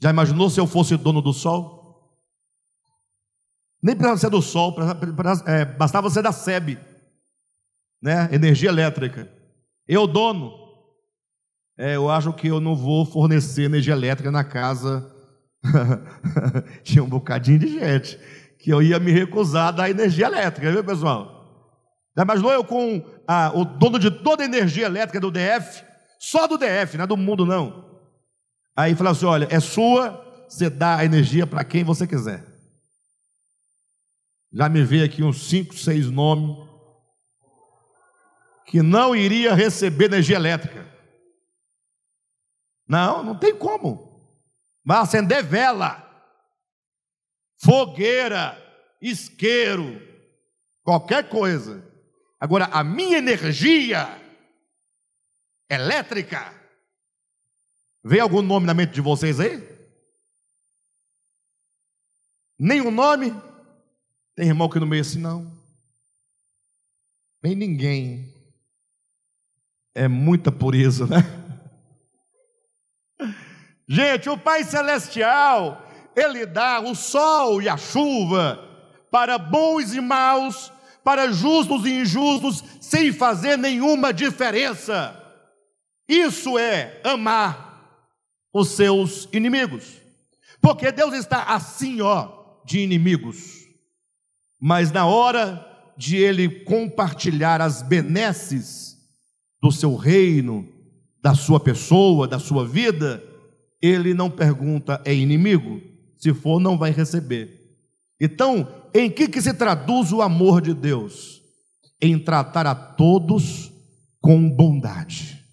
Já 0.00 0.08
imaginou 0.08 0.48
se 0.48 0.58
eu 0.58 0.66
fosse 0.66 0.96
dono 0.96 1.20
do 1.20 1.34
sol? 1.34 1.76
Nem 3.82 3.94
precisava 3.94 4.18
ser 4.18 4.30
do 4.30 4.40
sol, 4.40 4.74
é, 5.46 5.66
bastava 5.66 6.08
ser 6.08 6.22
da 6.22 6.32
SEB, 6.32 6.78
né? 8.00 8.30
energia 8.32 8.70
elétrica. 8.70 9.30
Eu, 9.86 10.06
dono, 10.06 10.54
é, 11.76 11.96
eu 11.96 12.10
acho 12.10 12.32
que 12.32 12.48
eu 12.48 12.60
não 12.60 12.74
vou 12.74 13.04
fornecer 13.04 13.64
energia 13.64 13.92
elétrica 13.92 14.30
na 14.30 14.42
casa. 14.42 15.14
Tinha 16.82 17.04
um 17.04 17.08
bocadinho 17.08 17.58
de 17.58 17.78
gente 17.78 18.18
que 18.58 18.70
eu 18.70 18.82
ia 18.82 18.98
me 18.98 19.12
recusar 19.12 19.72
da 19.72 19.88
energia 19.88 20.26
elétrica, 20.26 20.70
viu, 20.70 20.84
pessoal? 20.84 21.38
Já 22.16 22.24
imaginou 22.24 22.52
eu 22.52 22.64
com 22.64 23.04
a, 23.26 23.52
o 23.54 23.64
dono 23.64 23.98
de 23.98 24.10
toda 24.10 24.42
a 24.42 24.46
energia 24.46 24.86
elétrica 24.86 25.20
do 25.20 25.30
DF, 25.30 25.84
só 26.18 26.48
do 26.48 26.58
DF, 26.58 26.96
não 26.96 27.04
é 27.04 27.06
do 27.06 27.16
mundo 27.16 27.46
não. 27.46 27.88
Aí 28.76 28.94
fala 28.94 29.10
assim: 29.10 29.26
olha, 29.26 29.46
é 29.50 29.60
sua, 29.60 30.24
você 30.48 30.68
dá 30.68 30.96
a 30.96 31.04
energia 31.04 31.46
para 31.46 31.64
quem 31.64 31.84
você 31.84 32.06
quiser. 32.06 32.44
Já 34.52 34.68
me 34.68 34.82
veio 34.82 35.04
aqui 35.04 35.22
uns 35.22 35.48
cinco, 35.48 35.74
seis 35.74 36.10
nomes 36.10 36.66
que 38.66 38.82
não 38.82 39.14
iria 39.14 39.54
receber 39.54 40.06
energia 40.06 40.36
elétrica. 40.36 40.86
Não, 42.86 43.22
não 43.22 43.38
tem 43.38 43.54
como. 43.54 44.08
Vai 44.84 44.98
acender 44.98 45.44
vela, 45.44 46.07
fogueira, 47.58 48.56
isqueiro, 49.00 50.00
qualquer 50.82 51.28
coisa. 51.28 51.84
Agora, 52.40 52.66
a 52.66 52.84
minha 52.84 53.18
energia 53.18 54.06
elétrica, 55.68 56.54
vem 58.02 58.20
algum 58.20 58.42
nome 58.42 58.66
na 58.66 58.74
mente 58.74 58.92
de 58.92 59.00
vocês 59.00 59.38
aí? 59.40 59.62
Nenhum 62.58 62.90
nome? 62.90 63.30
Tem 64.34 64.46
irmão 64.48 64.68
que 64.68 64.80
no 64.80 64.86
meio 64.86 65.02
assim, 65.02 65.18
não. 65.18 65.50
Nem 67.42 67.54
ninguém. 67.54 68.34
É 69.94 70.08
muita 70.08 70.50
pureza, 70.50 71.06
né? 71.06 71.18
Gente, 73.88 74.28
o 74.28 74.38
Pai 74.38 74.64
Celestial, 74.64 75.87
Ele 76.18 76.44
dá 76.44 76.80
o 76.80 76.96
sol 76.96 77.62
e 77.62 77.68
a 77.68 77.76
chuva 77.76 78.58
para 79.08 79.38
bons 79.38 79.94
e 79.94 80.00
maus, 80.00 80.72
para 81.04 81.30
justos 81.30 81.86
e 81.86 82.00
injustos, 82.00 82.64
sem 82.80 83.12
fazer 83.12 83.56
nenhuma 83.56 84.12
diferença. 84.12 85.14
Isso 86.08 86.58
é 86.58 87.00
amar 87.04 88.02
os 88.52 88.70
seus 88.70 89.28
inimigos. 89.32 89.84
Porque 90.60 90.90
Deus 90.90 91.14
está 91.14 91.44
assim, 91.44 92.00
ó, 92.00 92.28
de 92.64 92.80
inimigos. 92.80 93.68
Mas 94.60 94.90
na 94.90 95.06
hora 95.06 95.64
de 95.96 96.16
ele 96.16 96.64
compartilhar 96.64 97.60
as 97.60 97.80
benesses 97.80 98.96
do 99.62 99.70
seu 99.70 99.94
reino, 99.94 100.68
da 101.22 101.34
sua 101.34 101.60
pessoa, 101.60 102.26
da 102.26 102.40
sua 102.40 102.66
vida, 102.66 103.22
ele 103.80 104.14
não 104.14 104.28
pergunta 104.28 105.00
é 105.04 105.14
inimigo, 105.14 105.80
se 106.18 106.34
for 106.34 106.60
não 106.60 106.76
vai 106.76 106.90
receber. 106.90 107.58
Então, 108.20 108.66
em 108.92 109.10
que, 109.10 109.28
que 109.28 109.40
se 109.40 109.54
traduz 109.54 110.12
o 110.12 110.20
amor 110.20 110.60
de 110.60 110.74
Deus? 110.74 111.40
Em 112.00 112.18
tratar 112.18 112.66
a 112.66 112.74
todos 112.74 113.72
com 114.20 114.48
bondade, 114.50 115.44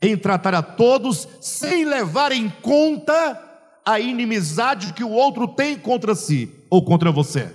em 0.00 0.16
tratar 0.16 0.54
a 0.54 0.62
todos 0.62 1.26
sem 1.40 1.84
levar 1.84 2.32
em 2.32 2.48
conta 2.48 3.42
a 3.84 3.98
inimizade 3.98 4.92
que 4.92 5.04
o 5.04 5.10
outro 5.10 5.48
tem 5.48 5.78
contra 5.78 6.14
si 6.14 6.50
ou 6.70 6.84
contra 6.84 7.10
você. 7.10 7.54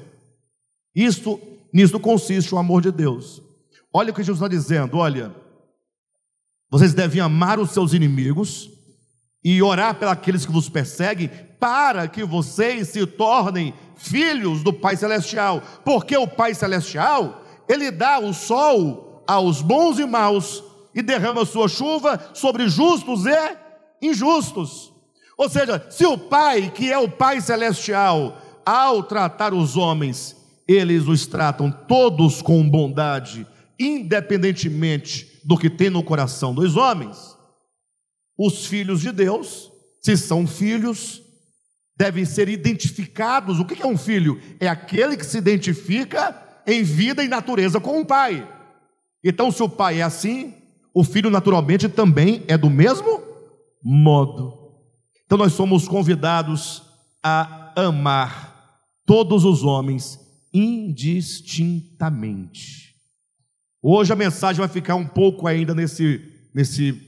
Isto, 0.95 1.39
nisto 1.73 1.99
consiste 1.99 2.53
o 2.53 2.57
amor 2.57 2.81
de 2.81 2.91
Deus. 2.91 3.41
Olha 3.93 4.11
o 4.11 4.13
que 4.13 4.23
Jesus 4.23 4.37
está 4.37 4.47
dizendo: 4.47 4.97
olha, 4.97 5.35
vocês 6.69 6.93
devem 6.93 7.21
amar 7.21 7.59
os 7.59 7.71
seus 7.71 7.93
inimigos 7.93 8.69
e 9.43 9.61
orar 9.61 9.95
pelos 9.95 10.45
que 10.45 10.51
vos 10.51 10.69
perseguem, 10.69 11.29
para 11.61 12.07
que 12.07 12.25
vocês 12.25 12.87
se 12.87 13.05
tornem 13.05 13.71
filhos 13.95 14.63
do 14.63 14.73
Pai 14.73 14.97
Celestial, 14.97 15.61
porque 15.85 16.17
o 16.17 16.27
Pai 16.27 16.55
Celestial, 16.55 17.43
ele 17.69 17.91
dá 17.91 18.17
o 18.17 18.33
sol 18.33 19.23
aos 19.27 19.61
bons 19.61 19.99
e 19.99 20.05
maus 20.07 20.63
e 20.95 21.03
derrama 21.03 21.45
sua 21.45 21.67
chuva 21.67 22.19
sobre 22.33 22.67
justos 22.67 23.25
e 23.27 23.57
injustos. 24.09 24.91
Ou 25.37 25.47
seja, 25.47 25.85
se 25.91 26.03
o 26.03 26.17
Pai, 26.17 26.71
que 26.73 26.91
é 26.91 26.97
o 26.97 27.07
Pai 27.07 27.39
Celestial, 27.39 28.41
ao 28.65 29.03
tratar 29.03 29.53
os 29.53 29.77
homens, 29.77 30.35
eles 30.67 31.07
os 31.07 31.27
tratam 31.27 31.71
todos 31.71 32.41
com 32.41 32.67
bondade, 32.67 33.45
independentemente 33.79 35.39
do 35.45 35.55
que 35.55 35.69
tem 35.69 35.91
no 35.91 36.03
coração 36.03 36.55
dos 36.55 36.75
homens, 36.75 37.37
os 38.35 38.65
filhos 38.65 39.01
de 39.01 39.11
Deus, 39.11 39.71
se 40.01 40.17
são 40.17 40.47
filhos, 40.47 41.21
devem 42.01 42.25
ser 42.25 42.49
identificados. 42.49 43.59
O 43.59 43.65
que 43.65 43.79
é 43.79 43.85
um 43.85 43.95
filho? 43.95 44.41
É 44.59 44.67
aquele 44.67 45.15
que 45.15 45.25
se 45.25 45.37
identifica 45.37 46.35
em 46.65 46.81
vida 46.81 47.23
e 47.23 47.27
natureza 47.27 47.79
com 47.79 48.01
o 48.01 48.05
pai. 48.05 48.49
Então, 49.23 49.51
se 49.51 49.61
o 49.61 49.69
pai 49.69 49.99
é 49.99 50.01
assim, 50.01 50.55
o 50.95 51.03
filho 51.03 51.29
naturalmente 51.29 51.87
também 51.87 52.43
é 52.47 52.57
do 52.57 52.71
mesmo 52.71 53.21
modo. 53.83 54.71
Então, 55.23 55.37
nós 55.37 55.53
somos 55.53 55.87
convidados 55.87 56.81
a 57.21 57.71
amar 57.75 58.79
todos 59.05 59.45
os 59.45 59.63
homens 59.63 60.19
indistintamente. 60.51 62.95
Hoje 63.79 64.11
a 64.11 64.15
mensagem 64.15 64.59
vai 64.59 64.67
ficar 64.67 64.95
um 64.95 65.05
pouco 65.05 65.47
ainda 65.47 65.75
nesse, 65.75 66.19
nesse, 66.51 66.99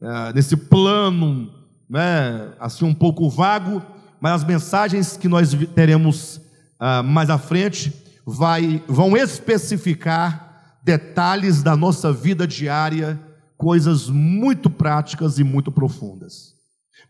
uh, 0.00 0.30
nesse 0.34 0.58
plano, 0.58 1.50
né, 1.88 2.52
assim 2.60 2.84
um 2.84 2.94
pouco 2.94 3.30
vago, 3.30 3.82
mas 4.22 4.34
as 4.34 4.44
mensagens 4.44 5.16
que 5.16 5.26
nós 5.26 5.52
teremos 5.74 6.36
uh, 6.80 7.02
mais 7.02 7.28
à 7.28 7.36
frente 7.36 7.92
vai, 8.24 8.80
vão 8.86 9.16
especificar 9.16 10.78
detalhes 10.80 11.60
da 11.60 11.74
nossa 11.74 12.12
vida 12.12 12.46
diária, 12.46 13.20
coisas 13.56 14.08
muito 14.08 14.70
práticas 14.70 15.40
e 15.40 15.44
muito 15.44 15.72
profundas. 15.72 16.54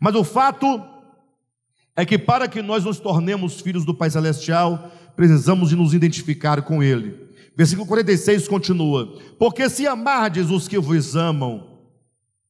Mas 0.00 0.14
o 0.14 0.24
fato 0.24 0.82
é 1.94 2.06
que 2.06 2.16
para 2.16 2.48
que 2.48 2.62
nós 2.62 2.82
nos 2.84 2.98
tornemos 2.98 3.60
filhos 3.60 3.84
do 3.84 3.92
Pai 3.92 4.08
Celestial, 4.08 4.90
precisamos 5.14 5.68
de 5.68 5.76
nos 5.76 5.92
identificar 5.92 6.62
com 6.62 6.82
Ele. 6.82 7.28
Versículo 7.54 7.86
46 7.86 8.48
continua: 8.48 9.18
Porque 9.38 9.68
se 9.68 9.86
amardes 9.86 10.48
os 10.48 10.66
que 10.66 10.78
vos 10.78 11.14
amam, 11.14 11.76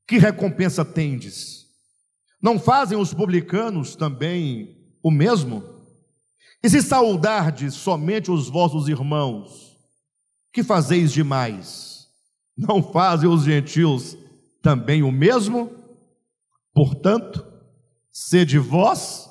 que 0.06 0.18
recompensa 0.18 0.84
tendes? 0.84 1.61
Não 2.42 2.58
fazem 2.58 2.98
os 2.98 3.14
publicanos 3.14 3.94
também 3.94 4.76
o 5.00 5.12
mesmo? 5.12 5.62
E 6.60 6.68
se 6.68 6.82
saudardes 6.82 7.74
somente 7.74 8.30
os 8.30 8.48
vossos 8.48 8.88
irmãos, 8.88 9.78
que 10.52 10.64
fazeis 10.64 11.12
demais? 11.12 12.08
Não 12.56 12.82
fazem 12.82 13.28
os 13.28 13.44
gentios 13.44 14.16
também 14.60 15.02
o 15.04 15.12
mesmo? 15.12 15.70
Portanto, 16.74 17.46
sede 18.10 18.58
vós 18.58 19.30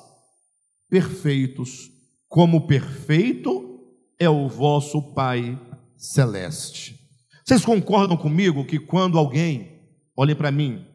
perfeitos, 0.88 1.90
como 2.28 2.66
perfeito 2.66 3.80
é 4.18 4.28
o 4.28 4.48
vosso 4.48 5.02
Pai 5.14 5.58
celeste. 5.96 6.98
Vocês 7.44 7.64
concordam 7.64 8.16
comigo 8.16 8.64
que 8.64 8.78
quando 8.78 9.18
alguém, 9.18 9.80
olhe 10.16 10.34
para 10.34 10.50
mim, 10.50 10.86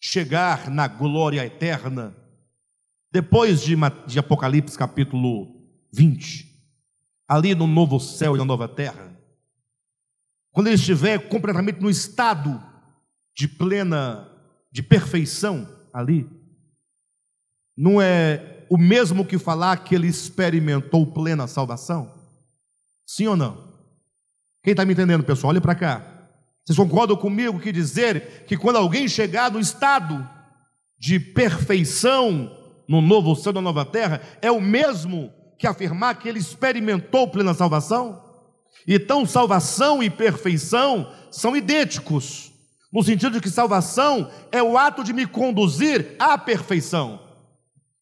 chegar 0.00 0.70
na 0.70 0.88
glória 0.88 1.44
eterna, 1.44 2.16
depois 3.12 3.60
de, 3.60 3.76
de 4.06 4.18
Apocalipse 4.18 4.78
capítulo 4.78 5.54
20, 5.92 6.48
ali 7.28 7.54
no 7.54 7.66
novo 7.66 8.00
céu 8.00 8.34
e 8.34 8.38
na 8.38 8.44
nova 8.44 8.66
terra, 8.66 9.14
quando 10.50 10.68
ele 10.68 10.76
estiver 10.76 11.28
completamente 11.28 11.80
no 11.80 11.90
estado 11.90 12.60
de 13.36 13.46
plena, 13.46 14.28
de 14.72 14.82
perfeição 14.82 15.68
ali, 15.92 16.28
não 17.76 18.00
é 18.00 18.66
o 18.70 18.78
mesmo 18.78 19.24
que 19.24 19.38
falar 19.38 19.84
que 19.84 19.94
ele 19.94 20.06
experimentou 20.06 21.06
plena 21.06 21.46
salvação? 21.46 22.12
Sim 23.06 23.26
ou 23.26 23.36
não? 23.36 23.70
Quem 24.62 24.72
está 24.72 24.84
me 24.84 24.92
entendendo, 24.92 25.24
pessoal? 25.24 25.50
Olhe 25.50 25.60
para 25.60 25.74
cá. 25.74 26.09
Vocês 26.70 26.78
concordam 26.78 27.16
comigo 27.16 27.58
que 27.58 27.72
dizer 27.72 28.44
que 28.46 28.56
quando 28.56 28.76
alguém 28.76 29.08
chegar 29.08 29.50
no 29.50 29.58
estado 29.58 30.24
de 30.96 31.18
perfeição 31.18 32.48
no 32.88 33.00
novo 33.00 33.34
céu 33.34 33.52
da 33.52 33.60
nova 33.60 33.84
terra 33.84 34.22
é 34.40 34.52
o 34.52 34.60
mesmo 34.60 35.32
que 35.58 35.66
afirmar 35.66 36.16
que 36.20 36.28
ele 36.28 36.38
experimentou 36.38 37.26
plena 37.26 37.54
salvação? 37.54 38.22
Então, 38.86 39.26
salvação 39.26 40.00
e 40.00 40.08
perfeição 40.08 41.12
são 41.28 41.56
idênticos, 41.56 42.52
no 42.92 43.02
sentido 43.02 43.32
de 43.32 43.40
que 43.40 43.50
salvação 43.50 44.30
é 44.52 44.62
o 44.62 44.78
ato 44.78 45.02
de 45.02 45.12
me 45.12 45.26
conduzir 45.26 46.14
à 46.20 46.38
perfeição. 46.38 47.18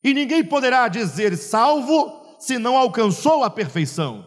E 0.04 0.12
ninguém 0.12 0.44
poderá 0.44 0.88
dizer 0.88 1.38
salvo 1.38 2.36
se 2.38 2.58
não 2.58 2.76
alcançou 2.76 3.42
a 3.44 3.48
perfeição. 3.48 4.26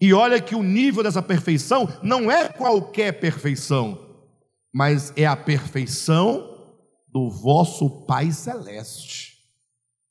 E 0.00 0.14
olha 0.14 0.40
que 0.40 0.54
o 0.54 0.62
nível 0.62 1.02
dessa 1.02 1.20
perfeição 1.20 1.88
não 2.02 2.30
é 2.30 2.48
qualquer 2.48 3.20
perfeição, 3.20 3.98
mas 4.72 5.12
é 5.14 5.26
a 5.26 5.36
perfeição 5.36 6.48
do 7.08 7.28
vosso 7.28 8.06
Pai 8.06 8.32
Celeste. 8.32 9.34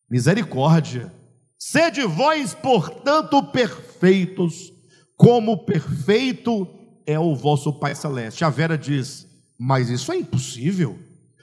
Misericórdia. 0.10 1.14
Sede 1.58 2.04
vós, 2.04 2.54
portanto, 2.54 3.42
perfeitos, 3.44 4.72
como 5.18 5.66
perfeito 5.66 6.68
é 7.06 7.20
o 7.20 7.36
vosso 7.36 7.74
Pai 7.74 7.96
Celeste. 7.96 8.46
A 8.46 8.50
Vera 8.50 8.78
diz: 8.78 9.28
Mas 9.58 9.90
isso 9.90 10.12
é 10.12 10.18
impossível. 10.18 11.00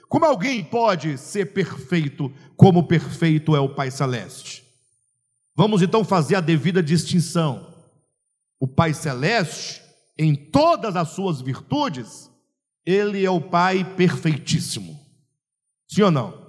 Como 0.07 0.25
alguém 0.25 0.63
pode 0.63 1.17
ser 1.17 1.47
perfeito 1.47 2.31
como 2.55 2.87
perfeito 2.87 3.55
é 3.55 3.59
o 3.59 3.75
Pai 3.75 3.91
Celeste? 3.91 4.63
Vamos 5.55 5.81
então 5.81 6.03
fazer 6.03 6.35
a 6.35 6.41
devida 6.41 6.81
distinção. 6.81 7.76
O 8.59 8.67
Pai 8.67 8.93
Celeste, 8.93 9.81
em 10.17 10.35
todas 10.35 10.95
as 10.95 11.09
suas 11.09 11.41
virtudes, 11.41 12.31
ele 12.85 13.23
é 13.25 13.29
o 13.29 13.41
Pai 13.41 13.83
perfeitíssimo. 13.95 14.99
Sim 15.87 16.03
ou 16.03 16.11
não? 16.11 16.47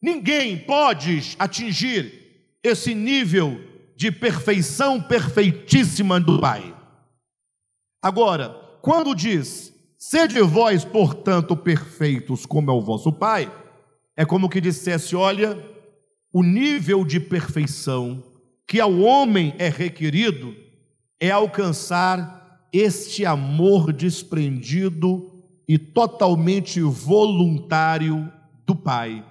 Ninguém 0.00 0.58
pode 0.58 1.34
atingir 1.38 2.56
esse 2.62 2.94
nível 2.94 3.60
de 3.96 4.10
perfeição 4.10 5.00
perfeitíssima 5.00 6.20
do 6.20 6.40
Pai. 6.40 6.74
Agora, 8.02 8.50
quando 8.82 9.14
diz, 9.14 9.72
sede 9.98 10.40
vós, 10.40 10.84
portanto, 10.84 11.56
perfeitos 11.56 12.44
como 12.44 12.70
é 12.70 12.74
o 12.74 12.82
vosso 12.82 13.12
Pai, 13.12 13.50
é 14.16 14.24
como 14.24 14.48
que 14.48 14.60
dissesse: 14.60 15.16
olha, 15.16 15.58
o 16.32 16.42
nível 16.42 17.04
de 17.04 17.18
perfeição 17.18 18.22
que 18.66 18.80
ao 18.80 18.98
homem 18.98 19.54
é 19.58 19.68
requerido 19.68 20.54
é 21.24 21.30
alcançar 21.30 22.68
este 22.70 23.24
amor 23.24 23.94
desprendido 23.94 25.42
e 25.66 25.78
totalmente 25.78 26.82
voluntário 26.82 28.30
do 28.66 28.76
Pai. 28.76 29.24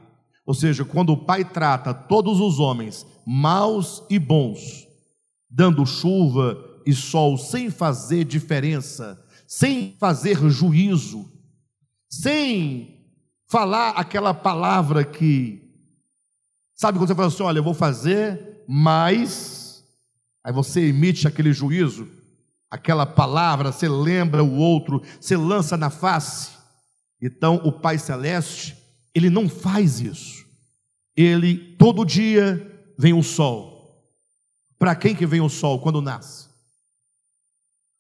Ou 0.44 0.56
seja, 0.56 0.84
quando 0.84 1.14
o 1.14 1.18
Pai 1.24 1.46
trata 1.46 1.94
todos 1.94 2.40
os 2.40 2.60
homens, 2.60 3.06
maus 3.24 4.02
e 4.10 4.18
bons, 4.18 4.88
dando 5.48 5.86
chuva 5.86 6.58
e 6.84 6.94
sol 6.94 7.38
sem 7.38 7.70
fazer 7.70 8.24
diferença, 8.24 9.24
sem 9.48 9.96
fazer 10.00 10.50
juízo, 10.50 11.32
sem 12.10 13.06
falar 13.46 13.92
aquela 13.92 14.34
palavra 14.34 15.04
que, 15.06 15.62
sabe 16.74 16.98
quando 16.98 17.10
você 17.10 17.16
fala 17.16 17.28
assim: 17.28 17.44
olha, 17.44 17.60
eu 17.60 17.64
vou 17.64 17.76
fazer, 17.76 18.64
mas 18.68 19.63
Aí 20.44 20.52
você 20.52 20.88
emite 20.88 21.28
aquele 21.28 21.54
juízo, 21.54 22.08
aquela 22.70 23.06
palavra, 23.06 23.72
você 23.72 23.88
lembra 23.88 24.44
o 24.44 24.58
outro, 24.58 25.02
você 25.20 25.38
lança 25.38 25.78
na 25.78 25.90
face. 25.90 26.52
Então 27.22 27.62
o 27.64 27.72
Pai 27.72 27.98
Celeste, 27.98 28.76
ele 29.16 29.30
não 29.30 29.48
faz 29.48 30.02
isso. 30.02 30.44
Ele 31.16 31.76
todo 31.78 32.04
dia 32.04 32.92
vem 32.98 33.14
o 33.14 33.24
sol. 33.24 33.72
Para 34.78 34.96
quem 34.96 35.16
que 35.16 35.26
vem 35.26 35.40
o 35.40 35.48
sol 35.48 35.80
quando 35.80 36.02
nasce? 36.02 36.50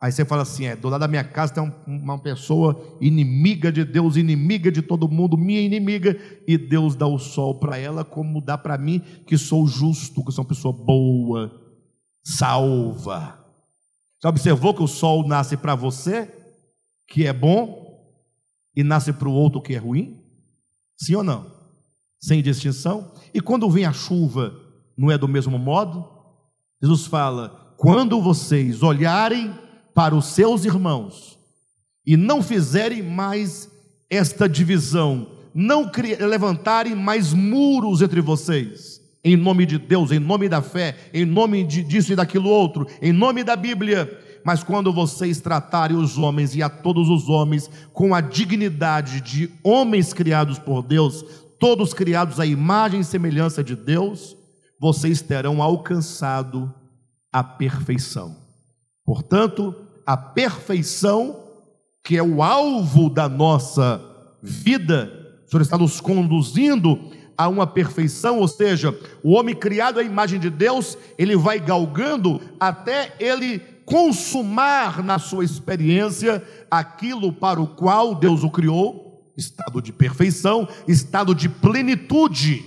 Aí 0.02 0.12
você 0.12 0.26
fala 0.26 0.42
assim: 0.42 0.66
é, 0.66 0.76
do 0.76 0.90
lado 0.90 1.00
da 1.00 1.08
minha 1.08 1.24
casa 1.24 1.54
tem 1.54 1.74
uma 1.88 2.20
pessoa 2.20 2.98
inimiga 3.00 3.72
de 3.72 3.86
Deus, 3.86 4.18
inimiga 4.18 4.70
de 4.70 4.82
todo 4.82 5.08
mundo, 5.08 5.38
minha 5.38 5.62
inimiga, 5.62 6.20
e 6.46 6.58
Deus 6.58 6.94
dá 6.94 7.08
o 7.08 7.18
sol 7.18 7.58
para 7.58 7.78
ela, 7.78 8.04
como 8.04 8.42
dá 8.42 8.58
para 8.58 8.78
mim, 8.78 9.02
que 9.26 9.38
sou 9.38 9.66
justo, 9.66 10.26
que 10.26 10.32
sou 10.34 10.44
uma 10.44 10.50
pessoa 10.50 10.74
boa, 10.74 11.63
salva. 12.24 13.40
Já 14.22 14.30
observou 14.30 14.74
que 14.74 14.84
o 14.84 14.88
sol 14.88 15.28
nasce 15.28 15.58
para 15.58 15.76
você, 15.76 16.32
que 17.08 17.26
é 17.28 17.34
bom, 17.34 17.84
e 18.76 18.84
nasce 18.84 19.12
para 19.14 19.28
o 19.28 19.34
outro 19.34 19.62
que 19.62 19.76
é 19.76 19.78
ruim? 19.78 20.24
Sim 20.98 21.16
ou 21.16 21.24
não? 21.24 21.52
Sem 22.20 22.42
distinção? 22.42 23.12
E 23.34 23.42
quando 23.42 23.70
vem 23.70 23.86
a 23.86 23.92
chuva, 23.92 24.54
não 24.98 25.12
é 25.12 25.18
do 25.18 25.28
mesmo 25.28 25.60
modo? 25.60 26.08
Jesus 26.82 27.06
fala: 27.06 27.76
quando 27.78 28.22
vocês 28.22 28.82
olharem 28.82 29.54
para 29.94 30.16
os 30.16 30.28
seus 30.28 30.66
irmãos 30.66 31.38
e 32.06 32.16
não 32.16 32.42
fizerem 32.42 33.04
mais 33.04 33.70
esta 34.10 34.48
divisão, 34.48 35.28
não 35.54 35.92
levantarem 36.20 36.96
mais 36.96 37.34
muros 37.34 38.02
entre 38.02 38.22
vocês, 38.22 38.93
em 39.24 39.38
nome 39.38 39.66
de 39.66 39.78
Deus, 39.78 40.12
em 40.12 40.20
nome 40.20 40.50
da 40.50 40.62
fé, 40.62 40.98
em 41.14 41.26
nome 41.26 41.64
de, 41.64 41.82
disso 41.82 42.12
e 42.12 42.16
daquilo 42.16 42.50
outro, 42.50 42.86
em 43.02 43.14
nome 43.14 43.44
da 43.44 43.56
Bíblia. 43.56 44.20
Mas 44.44 44.64
quando 44.64 44.92
vocês 44.92 45.40
tratarem 45.40 45.96
os 45.96 46.18
homens 46.18 46.54
e 46.56 46.62
a 46.62 46.70
todos 46.70 47.10
os 47.10 47.30
homens 47.30 47.70
com 47.94 48.14
a 48.14 48.20
dignidade 48.20 49.22
de 49.22 49.50
homens 49.64 50.12
criados 50.12 50.60
por 50.60 50.84
Deus, 50.84 51.24
todos 51.58 51.94
criados 51.94 52.40
à 52.40 52.46
imagem 52.46 53.00
e 53.00 53.06
semelhança 53.06 53.64
de 53.64 53.76
Deus, 53.76 54.36
vocês 54.78 55.22
terão 55.22 55.64
alcançado 55.64 56.74
a 57.32 57.42
perfeição. 57.42 58.36
Portanto, 59.06 59.74
a 60.06 60.18
perfeição, 60.18 61.42
que 62.04 62.18
é 62.18 62.24
o 62.24 62.44
alvo 62.44 63.10
da 63.10 63.30
nossa 63.30 64.02
vida, 64.42 65.10
o 65.46 65.50
Senhor 65.50 65.62
está 65.62 65.78
nos 65.78 66.02
conduzindo 66.02 67.00
a 67.38 67.48
uma 67.48 67.66
perfeição, 67.66 68.40
ou 68.40 68.48
seja, 68.48 68.98
o 69.24 69.32
homem 69.32 69.56
criado 69.56 70.00
à 70.00 70.04
imagem 70.04 70.40
de 70.40 70.50
Deus, 70.50 70.98
ele 71.18 71.36
vai 71.36 71.60
galgando 71.60 72.42
até 72.60 73.16
ele 73.20 73.60
consumar 73.86 75.04
na 75.04 75.20
sua 75.20 75.44
experiência 75.44 76.44
aquilo 76.70 77.34
para 77.34 77.62
o 77.62 77.68
qual 77.68 78.16
Deus 78.16 78.44
o 78.44 78.50
criou, 78.50 79.34
estado 79.36 79.82
de 79.82 79.92
perfeição, 79.92 80.68
estado 80.88 81.34
de 81.36 81.50
plenitude. 81.50 82.64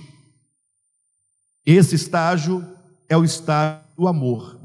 Esse 1.65 1.95
estágio 1.95 2.65
é 3.09 3.17
o 3.17 3.23
estágio 3.23 3.81
do 3.97 4.07
amor. 4.07 4.57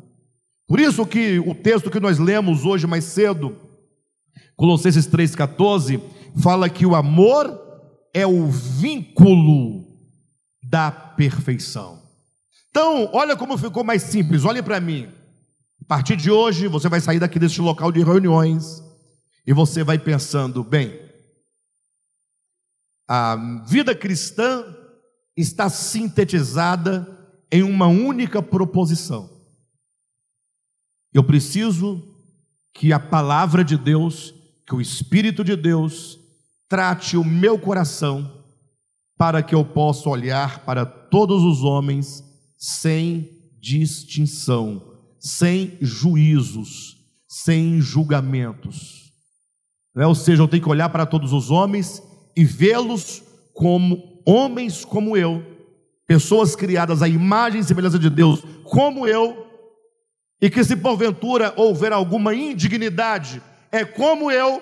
Por 0.67 0.81
isso 0.81 1.05
que 1.07 1.39
o 1.41 1.55
texto 1.55 1.91
que 1.91 2.01
nós 2.01 2.19
lemos 2.19 2.65
hoje 2.65 2.87
mais 2.87 3.05
cedo, 3.05 3.57
Colossenses 4.57 5.07
3,14, 5.07 6.01
fala 6.41 6.69
que 6.69 6.87
o 6.87 6.95
amor 6.95 7.61
é 8.15 8.27
o 8.27 8.47
vínculo 8.49 9.82
da 10.73 10.91
perfeição. 10.91 12.03
Então, 12.71 13.11
olha 13.13 13.37
como 13.37 13.59
ficou 13.59 13.85
mais 13.85 14.05
simples, 14.05 14.47
olhe 14.47 14.63
para 14.63 14.81
mim. 14.81 15.07
A 15.83 15.85
partir 15.87 16.17
de 16.17 16.31
hoje, 16.31 16.67
você 16.67 16.89
vai 16.89 16.99
sair 16.99 17.19
daqui 17.19 17.39
deste 17.39 17.61
local 17.61 17.93
de 17.93 18.03
reuniões 18.03 18.83
e 19.47 19.53
você 19.53 19.85
vai 19.85 19.99
pensando, 19.99 20.65
bem, 20.65 20.99
a 23.07 23.37
vida 23.67 23.95
cristã 23.95 24.65
está 25.37 25.69
sintetizada 25.69 27.07
em 27.51 27.63
uma 27.63 27.89
única 27.89 28.43
proposição. 28.43 29.29
Eu 31.13 31.23
preciso 31.23 32.03
que 32.73 32.95
a 32.95 32.99
palavra 32.99 33.63
de 33.63 33.77
Deus, 33.77 34.33
que 34.67 34.75
o 34.75 34.81
Espírito 34.81 35.45
de 35.45 35.55
Deus 35.55 36.19
trate 36.67 37.19
o 37.19 37.25
meu 37.25 37.59
coração 37.59 38.42
para 39.23 39.41
que 39.41 39.55
eu 39.55 39.65
possa 39.65 40.09
olhar 40.09 40.65
para 40.65 40.85
todos 40.85 41.45
os 41.45 41.63
homens 41.63 42.25
sem 42.59 43.31
distinção, 43.61 44.83
sem 45.21 45.79
juízos, 45.81 46.97
sem 47.29 47.81
julgamentos. 47.81 49.13
É? 49.97 50.05
Ou 50.05 50.15
seja, 50.17 50.43
eu 50.43 50.49
tenho 50.49 50.65
que 50.65 50.69
olhar 50.69 50.89
para 50.89 51.07
todos 51.07 51.33
os 51.33 51.53
homens 51.53 52.03
e 52.37 52.45
vê-los 52.45 53.23
como 53.55 54.21
homens 54.27 54.85
como 54.85 55.17
eu, 55.17 55.41
pessoas 56.05 56.57
criadas 56.57 57.01
à 57.01 57.07
imagem 57.07 57.61
e 57.61 57.65
semelhança 57.65 58.01
de 58.01 58.11
Deus, 58.11 58.43
como 58.65 59.07
eu, 59.07 59.47
e 60.41 60.51
que 60.51 60.65
se 60.65 60.75
porventura 60.75 61.55
houver 61.57 61.93
alguma 61.93 62.35
indignidade, 62.35 63.41
é 63.71 63.85
como 63.85 64.33
eu, 64.33 64.61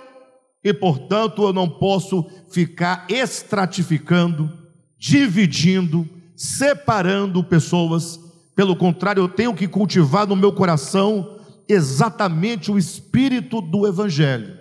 e 0.62 0.72
portanto 0.72 1.42
eu 1.42 1.52
não 1.52 1.68
posso 1.68 2.24
ficar 2.50 3.06
estratificando, 3.08 4.50
dividindo, 4.98 6.08
separando 6.36 7.42
pessoas, 7.42 8.20
pelo 8.54 8.76
contrário, 8.76 9.22
eu 9.22 9.28
tenho 9.28 9.54
que 9.54 9.66
cultivar 9.66 10.26
no 10.26 10.36
meu 10.36 10.52
coração 10.52 11.38
exatamente 11.66 12.70
o 12.70 12.76
espírito 12.76 13.60
do 13.60 13.86
Evangelho. 13.86 14.58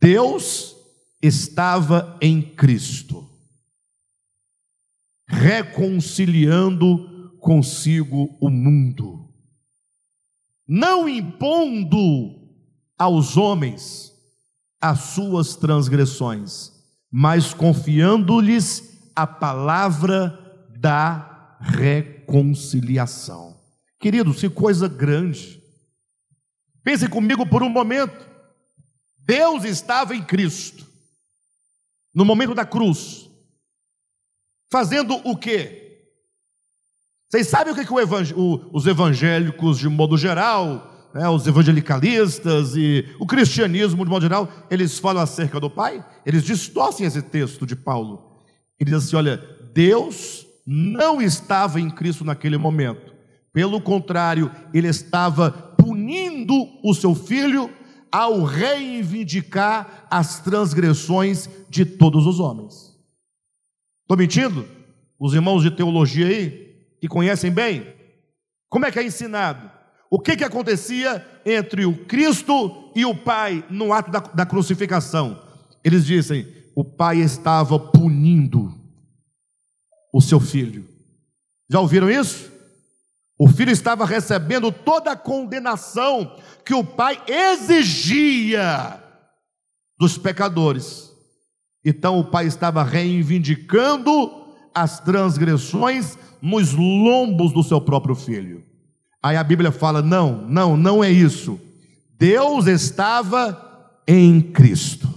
Deus 0.00 0.74
estava 1.22 2.18
em 2.20 2.40
Cristo, 2.40 3.28
reconciliando 5.26 7.32
consigo 7.40 8.38
o 8.40 8.48
mundo, 8.48 9.28
não 10.66 11.06
impondo 11.06 12.40
aos 12.98 13.36
homens 13.36 14.13
as 14.84 15.00
suas 15.00 15.56
transgressões, 15.56 16.70
mas 17.10 17.52
confiando-lhes 17.54 19.00
a 19.16 19.26
palavra 19.26 20.38
da 20.76 21.56
reconciliação. 21.58 23.58
Queridos, 23.98 24.40
que 24.40 24.50
coisa 24.50 24.86
grande. 24.86 25.58
Pense 26.82 27.08
comigo 27.08 27.46
por 27.46 27.62
um 27.62 27.70
momento. 27.70 28.28
Deus 29.20 29.64
estava 29.64 30.14
em 30.14 30.22
Cristo, 30.22 30.86
no 32.14 32.26
momento 32.26 32.54
da 32.54 32.66
cruz, 32.66 33.30
fazendo 34.70 35.14
o 35.26 35.34
quê? 35.34 36.10
Vocês 37.30 37.48
sabem 37.48 37.72
o 37.72 37.76
que, 37.76 37.86
que 37.86 38.34
o 38.34 38.70
os 38.70 38.86
evangélicos, 38.86 39.78
de 39.78 39.88
modo 39.88 40.18
geral, 40.18 40.93
né, 41.14 41.28
os 41.28 41.46
evangelicalistas 41.46 42.74
e 42.74 43.06
o 43.20 43.26
cristianismo, 43.26 44.04
de 44.04 44.10
modo 44.10 44.22
geral, 44.22 44.50
eles 44.68 44.98
falam 44.98 45.22
acerca 45.22 45.60
do 45.60 45.70
Pai, 45.70 46.04
eles 46.26 46.42
distorcem 46.42 47.06
esse 47.06 47.22
texto 47.22 47.64
de 47.64 47.76
Paulo. 47.76 48.42
Ele 48.80 48.90
diz 48.90 49.04
assim: 49.04 49.16
olha, 49.16 49.36
Deus 49.72 50.44
não 50.66 51.22
estava 51.22 51.80
em 51.80 51.88
Cristo 51.88 52.24
naquele 52.24 52.58
momento, 52.58 53.14
pelo 53.52 53.80
contrário, 53.80 54.50
ele 54.72 54.88
estava 54.88 55.52
punindo 55.52 56.54
o 56.82 56.92
seu 56.92 57.14
filho 57.14 57.70
ao 58.10 58.42
reivindicar 58.42 60.06
as 60.10 60.40
transgressões 60.40 61.48
de 61.68 61.84
todos 61.84 62.26
os 62.26 62.40
homens. 62.40 62.92
Estou 64.02 64.16
mentindo? 64.16 64.66
Os 65.18 65.32
irmãos 65.32 65.62
de 65.62 65.70
teologia 65.70 66.26
aí, 66.26 66.76
que 67.00 67.06
conhecem 67.06 67.52
bem, 67.52 67.86
como 68.68 68.86
é 68.86 68.90
que 68.90 68.98
é 68.98 69.04
ensinado? 69.04 69.73
O 70.14 70.20
que, 70.20 70.36
que 70.36 70.44
acontecia 70.44 71.26
entre 71.44 71.84
o 71.84 72.04
Cristo 72.04 72.92
e 72.94 73.04
o 73.04 73.16
Pai 73.16 73.64
no 73.68 73.92
ato 73.92 74.12
da, 74.12 74.20
da 74.20 74.46
crucificação? 74.46 75.42
Eles 75.82 76.06
dizem: 76.06 76.46
o 76.72 76.84
Pai 76.84 77.18
estava 77.18 77.80
punindo 77.80 78.72
o 80.12 80.20
seu 80.20 80.38
filho. 80.38 80.88
Já 81.68 81.80
ouviram 81.80 82.08
isso? 82.08 82.48
O 83.36 83.48
filho 83.48 83.72
estava 83.72 84.06
recebendo 84.06 84.70
toda 84.70 85.10
a 85.10 85.16
condenação 85.16 86.36
que 86.64 86.74
o 86.74 86.84
pai 86.84 87.20
exigia 87.26 89.02
dos 89.98 90.16
pecadores. 90.16 91.10
Então 91.84 92.20
o 92.20 92.24
pai 92.24 92.46
estava 92.46 92.84
reivindicando 92.84 94.30
as 94.72 95.00
transgressões 95.00 96.16
nos 96.40 96.72
lombos 96.72 97.52
do 97.52 97.64
seu 97.64 97.80
próprio 97.80 98.14
filho. 98.14 98.64
Aí 99.24 99.38
a 99.38 99.42
Bíblia 99.42 99.72
fala: 99.72 100.02
não, 100.02 100.42
não, 100.42 100.76
não 100.76 101.02
é 101.02 101.10
isso. 101.10 101.58
Deus 102.18 102.66
estava 102.66 103.98
em 104.06 104.38
Cristo. 104.38 105.08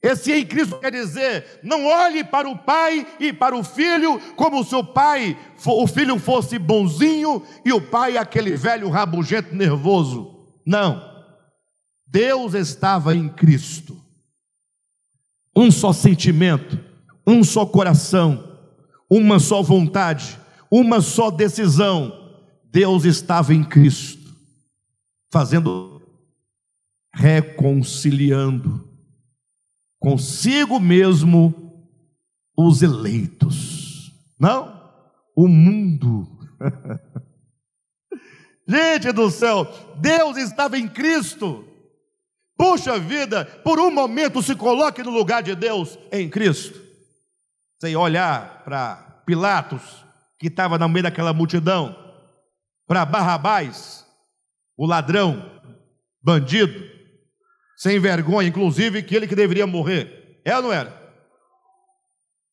Esse 0.00 0.32
em 0.32 0.46
Cristo 0.46 0.78
quer 0.78 0.92
dizer, 0.92 1.58
não 1.64 1.84
olhe 1.84 2.22
para 2.22 2.48
o 2.48 2.56
pai 2.56 3.04
e 3.18 3.32
para 3.32 3.56
o 3.56 3.64
filho 3.64 4.20
como 4.36 4.62
se 4.62 4.72
o 4.76 4.84
pai, 4.84 5.36
o 5.66 5.86
filho 5.88 6.16
fosse 6.20 6.56
bonzinho 6.60 7.42
e 7.64 7.72
o 7.72 7.80
pai 7.80 8.16
aquele 8.16 8.56
velho 8.56 8.88
rabugento 8.88 9.52
nervoso. 9.52 10.36
Não. 10.64 11.02
Deus 12.06 12.54
estava 12.54 13.16
em 13.16 13.28
Cristo. 13.28 14.00
Um 15.56 15.72
só 15.72 15.92
sentimento, 15.92 16.78
um 17.26 17.42
só 17.42 17.66
coração, 17.66 18.56
uma 19.10 19.40
só 19.40 19.60
vontade, 19.60 20.38
uma 20.70 21.00
só 21.00 21.32
decisão 21.32 22.17
Deus 22.70 23.04
estava 23.04 23.54
em 23.54 23.64
Cristo, 23.64 24.34
fazendo, 25.30 26.02
reconciliando 27.14 28.88
consigo 29.98 30.78
mesmo 30.78 31.86
os 32.56 32.82
eleitos, 32.82 34.12
não 34.38 34.78
o 35.36 35.46
mundo. 35.46 36.26
Gente 38.66 39.12
do 39.12 39.30
céu, 39.30 39.66
Deus 39.96 40.36
estava 40.36 40.78
em 40.78 40.88
Cristo. 40.88 41.64
Puxa 42.56 42.98
vida, 42.98 43.44
por 43.64 43.78
um 43.78 43.90
momento 43.90 44.42
se 44.42 44.54
coloque 44.54 45.02
no 45.02 45.10
lugar 45.10 45.42
de 45.42 45.54
Deus 45.54 45.98
em 46.10 46.28
Cristo. 46.28 46.78
Sem 47.80 47.94
olhar 47.96 48.64
para 48.64 49.22
Pilatos, 49.24 50.04
que 50.38 50.48
estava 50.48 50.76
no 50.76 50.88
meio 50.88 51.04
daquela 51.04 51.32
multidão 51.32 52.07
para 52.88 53.04
Barrabás, 53.04 54.06
o 54.74 54.86
ladrão, 54.86 55.60
bandido, 56.22 56.82
sem 57.76 58.00
vergonha, 58.00 58.48
inclusive 58.48 59.02
que 59.02 59.14
ele 59.14 59.28
que 59.28 59.36
deveria 59.36 59.66
morrer. 59.66 60.40
É 60.42 60.56
ou 60.56 60.62
não 60.62 60.72
era? 60.72 60.96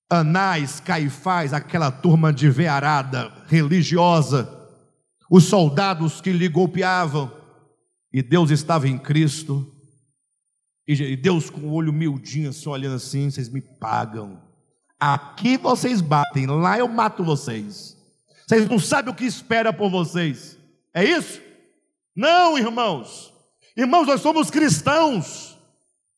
Anás, 0.09 0.81
Caifás, 0.81 1.53
aquela 1.53 1.89
turma 1.89 2.33
de 2.33 2.49
vearada 2.49 3.31
religiosa, 3.47 4.69
os 5.31 5.45
soldados 5.45 6.19
que 6.19 6.31
lhe 6.31 6.49
golpeavam, 6.49 7.31
e 8.13 8.21
Deus 8.21 8.51
estava 8.51 8.89
em 8.89 8.97
Cristo, 8.97 9.65
e 10.85 11.15
Deus 11.15 11.49
com 11.49 11.61
o 11.61 11.73
olho 11.73 11.93
miudinho, 11.93 12.49
assim, 12.49 12.69
olhando 12.69 12.97
assim, 12.97 13.31
vocês 13.31 13.49
me 13.49 13.61
pagam. 13.61 14.43
Aqui 14.99 15.57
vocês 15.57 16.01
batem, 16.01 16.45
lá 16.45 16.77
eu 16.77 16.87
mato 16.87 17.23
vocês. 17.23 17.94
Vocês 18.47 18.69
não 18.69 18.77
sabem 18.77 19.11
o 19.11 19.15
que 19.15 19.25
espera 19.25 19.73
por 19.73 19.89
vocês. 19.89 20.57
É 20.93 21.03
isso? 21.03 21.41
Não, 22.15 22.57
irmãos. 22.57 23.33
Irmãos, 23.75 24.05
nós 24.05 24.21
somos 24.21 24.51
cristãos. 24.51 25.57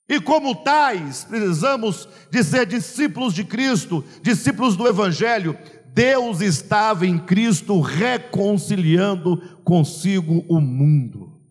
E 0.10 0.20
como 0.22 0.56
tais, 0.56 1.24
precisamos 1.24 2.08
de 2.30 2.44
ser 2.44 2.66
discípulos 2.66 3.34
de 3.34 3.44
Cristo, 3.44 4.04
discípulos 4.22 4.76
do 4.76 4.88
Evangelho. 4.88 5.58
Deus 5.94 6.42
estava 6.42 7.08
em 7.08 7.18
Cristo 7.18 7.82
reconciliando 7.82 9.38
consigo 9.64 10.46
o 10.48 10.62
mundo, 10.62 11.42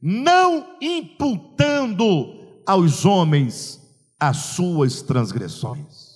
não 0.00 0.76
imputando 0.80 2.62
aos 2.64 3.04
homens 3.04 3.80
as 4.20 4.36
suas 4.36 5.02
transgressões 5.02 6.07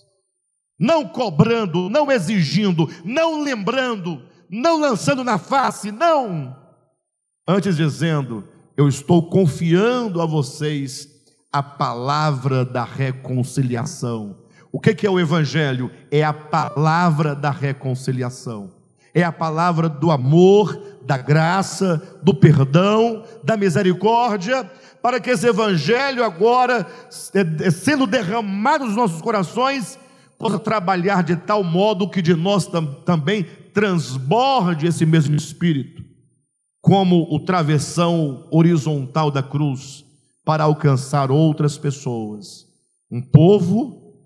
não 0.83 1.07
cobrando, 1.07 1.89
não 1.89 2.11
exigindo, 2.11 2.91
não 3.05 3.41
lembrando, 3.41 4.21
não 4.51 4.81
lançando 4.81 5.23
na 5.23 5.39
face, 5.39 5.93
não. 5.93 6.57
Antes 7.47 7.77
dizendo, 7.77 8.43
eu 8.77 8.89
estou 8.89 9.31
confiando 9.31 10.21
a 10.21 10.27
vocês 10.27 11.09
a 11.53 11.63
palavra 11.63 12.65
da 12.65 12.83
reconciliação. 12.83 14.37
O 14.73 14.81
que 14.81 15.07
é 15.07 15.11
o 15.11 15.21
Evangelho? 15.21 15.89
É 16.11 16.25
a 16.25 16.33
palavra 16.33 17.37
da 17.37 17.51
reconciliação, 17.53 18.73
é 19.15 19.23
a 19.23 19.31
palavra 19.31 19.89
do 19.89 20.11
amor, 20.11 20.83
da 21.03 21.17
graça, 21.17 22.19
do 22.25 22.35
perdão, 22.35 23.23
da 23.45 23.57
misericórdia, 23.57 24.69
para 25.01 25.21
que 25.21 25.31
esse 25.31 25.47
Evangelho 25.47 26.25
agora, 26.25 26.85
é, 27.35 27.67
é, 27.67 27.71
sendo 27.71 28.05
derramado 28.05 28.85
nos 28.85 28.97
nossos 28.97 29.23
corações, 29.23 29.99
possa 30.43 30.59
trabalhar 30.59 31.23
de 31.23 31.37
tal 31.37 31.63
modo 31.63 32.11
que 32.11 32.21
de 32.21 32.35
nós 32.35 32.67
tam, 32.67 32.85
também 32.85 33.47
transborde 33.73 34.89
esse 34.89 35.07
mesmo 35.07 35.37
Espírito, 35.37 36.03
como 36.81 37.33
o 37.33 37.39
travessão 37.39 38.49
horizontal 38.51 39.31
da 39.31 39.41
cruz, 39.41 40.05
para 40.45 40.65
alcançar 40.65 41.31
outras 41.31 41.79
pessoas. 41.79 42.67
Um 43.09 43.23
povo 43.23 44.17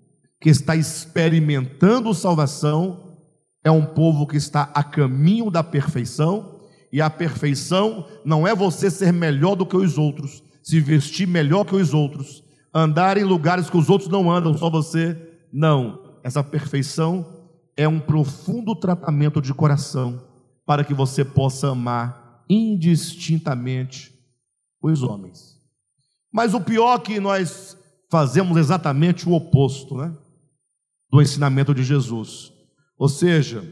que 0.41 0.49
está 0.49 0.75
experimentando 0.75 2.11
salvação 2.15 3.19
é 3.63 3.69
um 3.69 3.85
povo 3.85 4.25
que 4.25 4.37
está 4.37 4.71
a 4.73 4.83
caminho 4.83 5.51
da 5.51 5.63
perfeição, 5.63 6.61
e 6.91 6.99
a 6.99 7.11
perfeição 7.11 8.07
não 8.25 8.47
é 8.47 8.55
você 8.55 8.89
ser 8.89 9.13
melhor 9.13 9.53
do 9.53 9.67
que 9.67 9.77
os 9.77 9.99
outros, 9.99 10.41
se 10.63 10.79
vestir 10.79 11.27
melhor 11.27 11.63
que 11.63 11.75
os 11.75 11.93
outros, 11.93 12.43
andar 12.73 13.17
em 13.17 13.23
lugares 13.23 13.69
que 13.69 13.77
os 13.77 13.87
outros 13.87 14.09
não 14.09 14.31
andam, 14.31 14.57
só 14.57 14.67
você. 14.67 15.15
Não 15.53 16.06
essa 16.27 16.43
perfeição 16.43 17.47
é 17.77 17.87
um 17.87 18.01
profundo 18.01 18.75
tratamento 18.75 19.41
de 19.41 19.53
coração 19.53 20.21
para 20.65 20.83
que 20.83 20.93
você 20.93 21.23
possa 21.23 21.69
amar 21.69 22.43
indistintamente 22.49 24.13
os 24.81 25.03
homens. 25.03 25.57
Mas 26.29 26.53
o 26.53 26.59
pior 26.59 26.97
é 26.97 26.99
que 26.99 27.19
nós 27.21 27.77
fazemos 28.11 28.57
exatamente 28.57 29.27
o 29.27 29.31
oposto, 29.31 29.95
né? 29.95 30.13
Do 31.09 31.21
ensinamento 31.21 31.73
de 31.73 31.81
Jesus. 31.81 32.51
Ou 32.97 33.07
seja, 33.07 33.63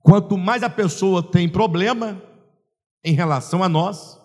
quanto 0.00 0.36
mais 0.36 0.64
a 0.64 0.70
pessoa 0.70 1.22
tem 1.22 1.48
problema 1.48 2.20
em 3.04 3.14
relação 3.14 3.62
a 3.62 3.68
nós, 3.68 4.18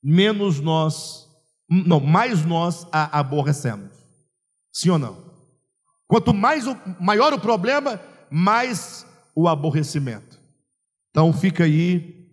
menos 0.00 0.60
nós, 0.60 1.28
não, 1.68 1.98
mais 1.98 2.46
nós 2.46 2.86
a 2.92 3.18
aborrecemos. 3.18 3.97
Sim 4.78 4.90
ou 4.90 4.98
não? 5.00 5.16
Quanto 6.06 6.32
mais 6.32 6.68
o, 6.68 6.76
maior 7.00 7.32
o 7.32 7.40
problema, 7.40 8.00
mais 8.30 9.04
o 9.34 9.48
aborrecimento. 9.48 10.38
Então 11.10 11.32
fica 11.32 11.64
aí 11.64 12.28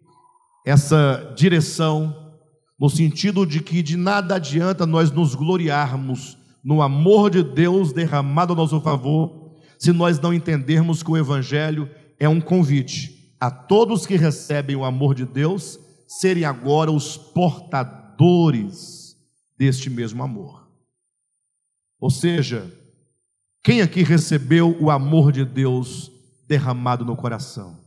essa 0.64 1.34
direção 1.36 2.36
no 2.80 2.88
sentido 2.88 3.48
de 3.48 3.62
que 3.62 3.82
de 3.82 3.98
nada 3.98 4.36
adianta 4.36 4.86
nós 4.86 5.10
nos 5.10 5.34
gloriarmos 5.34 6.38
no 6.64 6.84
amor 6.84 7.32
de 7.32 7.42
Deus 7.42 7.92
derramado 7.92 8.54
a 8.54 8.56
nosso 8.56 8.80
favor, 8.80 9.56
se 9.80 9.92
nós 9.92 10.20
não 10.20 10.32
entendermos 10.32 11.02
que 11.02 11.10
o 11.10 11.18
Evangelho 11.18 11.90
é 12.20 12.30
um 12.30 12.40
convite 12.40 13.36
a 13.40 13.50
todos 13.50 14.06
que 14.06 14.18
recebem 14.18 14.76
o 14.76 14.86
amor 14.86 15.16
de 15.16 15.26
Deus 15.26 15.80
serem 16.08 16.46
agora 16.46 16.92
os 16.92 17.18
portadores 17.18 19.16
deste 19.58 19.90
mesmo 19.90 20.22
amor. 20.22 20.65
Ou 22.00 22.10
seja, 22.10 22.72
quem 23.64 23.82
aqui 23.82 24.04
recebeu 24.04 24.76
o 24.82 24.90
amor 24.92 25.32
de 25.32 25.44
Deus 25.46 26.12
derramado 26.48 27.04
no 27.04 27.16
coração? 27.16 27.84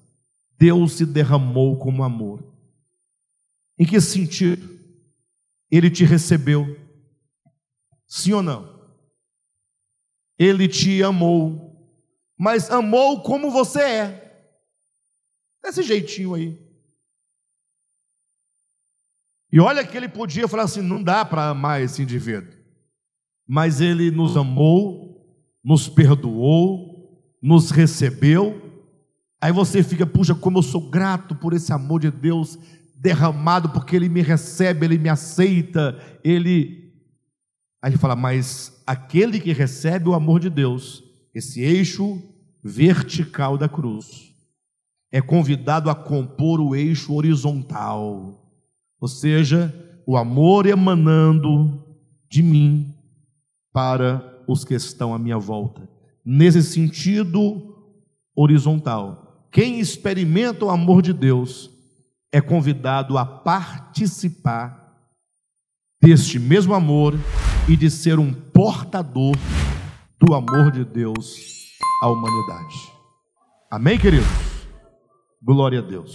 Deus 0.58 0.92
se 0.92 1.06
derramou 1.06 1.78
como 1.78 2.02
amor. 2.02 2.44
Em 3.78 3.86
que 3.86 4.00
sentido? 4.00 4.76
Ele 5.70 5.90
te 5.90 6.04
recebeu 6.04 6.88
Sim 8.08 8.32
ou 8.32 8.42
não? 8.42 8.78
Ele 10.38 10.66
te 10.66 11.02
amou, 11.02 11.94
mas 12.38 12.70
amou 12.70 13.22
como 13.22 13.50
você 13.50 13.82
é. 13.82 14.54
Desse 15.62 15.82
jeitinho 15.82 16.34
aí. 16.34 16.66
E 19.52 19.60
olha 19.60 19.86
que 19.86 19.96
ele 19.96 20.08
podia 20.08 20.48
falar 20.48 20.62
assim: 20.62 20.80
não 20.80 21.02
dá 21.02 21.24
para 21.24 21.48
amar 21.48 21.82
esse 21.82 22.02
indivíduo. 22.02 22.57
Mas 23.48 23.80
ele 23.80 24.10
nos 24.10 24.36
amou, 24.36 25.26
nos 25.64 25.88
perdoou, 25.88 27.18
nos 27.42 27.70
recebeu. 27.70 28.60
Aí 29.40 29.50
você 29.50 29.82
fica, 29.82 30.06
puxa, 30.06 30.34
como 30.34 30.58
eu 30.58 30.62
sou 30.62 30.90
grato 30.90 31.34
por 31.34 31.54
esse 31.54 31.72
amor 31.72 32.00
de 32.00 32.10
Deus 32.10 32.58
derramado, 32.94 33.70
porque 33.70 33.96
ele 33.96 34.08
me 34.08 34.20
recebe, 34.20 34.84
ele 34.84 34.98
me 34.98 35.08
aceita, 35.08 35.98
ele 36.22 36.88
Aí 37.80 37.92
ele 37.92 37.98
fala, 37.98 38.16
mas 38.16 38.82
aquele 38.86 39.38
que 39.38 39.52
recebe 39.52 40.08
o 40.08 40.14
amor 40.14 40.40
de 40.40 40.50
Deus, 40.50 41.02
esse 41.32 41.60
eixo 41.60 42.20
vertical 42.62 43.56
da 43.56 43.68
cruz, 43.68 44.34
é 45.12 45.20
convidado 45.20 45.88
a 45.88 45.94
compor 45.94 46.60
o 46.60 46.74
eixo 46.74 47.14
horizontal, 47.14 48.52
ou 49.00 49.08
seja, 49.08 49.72
o 50.04 50.16
amor 50.16 50.66
emanando 50.66 51.84
de 52.28 52.42
mim 52.42 52.94
para 53.78 54.42
os 54.48 54.64
que 54.64 54.74
estão 54.74 55.14
à 55.14 55.18
minha 55.20 55.38
volta. 55.38 55.88
Nesse 56.24 56.64
sentido 56.64 57.76
horizontal, 58.34 59.46
quem 59.52 59.78
experimenta 59.78 60.64
o 60.64 60.70
amor 60.70 61.00
de 61.00 61.12
Deus 61.12 61.70
é 62.32 62.40
convidado 62.40 63.16
a 63.16 63.24
participar 63.24 64.98
deste 66.02 66.40
mesmo 66.40 66.74
amor 66.74 67.14
e 67.68 67.76
de 67.76 67.88
ser 67.88 68.18
um 68.18 68.32
portador 68.32 69.36
do 70.20 70.34
amor 70.34 70.72
de 70.72 70.84
Deus 70.84 71.36
à 72.02 72.08
humanidade. 72.08 72.92
Amém, 73.70 73.96
queridos? 73.96 74.26
Glória 75.40 75.78
a 75.78 75.82
Deus. 75.82 76.10